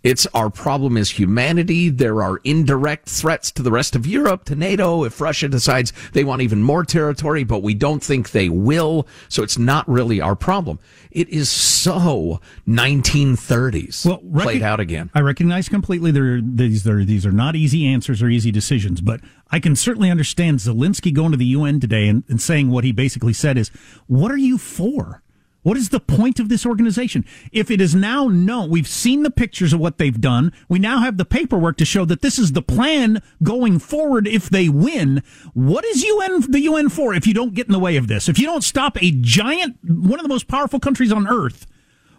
It's 0.04 0.28
our 0.34 0.50
problem 0.50 0.98
is 0.98 1.12
humanity. 1.12 1.90
There 1.90 2.22
are 2.22 2.38
indirect 2.44 3.10
threats 3.10 3.52
to 3.52 3.64
the 3.64 3.72
rest 3.72 3.96
of 3.96 4.06
Europe, 4.06 4.46
to 4.46 4.56
NATO, 4.56 5.04
if 5.04 5.20
Russia 5.20 5.48
decides 5.48 5.94
they 6.14 6.24
want 6.24 6.42
even 6.42 6.62
more 6.62 6.84
territory, 6.84 7.44
but 7.44 7.64
we 7.64 7.74
don't 7.74 8.04
think 8.04 8.32
they 8.32 8.50
will. 8.50 9.08
So 9.30 9.44
it's 9.44 9.58
not 9.58 9.88
really 9.88 10.22
our 10.22 10.36
problem. 10.36 10.80
It 11.12 11.30
is 11.30 11.50
so 11.50 12.40
1930s 12.68 14.06
Well, 14.06 14.44
played 14.44 14.62
out 14.62 14.80
again. 14.80 15.10
I 15.14 15.22
recognize 15.22 15.70
completely 15.70 16.12
there 16.12 16.42
these 16.42 16.88
are 16.88 17.04
these 17.04 17.26
are 17.26 17.32
not 17.32 17.56
easy 17.56 17.88
answers 17.88 18.22
or 18.22 18.30
easy 18.30 18.52
decisions, 18.52 19.02
but 19.02 19.22
I 19.50 19.60
can 19.60 19.76
certainly 19.76 20.12
understand 20.12 20.60
Zelensky 20.60 21.14
going 21.14 21.32
to 21.32 21.38
the 21.38 21.46
UN 21.46 21.80
today 21.80 22.08
and, 22.08 22.24
and 22.28 22.42
saying 22.42 22.70
what 22.70 22.84
he 22.84 22.92
basically 22.92 23.34
said 23.34 23.58
is, 23.58 23.70
"What 24.08 24.32
are 24.32 24.38
you 24.38 24.58
for? 24.58 25.24
What 25.68 25.76
is 25.76 25.90
the 25.90 26.00
point 26.00 26.40
of 26.40 26.48
this 26.48 26.66
organization? 26.66 27.26
If 27.52 27.70
it 27.70 27.82
is 27.82 27.94
now 27.94 28.30
known, 28.30 28.70
we've 28.70 28.88
seen 28.88 29.24
the 29.24 29.30
pictures 29.30 29.74
of 29.74 29.82
what 29.82 29.98
they've 29.98 30.22
done. 30.22 30.54
We 30.70 30.80
now 30.80 31.02
have 31.02 31.18
the 31.18 31.26
paperwork 31.26 31.76
to 31.80 31.84
show 31.84 32.06
that 32.06 32.22
this 32.22 32.40
is 32.40 32.54
the 32.54 32.62
plan 32.62 33.22
going 33.44 33.80
forward 33.80 34.30
if 34.30 34.50
they 34.50 34.70
win. 34.70 35.22
What 35.54 35.84
is 35.84 36.04
UN 36.04 36.50
the 36.50 36.62
UN 36.62 36.88
for 36.88 37.14
if 37.14 37.28
you 37.28 37.34
don't 37.34 37.54
get 37.54 37.68
in 37.68 37.74
the 37.74 37.80
way 37.80 37.98
of 37.98 38.08
this? 38.08 38.30
If 38.30 38.40
you 38.40 38.46
don't 38.46 38.64
stop 38.64 38.96
a 39.04 39.12
giant 39.12 39.76
one 39.84 40.18
of 40.18 40.24
the 40.24 40.30
most 40.30 40.48
powerful 40.48 40.80
countries 40.80 41.12
on 41.12 41.28
earth 41.28 41.68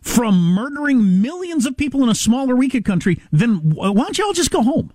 from 0.03 0.53
murdering 0.53 1.23
millions 1.23 1.65
of 1.65 1.79
people 1.79 2.03
in 2.03 2.11
a 2.11 2.15
smaller, 2.15 2.55
weaker 2.55 2.83
country, 2.83 3.19
then 3.33 3.71
why 3.71 3.95
don't 3.95 4.19
y'all 4.19 4.35
just 4.35 4.51
go 4.51 4.63
home? 4.63 4.93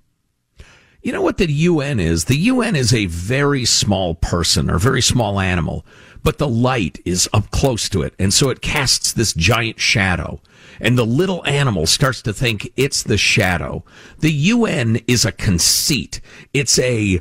You 1.04 1.12
know 1.12 1.22
what 1.22 1.38
the 1.38 1.52
UN 1.52 2.00
is? 2.00 2.26
The 2.26 2.38
UN 2.38 2.78
is 2.78 2.94
a 2.94 3.08
very 3.08 3.66
small 3.66 4.16
person 4.16 4.70
or 4.70 4.78
very 4.78 5.02
small 5.02 5.40
animal, 5.40 5.86
but 6.24 6.38
the 6.38 6.48
light 6.48 7.00
is 7.06 7.30
up 7.34 7.52
close 7.52 7.90
to 7.90 8.02
it. 8.02 8.14
And 8.18 8.34
so 8.34 8.50
it 8.50 8.62
casts 8.62 9.14
this 9.14 9.34
giant 9.34 9.80
shadow. 9.80 10.42
And 10.80 10.98
the 10.98 11.06
little 11.06 11.46
animal 11.46 11.86
starts 11.86 12.22
to 12.24 12.34
think 12.34 12.72
it's 12.76 13.04
the 13.04 13.18
shadow. 13.18 13.84
The 14.20 14.32
UN 14.32 15.02
is 15.08 15.26
a 15.26 15.32
conceit. 15.32 16.20
It's 16.54 16.80
a 16.80 17.20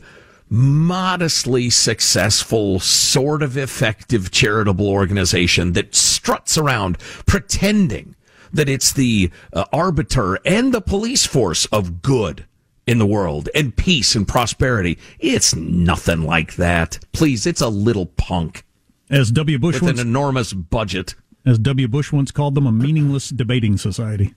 modestly 0.48 1.70
successful, 1.70 2.78
sort 2.78 3.42
of 3.42 3.56
effective 3.56 4.30
charitable 4.30 4.88
organization 4.88 5.72
that 5.72 5.94
struts 5.94 6.58
around 6.58 6.98
pretending 7.26 8.14
that 8.52 8.68
it's 8.68 8.92
the 8.92 9.30
uh, 9.52 9.64
arbiter 9.72 10.38
and 10.44 10.72
the 10.72 10.80
police 10.80 11.24
force 11.24 11.64
of 11.66 12.02
good 12.02 12.44
in 12.86 12.98
the 12.98 13.06
world 13.06 13.48
and 13.54 13.76
peace 13.76 14.14
and 14.14 14.28
prosperity. 14.28 14.98
It's 15.18 15.54
nothing 15.54 16.22
like 16.22 16.56
that. 16.56 16.98
Please, 17.12 17.46
it's 17.46 17.60
a 17.60 17.68
little 17.68 18.06
punk 18.06 18.64
As 19.12 19.31
W. 19.31 19.59
Bush 19.59 19.75
with 19.75 19.83
once, 19.83 20.01
an 20.01 20.09
enormous 20.09 20.53
budget. 20.55 21.14
as 21.44 21.59
W. 21.59 21.87
Bush 21.87 22.12
once 22.12 22.31
called 22.31 22.55
them, 22.55 22.66
a 22.66 22.72
meaningless 22.72 23.29
debating 23.29 23.77
society. 23.77 24.35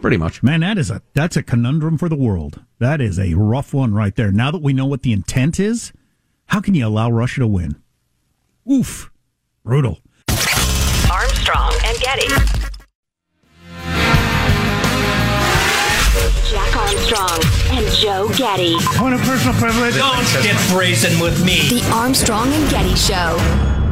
Pretty 0.00 0.16
much. 0.16 0.40
Man, 0.42 0.60
that 0.60 0.78
is 0.78 0.88
a 0.90 1.02
that's 1.14 1.36
a 1.36 1.42
conundrum 1.42 1.98
for 1.98 2.08
the 2.08 2.14
world. 2.16 2.62
That 2.78 3.00
is 3.00 3.18
a 3.18 3.34
rough 3.34 3.74
one 3.74 3.92
right 3.92 4.14
there. 4.14 4.30
Now 4.30 4.52
that 4.52 4.62
we 4.62 4.72
know 4.72 4.86
what 4.86 5.02
the 5.02 5.12
intent 5.12 5.58
is, 5.58 5.92
how 6.46 6.60
can 6.60 6.74
you 6.74 6.86
allow 6.86 7.10
Russia 7.10 7.40
to 7.40 7.46
win? 7.48 7.76
Oof, 8.70 9.10
brutal. 9.64 9.98
Armstrong 11.10 11.72
and 11.84 11.98
Getty. 11.98 12.28
Jack 16.50 16.76
Armstrong 16.76 17.40
and 17.76 17.86
Joe 17.96 18.28
Getty. 18.36 18.76
Point 18.96 19.14
of 19.14 19.20
personal 19.22 19.54
privilege. 19.54 19.94
Don't 19.96 20.24
get 20.42 20.56
brazen 20.70 21.18
with 21.20 21.44
me. 21.44 21.68
The 21.68 21.90
Armstrong 21.92 22.52
and 22.52 22.70
Getty 22.70 22.94
Show. 22.94 23.83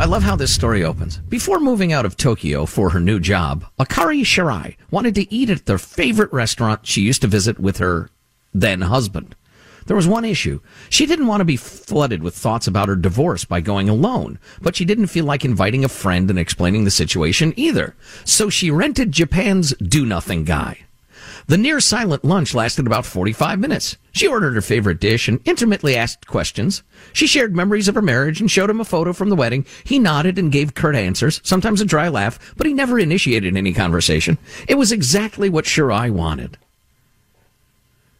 I 0.00 0.06
love 0.06 0.22
how 0.22 0.34
this 0.34 0.54
story 0.54 0.82
opens. 0.82 1.18
Before 1.18 1.60
moving 1.60 1.92
out 1.92 2.06
of 2.06 2.16
Tokyo 2.16 2.64
for 2.64 2.88
her 2.88 3.00
new 3.00 3.20
job, 3.20 3.66
Akari 3.78 4.22
Shirai 4.22 4.76
wanted 4.90 5.14
to 5.16 5.30
eat 5.30 5.50
at 5.50 5.66
their 5.66 5.76
favorite 5.76 6.32
restaurant 6.32 6.86
she 6.86 7.02
used 7.02 7.20
to 7.20 7.28
visit 7.28 7.58
with 7.58 7.76
her 7.76 8.08
then 8.54 8.80
husband. 8.80 9.36
There 9.84 9.96
was 9.96 10.08
one 10.08 10.24
issue. 10.24 10.60
She 10.88 11.04
didn't 11.04 11.26
want 11.26 11.42
to 11.42 11.44
be 11.44 11.58
flooded 11.58 12.22
with 12.22 12.34
thoughts 12.34 12.66
about 12.66 12.88
her 12.88 12.96
divorce 12.96 13.44
by 13.44 13.60
going 13.60 13.90
alone, 13.90 14.38
but 14.62 14.74
she 14.74 14.86
didn't 14.86 15.08
feel 15.08 15.26
like 15.26 15.44
inviting 15.44 15.84
a 15.84 15.88
friend 15.90 16.30
and 16.30 16.38
explaining 16.38 16.84
the 16.84 16.90
situation 16.90 17.52
either. 17.58 17.94
So 18.24 18.48
she 18.48 18.70
rented 18.70 19.12
Japan's 19.12 19.74
do 19.74 20.06
nothing 20.06 20.44
guy. 20.44 20.78
The 21.50 21.58
near 21.58 21.80
silent 21.80 22.24
lunch 22.24 22.54
lasted 22.54 22.86
about 22.86 23.04
45 23.04 23.58
minutes. 23.58 23.96
She 24.12 24.28
ordered 24.28 24.54
her 24.54 24.60
favorite 24.60 25.00
dish 25.00 25.26
and 25.26 25.40
intimately 25.44 25.96
asked 25.96 26.28
questions. 26.28 26.84
She 27.12 27.26
shared 27.26 27.56
memories 27.56 27.88
of 27.88 27.96
her 27.96 28.02
marriage 28.02 28.40
and 28.40 28.48
showed 28.48 28.70
him 28.70 28.78
a 28.78 28.84
photo 28.84 29.12
from 29.12 29.30
the 29.30 29.34
wedding. 29.34 29.66
He 29.82 29.98
nodded 29.98 30.38
and 30.38 30.52
gave 30.52 30.74
curt 30.74 30.94
answers, 30.94 31.40
sometimes 31.42 31.80
a 31.80 31.84
dry 31.84 32.06
laugh, 32.06 32.54
but 32.56 32.68
he 32.68 32.72
never 32.72 33.00
initiated 33.00 33.56
any 33.56 33.72
conversation. 33.72 34.38
It 34.68 34.76
was 34.76 34.92
exactly 34.92 35.48
what 35.48 35.64
Shirai 35.64 36.12
wanted. 36.12 36.56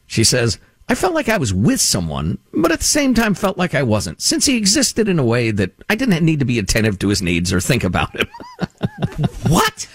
She 0.09 0.25
says, 0.25 0.59
I 0.89 0.97
felt 0.97 1.15
like 1.15 1.29
I 1.29 1.39
was 1.39 1.55
with 1.55 1.81
someone, 1.81 2.39
but 2.53 2.73
at 2.73 2.81
the 2.81 2.85
same 2.85 3.15
time 3.15 3.35
felt 3.35 3.57
like 3.57 3.77
I 3.77 3.85
wasn't, 3.85 4.21
since 4.21 4.47
he 4.47 4.57
existed 4.57 5.09
in 5.09 5.21
a 5.21 5.25
way 5.25 5.53
that 5.53 5.71
I 5.89 5.95
didn't 5.95 6.25
need 6.25 6.41
to 6.41 6.45
be 6.45 6.59
attentive 6.59 6.99
to 6.99 7.09
his 7.11 7.23
needs 7.23 7.53
or 7.53 7.61
think 7.61 7.85
about 7.85 8.11
him. 8.19 8.27
what? 9.49 9.87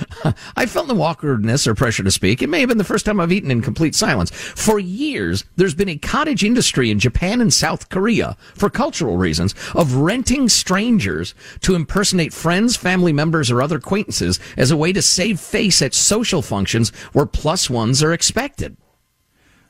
I 0.56 0.66
felt 0.66 0.88
no 0.88 1.00
awkwardness 1.02 1.66
or 1.66 1.74
pressure 1.74 2.02
to 2.02 2.10
speak. 2.10 2.42
It 2.42 2.48
may 2.48 2.60
have 2.60 2.68
been 2.68 2.78
the 2.78 2.84
first 2.84 3.06
time 3.06 3.20
I've 3.20 3.32
eaten 3.32 3.50
in 3.50 3.62
complete 3.62 3.94
silence. 3.94 4.30
For 4.30 4.78
years, 4.78 5.44
there's 5.56 5.74
been 5.74 5.88
a 5.88 5.96
cottage 5.96 6.44
industry 6.44 6.90
in 6.90 6.98
Japan 6.98 7.40
and 7.40 7.52
South 7.52 7.88
Korea, 7.88 8.36
for 8.54 8.70
cultural 8.70 9.16
reasons, 9.16 9.54
of 9.74 9.94
renting 9.94 10.48
strangers 10.48 11.34
to 11.60 11.74
impersonate 11.74 12.32
friends, 12.32 12.76
family 12.76 13.12
members, 13.12 13.50
or 13.50 13.62
other 13.62 13.76
acquaintances 13.76 14.38
as 14.56 14.70
a 14.70 14.76
way 14.76 14.92
to 14.92 15.02
save 15.02 15.40
face 15.40 15.82
at 15.82 15.94
social 15.94 16.42
functions 16.42 16.90
where 17.12 17.26
plus 17.26 17.68
ones 17.68 18.02
are 18.02 18.12
expected. 18.12 18.76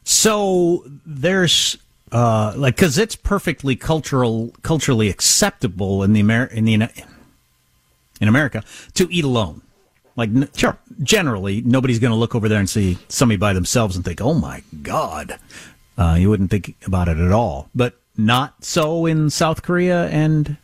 So 0.05 0.85
there's 1.07 1.79
uh, 2.11 2.53
like 2.57 2.77
because 2.77 2.99
it's 2.99 3.17
perfectly 3.17 3.77
cultural, 3.77 4.53
culturally 4.63 5.09
acceptable 5.09 6.03
in 6.03 6.13
the 6.13 6.21
Amer- 6.21 6.47
in 6.47 6.65
the 6.65 6.75
in 8.21 8.29
America 8.29 8.63
to 8.95 9.09
eat 9.11 9.25
alone. 9.25 9.63
Like 10.17 10.31
n- 10.31 10.49
sure, 10.55 10.79
generally 11.03 11.63
nobody's 11.63 11.99
going 11.99 12.11
to 12.11 12.17
look 12.17 12.35
over 12.35 12.49
there 12.49 12.59
and 12.59 12.69
see 12.69 12.99
somebody 13.09 13.39
by 13.39 13.53
themselves 13.53 13.97
and 13.97 14.05
think, 14.05 14.21
"Oh 14.21 14.35
my 14.35 14.63
god," 14.83 15.39
uh, 15.97 16.17
you 16.19 16.29
wouldn't 16.29 16.51
think 16.51 16.77
about 16.87 17.09
it 17.09 17.19
at 17.19 17.33
all. 17.33 17.71
But 17.75 17.99
not 18.17 18.65
so 18.65 19.07
in 19.07 19.31
South 19.31 19.63
Korea 19.63 20.09
and 20.09 20.57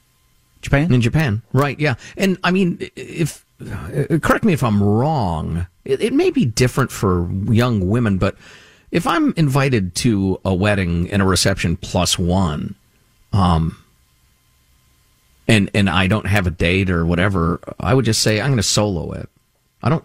Japan. 0.60 0.92
In 0.92 1.00
Japan, 1.00 1.42
right? 1.52 1.78
Yeah, 1.78 1.94
and 2.16 2.38
I 2.44 2.50
mean, 2.50 2.90
if 2.96 3.44
uh, 3.60 4.18
correct 4.20 4.44
me 4.44 4.52
if 4.52 4.62
I'm 4.62 4.82
wrong, 4.82 5.66
it, 5.84 6.00
it 6.00 6.12
may 6.12 6.30
be 6.30 6.44
different 6.44 6.90
for 6.90 7.30
young 7.50 7.88
women, 7.88 8.18
but 8.18 8.36
if 8.90 9.06
I'm 9.06 9.34
invited 9.36 9.94
to 9.96 10.40
a 10.44 10.54
wedding 10.54 11.10
and 11.10 11.22
a 11.22 11.24
reception 11.24 11.76
plus 11.76 12.18
one, 12.18 12.74
um, 13.32 13.82
and 15.46 15.70
and 15.74 15.88
I 15.88 16.06
don't 16.06 16.26
have 16.26 16.46
a 16.46 16.50
date 16.50 16.90
or 16.90 17.04
whatever, 17.06 17.60
I 17.80 17.94
would 17.94 18.04
just 18.04 18.22
say 18.22 18.40
I'm 18.40 18.48
going 18.48 18.56
to 18.58 18.62
solo 18.62 19.12
it. 19.12 19.28
I 19.82 19.88
don't. 19.88 20.04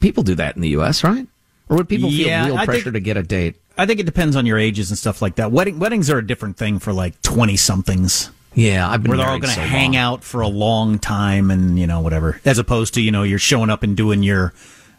People 0.00 0.22
do 0.22 0.34
that 0.36 0.56
in 0.56 0.62
the 0.62 0.70
U.S., 0.70 1.04
right? 1.04 1.26
Or 1.68 1.76
would 1.78 1.88
people 1.88 2.10
feel 2.10 2.44
real 2.46 2.56
I 2.58 2.64
pressure 2.64 2.84
think- 2.84 2.94
to 2.94 3.00
get 3.00 3.16
a 3.16 3.22
date? 3.22 3.56
I 3.78 3.86
think 3.86 4.00
it 4.00 4.04
depends 4.06 4.36
on 4.36 4.44
your 4.44 4.58
ages 4.58 4.90
and 4.90 4.98
stuff 4.98 5.22
like 5.22 5.36
that. 5.36 5.50
Wedding 5.50 5.78
weddings 5.78 6.10
are 6.10 6.18
a 6.18 6.26
different 6.26 6.58
thing 6.58 6.78
for 6.78 6.92
like 6.92 7.20
twenty 7.22 7.56
somethings. 7.56 8.30
Yeah, 8.54 8.86
I've 8.88 9.02
been 9.02 9.08
where 9.10 9.16
they're 9.18 9.26
all 9.26 9.38
going 9.38 9.48
to 9.54 9.60
so 9.60 9.62
hang 9.62 9.92
long. 9.92 9.96
out 9.96 10.24
for 10.24 10.42
a 10.42 10.48
long 10.48 10.98
time 10.98 11.50
and 11.50 11.78
you 11.78 11.86
know 11.86 12.00
whatever, 12.00 12.38
as 12.44 12.58
opposed 12.58 12.92
to 12.94 13.00
you 13.00 13.10
know 13.10 13.22
you're 13.22 13.38
showing 13.38 13.70
up 13.70 13.82
and 13.82 13.96
doing 13.96 14.22
your, 14.22 14.52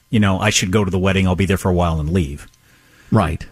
you 0.09 0.20
know, 0.20 0.39
I 0.39 0.49
should 0.49 0.72
go 0.72 0.84
to 0.84 0.89
the 0.89 0.97
wedding. 0.97 1.28
I'll 1.28 1.36
be 1.36 1.45
there 1.45 1.57
for 1.57 1.70
a 1.70 1.74
while 1.74 1.99
and 1.99 2.11
leave. 2.11 2.47
Right. 3.11 3.45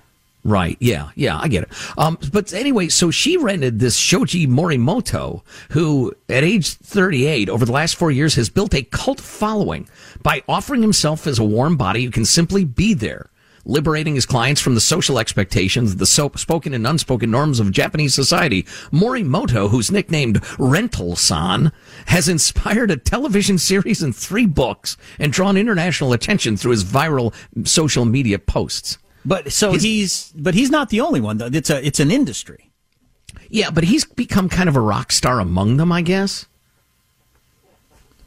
Right. 0.44 0.76
Yeah. 0.80 1.10
Yeah. 1.16 1.38
I 1.40 1.48
get 1.48 1.64
it. 1.64 1.70
Um, 1.98 2.18
but 2.32 2.52
anyway, 2.54 2.88
so 2.88 3.12
she 3.12 3.38
rented 3.38 3.80
this 3.80 3.96
Shoji 3.96 4.48
Morimoto, 4.48 5.44
who 5.72 6.14
at 6.30 6.44
age 6.44 6.70
38 6.74 7.48
over 7.50 7.64
the 7.66 7.72
last 7.72 7.96
four 7.96 8.10
years 8.12 8.36
has 8.36 8.50
built 8.50 8.74
a 8.74 8.82
cult 8.84 9.20
following 9.22 9.88
by 10.24 10.42
offering 10.48 10.82
himself 10.82 11.28
as 11.28 11.38
a 11.38 11.44
warm 11.44 11.78
body 11.78 12.06
who 12.06 12.12
can 12.12 12.26
simply 12.26 12.66
be 12.66 12.96
there, 12.96 13.30
liberating 13.66 14.16
his 14.16 14.26
clients 14.26 14.60
from 14.60 14.74
the 14.74 14.82
social 14.82 15.20
expectations, 15.20 15.98
the 15.98 16.08
so- 16.08 16.32
spoken 16.36 16.74
and 16.74 16.88
unspoken 16.88 17.30
norms 17.30 17.60
of 17.60 17.72
Japanese 17.72 18.16
society. 18.16 18.64
Morimoto, 18.92 19.70
who's 19.70 19.92
nicknamed 19.92 20.44
Rental 20.58 21.16
San, 21.16 21.72
has 22.08 22.28
inspired 22.28 22.90
a 22.90 22.98
television 22.98 23.60
series 23.60 24.02
and 24.02 24.16
three 24.16 24.48
books 24.48 24.98
and 25.20 25.32
drawn 25.32 25.56
international 25.56 26.14
attention 26.14 26.58
through 26.58 26.72
his 26.72 26.84
viral 26.84 27.32
social 27.64 28.06
media 28.06 28.40
posts. 28.40 28.98
But 29.24 29.52
so 29.52 29.74
he's, 29.74 30.32
but 30.36 30.54
he's 30.56 30.72
not 30.72 30.90
the 30.90 31.02
only 31.02 31.22
one 31.22 31.38
though. 31.38 31.50
It's 31.52 31.70
a 31.70 31.86
it's 31.86 32.00
an 32.00 32.12
industry. 32.12 32.72
Yeah, 33.50 33.70
but 33.70 33.84
he's 33.84 34.06
become 34.06 34.50
kind 34.50 34.70
of 34.70 34.76
a 34.76 34.82
rock 34.82 35.12
star 35.12 35.40
among 35.40 35.78
them, 35.78 35.92
I 35.92 36.02
guess. 36.02 36.48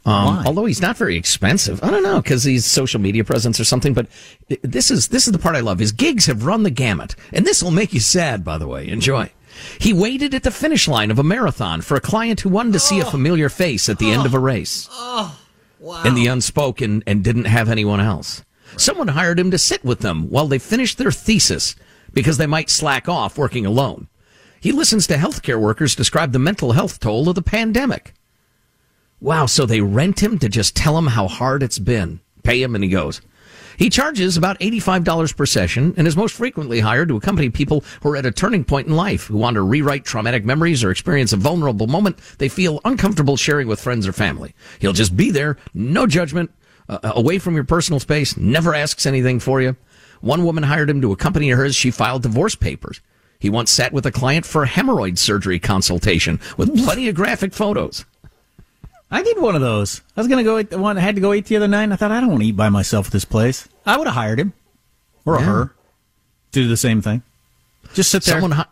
Um, 0.05 0.25
Why? 0.25 0.43
although 0.45 0.65
he's 0.65 0.81
not 0.81 0.97
very 0.97 1.17
expensive, 1.17 1.83
I 1.83 1.89
don't 1.89 2.03
know 2.03 2.21
because 2.21 2.43
he's 2.43 2.63
social 2.63 3.01
media 3.01 3.23
presence 3.23 3.59
or 3.59 3.63
something. 3.63 3.95
But 3.95 4.07
this 4.61 4.91
is 4.91 5.07
this 5.07 5.25
is 5.25 5.33
the 5.33 5.39
part 5.39 5.55
I 5.55 5.61
love. 5.61 5.79
His 5.79 5.91
gigs 5.91 6.27
have 6.27 6.45
run 6.45 6.63
the 6.63 6.69
gamut, 6.69 7.15
and 7.33 7.45
this 7.45 7.63
will 7.63 7.71
make 7.71 7.91
you 7.93 7.99
sad. 7.99 8.43
By 8.43 8.59
the 8.59 8.67
way, 8.67 8.87
enjoy. 8.87 9.31
He 9.79 9.93
waited 9.93 10.33
at 10.33 10.43
the 10.43 10.51
finish 10.51 10.87
line 10.87 11.11
of 11.11 11.17
a 11.17 11.23
marathon 11.23 11.81
for 11.81 11.95
a 11.95 12.01
client 12.01 12.41
who 12.41 12.49
wanted 12.49 12.73
to 12.73 12.79
see 12.79 12.99
a 12.99 13.05
familiar 13.05 13.49
face 13.49 13.89
at 13.89 13.99
the 13.99 14.11
end 14.11 14.25
of 14.25 14.33
a 14.33 14.39
race. 14.39 14.87
Oh, 14.91 15.39
wow. 15.79 16.03
In 16.03 16.13
the 16.13 16.27
unspoken 16.27 17.03
and 17.07 17.23
didn't 17.23 17.45
have 17.45 17.69
anyone 17.69 18.01
else. 18.01 18.43
Someone 18.77 19.09
hired 19.09 19.39
him 19.39 19.51
to 19.51 19.57
sit 19.57 19.83
with 19.83 19.99
them 19.99 20.29
while 20.29 20.47
they 20.47 20.59
finished 20.59 20.97
their 20.97 21.11
thesis 21.11 21.75
because 22.13 22.37
they 22.37 22.47
might 22.47 22.69
slack 22.69 23.07
off 23.07 23.37
working 23.37 23.65
alone. 23.65 24.07
He 24.59 24.71
listens 24.71 25.05
to 25.07 25.15
healthcare 25.15 25.59
workers 25.59 25.95
describe 25.95 26.31
the 26.31 26.39
mental 26.39 26.71
health 26.71 26.99
toll 26.99 27.29
of 27.29 27.35
the 27.35 27.41
pandemic. 27.41 28.13
Wow, 29.19 29.45
so 29.45 29.65
they 29.65 29.81
rent 29.81 30.23
him 30.23 30.39
to 30.39 30.49
just 30.49 30.75
tell 30.75 30.97
him 30.97 31.07
how 31.07 31.27
hard 31.27 31.63
it's 31.63 31.79
been. 31.79 32.19
Pay 32.43 32.61
him 32.61 32.75
and 32.75 32.83
he 32.83 32.89
goes. 32.89 33.21
He 33.77 33.89
charges 33.89 34.37
about 34.37 34.59
$85 34.59 35.35
per 35.35 35.45
session 35.45 35.93
and 35.97 36.07
is 36.07 36.15
most 36.15 36.35
frequently 36.35 36.79
hired 36.79 37.09
to 37.09 37.17
accompany 37.17 37.49
people 37.49 37.83
who 38.01 38.09
are 38.09 38.17
at 38.17 38.25
a 38.25 38.31
turning 38.31 38.63
point 38.63 38.87
in 38.87 38.95
life, 38.95 39.25
who 39.27 39.37
want 39.37 39.55
to 39.55 39.61
rewrite 39.61 40.05
traumatic 40.05 40.45
memories 40.45 40.83
or 40.83 40.91
experience 40.91 41.33
a 41.33 41.37
vulnerable 41.37 41.87
moment 41.87 42.17
they 42.37 42.49
feel 42.49 42.79
uncomfortable 42.85 43.37
sharing 43.37 43.67
with 43.67 43.81
friends 43.81 44.07
or 44.07 44.13
family. 44.13 44.55
He'll 44.79 44.93
just 44.93 45.17
be 45.17 45.29
there, 45.29 45.57
no 45.73 46.07
judgment, 46.07 46.51
uh, 46.89 46.99
away 47.15 47.39
from 47.39 47.55
your 47.55 47.63
personal 47.63 47.99
space, 47.99 48.37
never 48.37 48.73
asks 48.75 49.05
anything 49.05 49.39
for 49.39 49.61
you. 49.61 49.75
One 50.21 50.43
woman 50.43 50.63
hired 50.63 50.89
him 50.89 51.01
to 51.01 51.11
accompany 51.11 51.49
her 51.49 51.65
as 51.65 51.75
she 51.75 51.91
filed 51.91 52.23
divorce 52.23 52.55
papers. 52.55 53.01
He 53.39 53.49
once 53.49 53.69
sat 53.69 53.91
with 53.93 54.05
a 54.05 54.11
client 54.11 54.45
for 54.45 54.63
a 54.63 54.67
hemorrhoid 54.67 55.17
surgery 55.17 55.59
consultation 55.59 56.39
with 56.57 56.75
plenty 56.83 57.07
of 57.09 57.15
graphic 57.15 57.53
photos. 57.53 58.05
I 59.11 59.21
need 59.21 59.37
one 59.37 59.55
of 59.55 59.61
those. 59.61 60.01
I 60.17 60.21
was 60.21 60.27
gonna 60.27 60.43
go. 60.43 60.57
Eat, 60.57 60.71
the 60.71 60.79
one 60.79 60.97
I 60.97 61.01
had 61.01 61.15
to 61.15 61.21
go 61.21 61.33
eat 61.33 61.45
the 61.45 61.57
other 61.57 61.67
night. 61.67 61.83
and 61.83 61.93
I 61.93 61.95
thought 61.95 62.11
I 62.11 62.19
don't 62.19 62.29
want 62.29 62.41
to 62.41 62.47
eat 62.47 62.55
by 62.57 62.69
myself 62.69 63.07
at 63.07 63.11
this 63.13 63.25
place. 63.25 63.67
I 63.85 63.97
would 63.97 64.07
have 64.07 64.15
hired 64.15 64.39
him 64.39 64.53
or 65.25 65.35
Yeah. 65.39 65.45
her 65.45 65.65
to 66.53 66.61
do 66.63 66.67
the 66.67 66.77
same 66.77 67.01
thing. 67.01 67.21
Just 67.93 68.09
sit 68.09 68.23
there. 68.23 68.33
Someone 68.35 68.51
hi- 68.51 68.65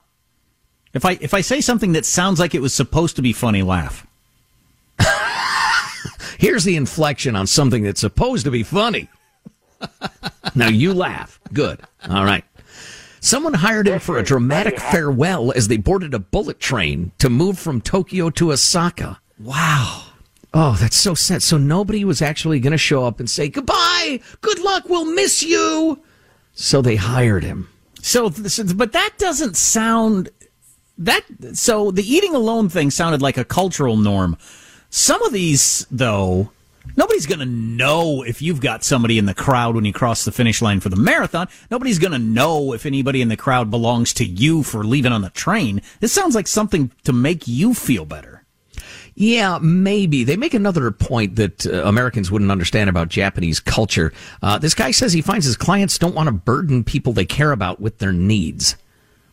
if 0.93 1.05
I 1.05 1.17
if 1.21 1.33
I 1.35 1.41
say 1.41 1.61
something 1.61 1.91
that 1.93 2.05
sounds 2.05 2.39
like 2.39 2.55
it 2.55 2.61
was 2.61 2.73
supposed 2.73 3.15
to 3.17 3.21
be 3.21 3.31
funny, 3.31 3.61
laugh. 3.61 4.07
Here's 6.43 6.65
the 6.65 6.75
inflection 6.75 7.37
on 7.37 7.47
something 7.47 7.83
that's 7.83 8.01
supposed 8.01 8.43
to 8.43 8.51
be 8.51 8.63
funny. 8.63 9.07
now 10.55 10.67
you 10.67 10.93
laugh. 10.93 11.39
Good. 11.53 11.79
All 12.09 12.25
right. 12.25 12.43
Someone 13.21 13.53
hired 13.53 13.87
him 13.87 13.99
for 14.01 14.17
a 14.17 14.23
dramatic 14.23 14.77
farewell 14.77 15.53
as 15.53 15.69
they 15.69 15.77
boarded 15.77 16.13
a 16.13 16.19
bullet 16.19 16.59
train 16.59 17.13
to 17.19 17.29
move 17.29 17.57
from 17.57 17.79
Tokyo 17.79 18.29
to 18.31 18.51
Osaka. 18.51 19.21
Wow. 19.39 20.03
Oh, 20.53 20.75
that's 20.81 20.97
so 20.97 21.13
sad. 21.13 21.41
So 21.41 21.57
nobody 21.57 22.03
was 22.03 22.21
actually 22.21 22.59
going 22.59 22.71
to 22.71 22.77
show 22.77 23.05
up 23.05 23.21
and 23.21 23.29
say, 23.29 23.47
goodbye, 23.47 24.19
good 24.41 24.59
luck, 24.59 24.89
we'll 24.89 25.05
miss 25.15 25.43
you. 25.43 26.03
So 26.55 26.81
they 26.81 26.97
hired 26.97 27.45
him. 27.45 27.69
So, 28.01 28.29
but 28.29 28.91
that 28.91 29.11
doesn't 29.17 29.55
sound 29.55 30.27
that. 30.97 31.23
So 31.53 31.89
the 31.91 32.03
eating 32.03 32.35
alone 32.35 32.67
thing 32.67 32.91
sounded 32.91 33.21
like 33.21 33.37
a 33.37 33.45
cultural 33.45 33.95
norm. 33.95 34.37
Some 34.95 35.23
of 35.23 35.33
these, 35.33 35.87
though, 35.89 36.51
nobody's 36.95 37.25
going 37.25 37.39
to 37.39 37.47
know 37.47 38.21
if 38.21 38.43
you've 38.43 38.61
got 38.61 38.83
somebody 38.83 39.17
in 39.17 39.25
the 39.25 39.33
crowd 39.33 39.73
when 39.73 39.85
you 39.85 39.91
cross 39.91 40.23
the 40.23 40.31
finish 40.31 40.61
line 40.61 40.81
for 40.81 40.89
the 40.89 40.95
marathon. 40.95 41.47
Nobody's 41.71 41.97
going 41.97 42.11
to 42.11 42.19
know 42.19 42.73
if 42.73 42.85
anybody 42.85 43.19
in 43.19 43.27
the 43.27 43.35
crowd 43.35 43.71
belongs 43.71 44.13
to 44.13 44.23
you 44.23 44.61
for 44.61 44.83
leaving 44.83 45.11
on 45.11 45.23
the 45.23 45.31
train. 45.31 45.81
This 45.99 46.13
sounds 46.13 46.35
like 46.35 46.47
something 46.47 46.91
to 47.05 47.11
make 47.11 47.47
you 47.47 47.73
feel 47.73 48.05
better. 48.05 48.43
Yeah, 49.15 49.57
maybe. 49.59 50.23
They 50.23 50.37
make 50.37 50.53
another 50.53 50.91
point 50.91 51.37
that 51.37 51.65
uh, 51.65 51.81
Americans 51.85 52.29
wouldn't 52.29 52.51
understand 52.51 52.87
about 52.87 53.09
Japanese 53.09 53.59
culture. 53.59 54.13
Uh, 54.43 54.59
this 54.59 54.75
guy 54.75 54.91
says 54.91 55.11
he 55.11 55.23
finds 55.23 55.47
his 55.47 55.57
clients 55.57 55.97
don't 55.97 56.13
want 56.13 56.27
to 56.27 56.33
burden 56.33 56.83
people 56.83 57.13
they 57.13 57.25
care 57.25 57.51
about 57.51 57.79
with 57.79 57.97
their 57.97 58.13
needs. 58.13 58.75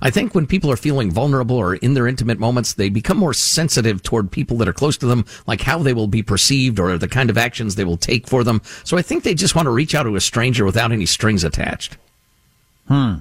I 0.02 0.10
think 0.10 0.34
when 0.34 0.46
people 0.46 0.70
are 0.70 0.76
feeling 0.76 1.10
vulnerable 1.10 1.56
or 1.56 1.74
in 1.76 1.94
their 1.94 2.06
intimate 2.06 2.38
moments, 2.38 2.74
they 2.74 2.88
become 2.88 3.18
more 3.18 3.34
sensitive 3.34 4.02
toward 4.02 4.30
people 4.30 4.56
that 4.58 4.68
are 4.68 4.72
close 4.72 4.96
to 4.98 5.06
them, 5.06 5.26
like 5.46 5.60
how 5.60 5.78
they 5.78 5.92
will 5.92 6.06
be 6.06 6.22
perceived 6.22 6.78
or 6.78 6.96
the 6.96 7.08
kind 7.08 7.30
of 7.30 7.36
actions 7.36 7.74
they 7.74 7.84
will 7.84 7.96
take 7.96 8.26
for 8.26 8.42
them. 8.42 8.62
So 8.84 8.96
I 8.96 9.02
think 9.02 9.24
they 9.24 9.34
just 9.34 9.54
want 9.54 9.66
to 9.66 9.70
reach 9.70 9.94
out 9.94 10.04
to 10.04 10.16
a 10.16 10.20
stranger 10.20 10.64
without 10.64 10.92
any 10.92 11.06
strings 11.06 11.44
attached. 11.44 11.96
Hmm. 12.88 13.16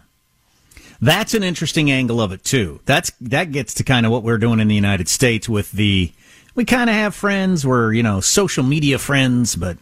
That's 1.02 1.34
an 1.34 1.44
interesting 1.44 1.92
angle 1.92 2.22
of 2.22 2.32
it 2.32 2.44
too. 2.44 2.82
That's 2.86 3.12
that 3.22 3.52
gets 3.52 3.74
to 3.76 3.84
kind 3.84 4.06
of 4.06 4.12
what 4.12 4.24
we're 4.24 4.38
doing 4.38 4.60
in 4.60 4.68
the 4.68 4.76
United 4.76 5.08
States 5.08 5.48
with 5.48 5.72
the 5.72 6.12
we 6.56 6.66
kind 6.66 6.90
of 6.90 6.96
have 6.96 7.16
friends, 7.16 7.66
we're, 7.66 7.94
you 7.94 8.04
know, 8.04 8.20
social 8.20 8.64
media 8.64 9.00
friends, 9.00 9.56
but 9.56 9.78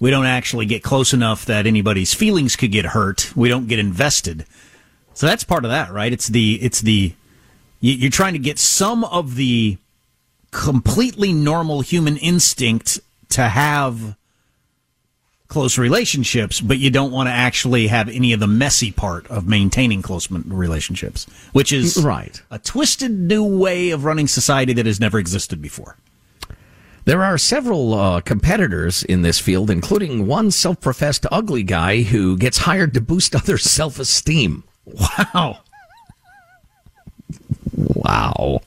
we 0.00 0.10
don't 0.10 0.26
actually 0.26 0.66
get 0.66 0.82
close 0.82 1.14
enough 1.14 1.46
that 1.46 1.66
anybody's 1.66 2.12
feelings 2.12 2.56
could 2.56 2.72
get 2.72 2.84
hurt. 2.84 3.34
We 3.34 3.48
don't 3.48 3.68
get 3.68 3.78
invested. 3.78 4.44
So 5.14 5.26
that's 5.26 5.44
part 5.44 5.64
of 5.64 5.70
that, 5.70 5.92
right? 5.92 6.12
It's 6.12 6.28
the 6.28 6.54
it's 6.62 6.80
the 6.80 7.14
you- 7.80 7.94
you're 7.94 8.10
trying 8.10 8.32
to 8.34 8.38
get 8.38 8.58
some 8.58 9.04
of 9.04 9.36
the 9.36 9.78
completely 10.50 11.32
normal 11.32 11.80
human 11.80 12.16
instinct 12.16 13.00
to 13.30 13.48
have 13.48 14.16
close 15.48 15.78
relationships, 15.78 16.60
but 16.60 16.78
you 16.78 16.90
don't 16.90 17.12
want 17.12 17.28
to 17.28 17.32
actually 17.32 17.86
have 17.88 18.08
any 18.08 18.32
of 18.32 18.40
the 18.40 18.46
messy 18.46 18.90
part 18.90 19.26
of 19.28 19.46
maintaining 19.46 20.02
close 20.02 20.28
relationships, 20.30 21.26
which 21.52 21.72
is 21.72 21.96
Right. 21.98 22.40
a 22.50 22.58
twisted 22.58 23.12
new 23.12 23.44
way 23.44 23.90
of 23.90 24.04
running 24.04 24.26
society 24.26 24.72
that 24.72 24.86
has 24.86 24.98
never 24.98 25.18
existed 25.18 25.60
before. 25.62 25.96
There 27.04 27.22
are 27.22 27.36
several 27.36 27.94
uh, 27.94 28.20
competitors 28.22 29.02
in 29.02 29.22
this 29.22 29.38
field, 29.38 29.70
including 29.70 30.26
one 30.26 30.50
self 30.50 30.80
professed 30.80 31.26
ugly 31.30 31.62
guy 31.62 32.02
who 32.02 32.36
gets 32.38 32.58
hired 32.58 32.94
to 32.94 33.00
boost 33.00 33.34
others' 33.36 33.64
self 33.64 33.98
esteem. 33.98 34.64
Wow. 34.86 35.58
Wow. 37.76 38.60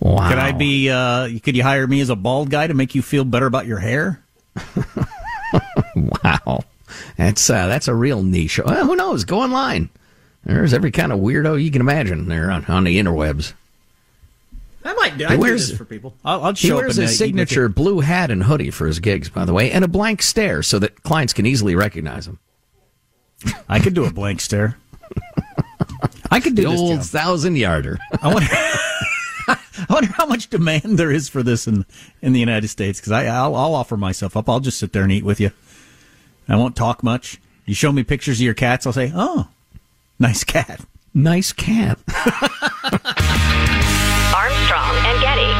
Wow. 0.00 0.28
Could 0.28 0.38
I 0.38 0.52
be? 0.52 0.88
Uh, 0.90 1.28
could 1.42 1.56
you 1.56 1.62
hire 1.62 1.86
me 1.86 2.00
as 2.00 2.08
a 2.10 2.16
bald 2.16 2.50
guy 2.50 2.66
to 2.66 2.74
make 2.74 2.94
you 2.94 3.02
feel 3.02 3.24
better 3.24 3.46
about 3.46 3.66
your 3.66 3.78
hair? 3.78 4.22
Wow. 5.94 6.64
That's 7.16 7.50
uh, 7.50 7.66
that's 7.66 7.88
a 7.88 7.94
real 7.94 8.22
niche. 8.22 8.60
Well, 8.64 8.86
who 8.86 8.94
knows? 8.94 9.24
Go 9.24 9.40
online. 9.40 9.88
There's 10.44 10.72
every 10.72 10.90
kind 10.92 11.12
of 11.12 11.18
weirdo 11.18 11.62
you 11.62 11.70
can 11.70 11.80
imagine 11.80 12.28
there 12.28 12.50
on, 12.50 12.64
on 12.66 12.84
the 12.84 12.98
interwebs. 12.98 13.52
I 14.84 14.94
might 14.94 15.18
do, 15.18 15.26
I 15.26 15.34
do 15.34 15.40
wears- 15.40 15.68
this 15.68 15.76
for 15.76 15.84
people. 15.84 16.14
I'll, 16.24 16.44
I'll 16.44 16.54
He 16.54 16.72
wears 16.72 16.98
uh, 16.98 17.06
signature 17.08 17.68
blue 17.68 18.00
hat 18.00 18.30
and 18.30 18.44
hoodie 18.44 18.70
for 18.70 18.86
his 18.86 19.00
gigs, 19.00 19.28
by 19.28 19.44
the 19.44 19.52
way, 19.52 19.70
and 19.70 19.84
a 19.84 19.88
blank 19.88 20.22
stare 20.22 20.62
so 20.62 20.78
that 20.78 21.02
clients 21.02 21.32
can 21.32 21.44
easily 21.44 21.74
recognize 21.74 22.26
him. 22.26 22.38
I 23.68 23.80
could 23.80 23.94
do 23.94 24.04
a 24.04 24.12
blank 24.12 24.40
stare. 24.40 24.78
I 26.30 26.40
could 26.40 26.54
do 26.54 26.62
the 26.62 26.70
this 26.70 26.80
old 26.80 26.96
job. 27.00 27.04
thousand 27.04 27.56
yarder. 27.56 27.98
I 28.22 28.32
wonder, 28.32 28.48
I 28.52 29.58
wonder 29.88 30.12
how 30.12 30.26
much 30.26 30.48
demand 30.48 30.98
there 30.98 31.10
is 31.10 31.28
for 31.28 31.42
this 31.42 31.66
in 31.66 31.84
in 32.22 32.32
the 32.32 32.40
United 32.40 32.68
States. 32.68 33.00
Because 33.00 33.12
I'll, 33.12 33.54
I'll 33.56 33.74
offer 33.74 33.96
myself 33.96 34.36
up. 34.36 34.48
I'll 34.48 34.60
just 34.60 34.78
sit 34.78 34.92
there 34.92 35.02
and 35.02 35.12
eat 35.12 35.24
with 35.24 35.40
you. 35.40 35.50
I 36.48 36.56
won't 36.56 36.76
talk 36.76 37.02
much. 37.02 37.40
You 37.66 37.74
show 37.74 37.92
me 37.92 38.02
pictures 38.02 38.38
of 38.38 38.44
your 38.44 38.54
cats, 38.54 38.86
I'll 38.86 38.92
say, 38.92 39.12
"Oh, 39.14 39.48
nice 40.18 40.44
cat." 40.44 40.80
Nice 41.12 41.52
cat. 41.52 41.98
Armstrong 44.32 44.96
and 45.06 45.20
Getty. 45.20 45.59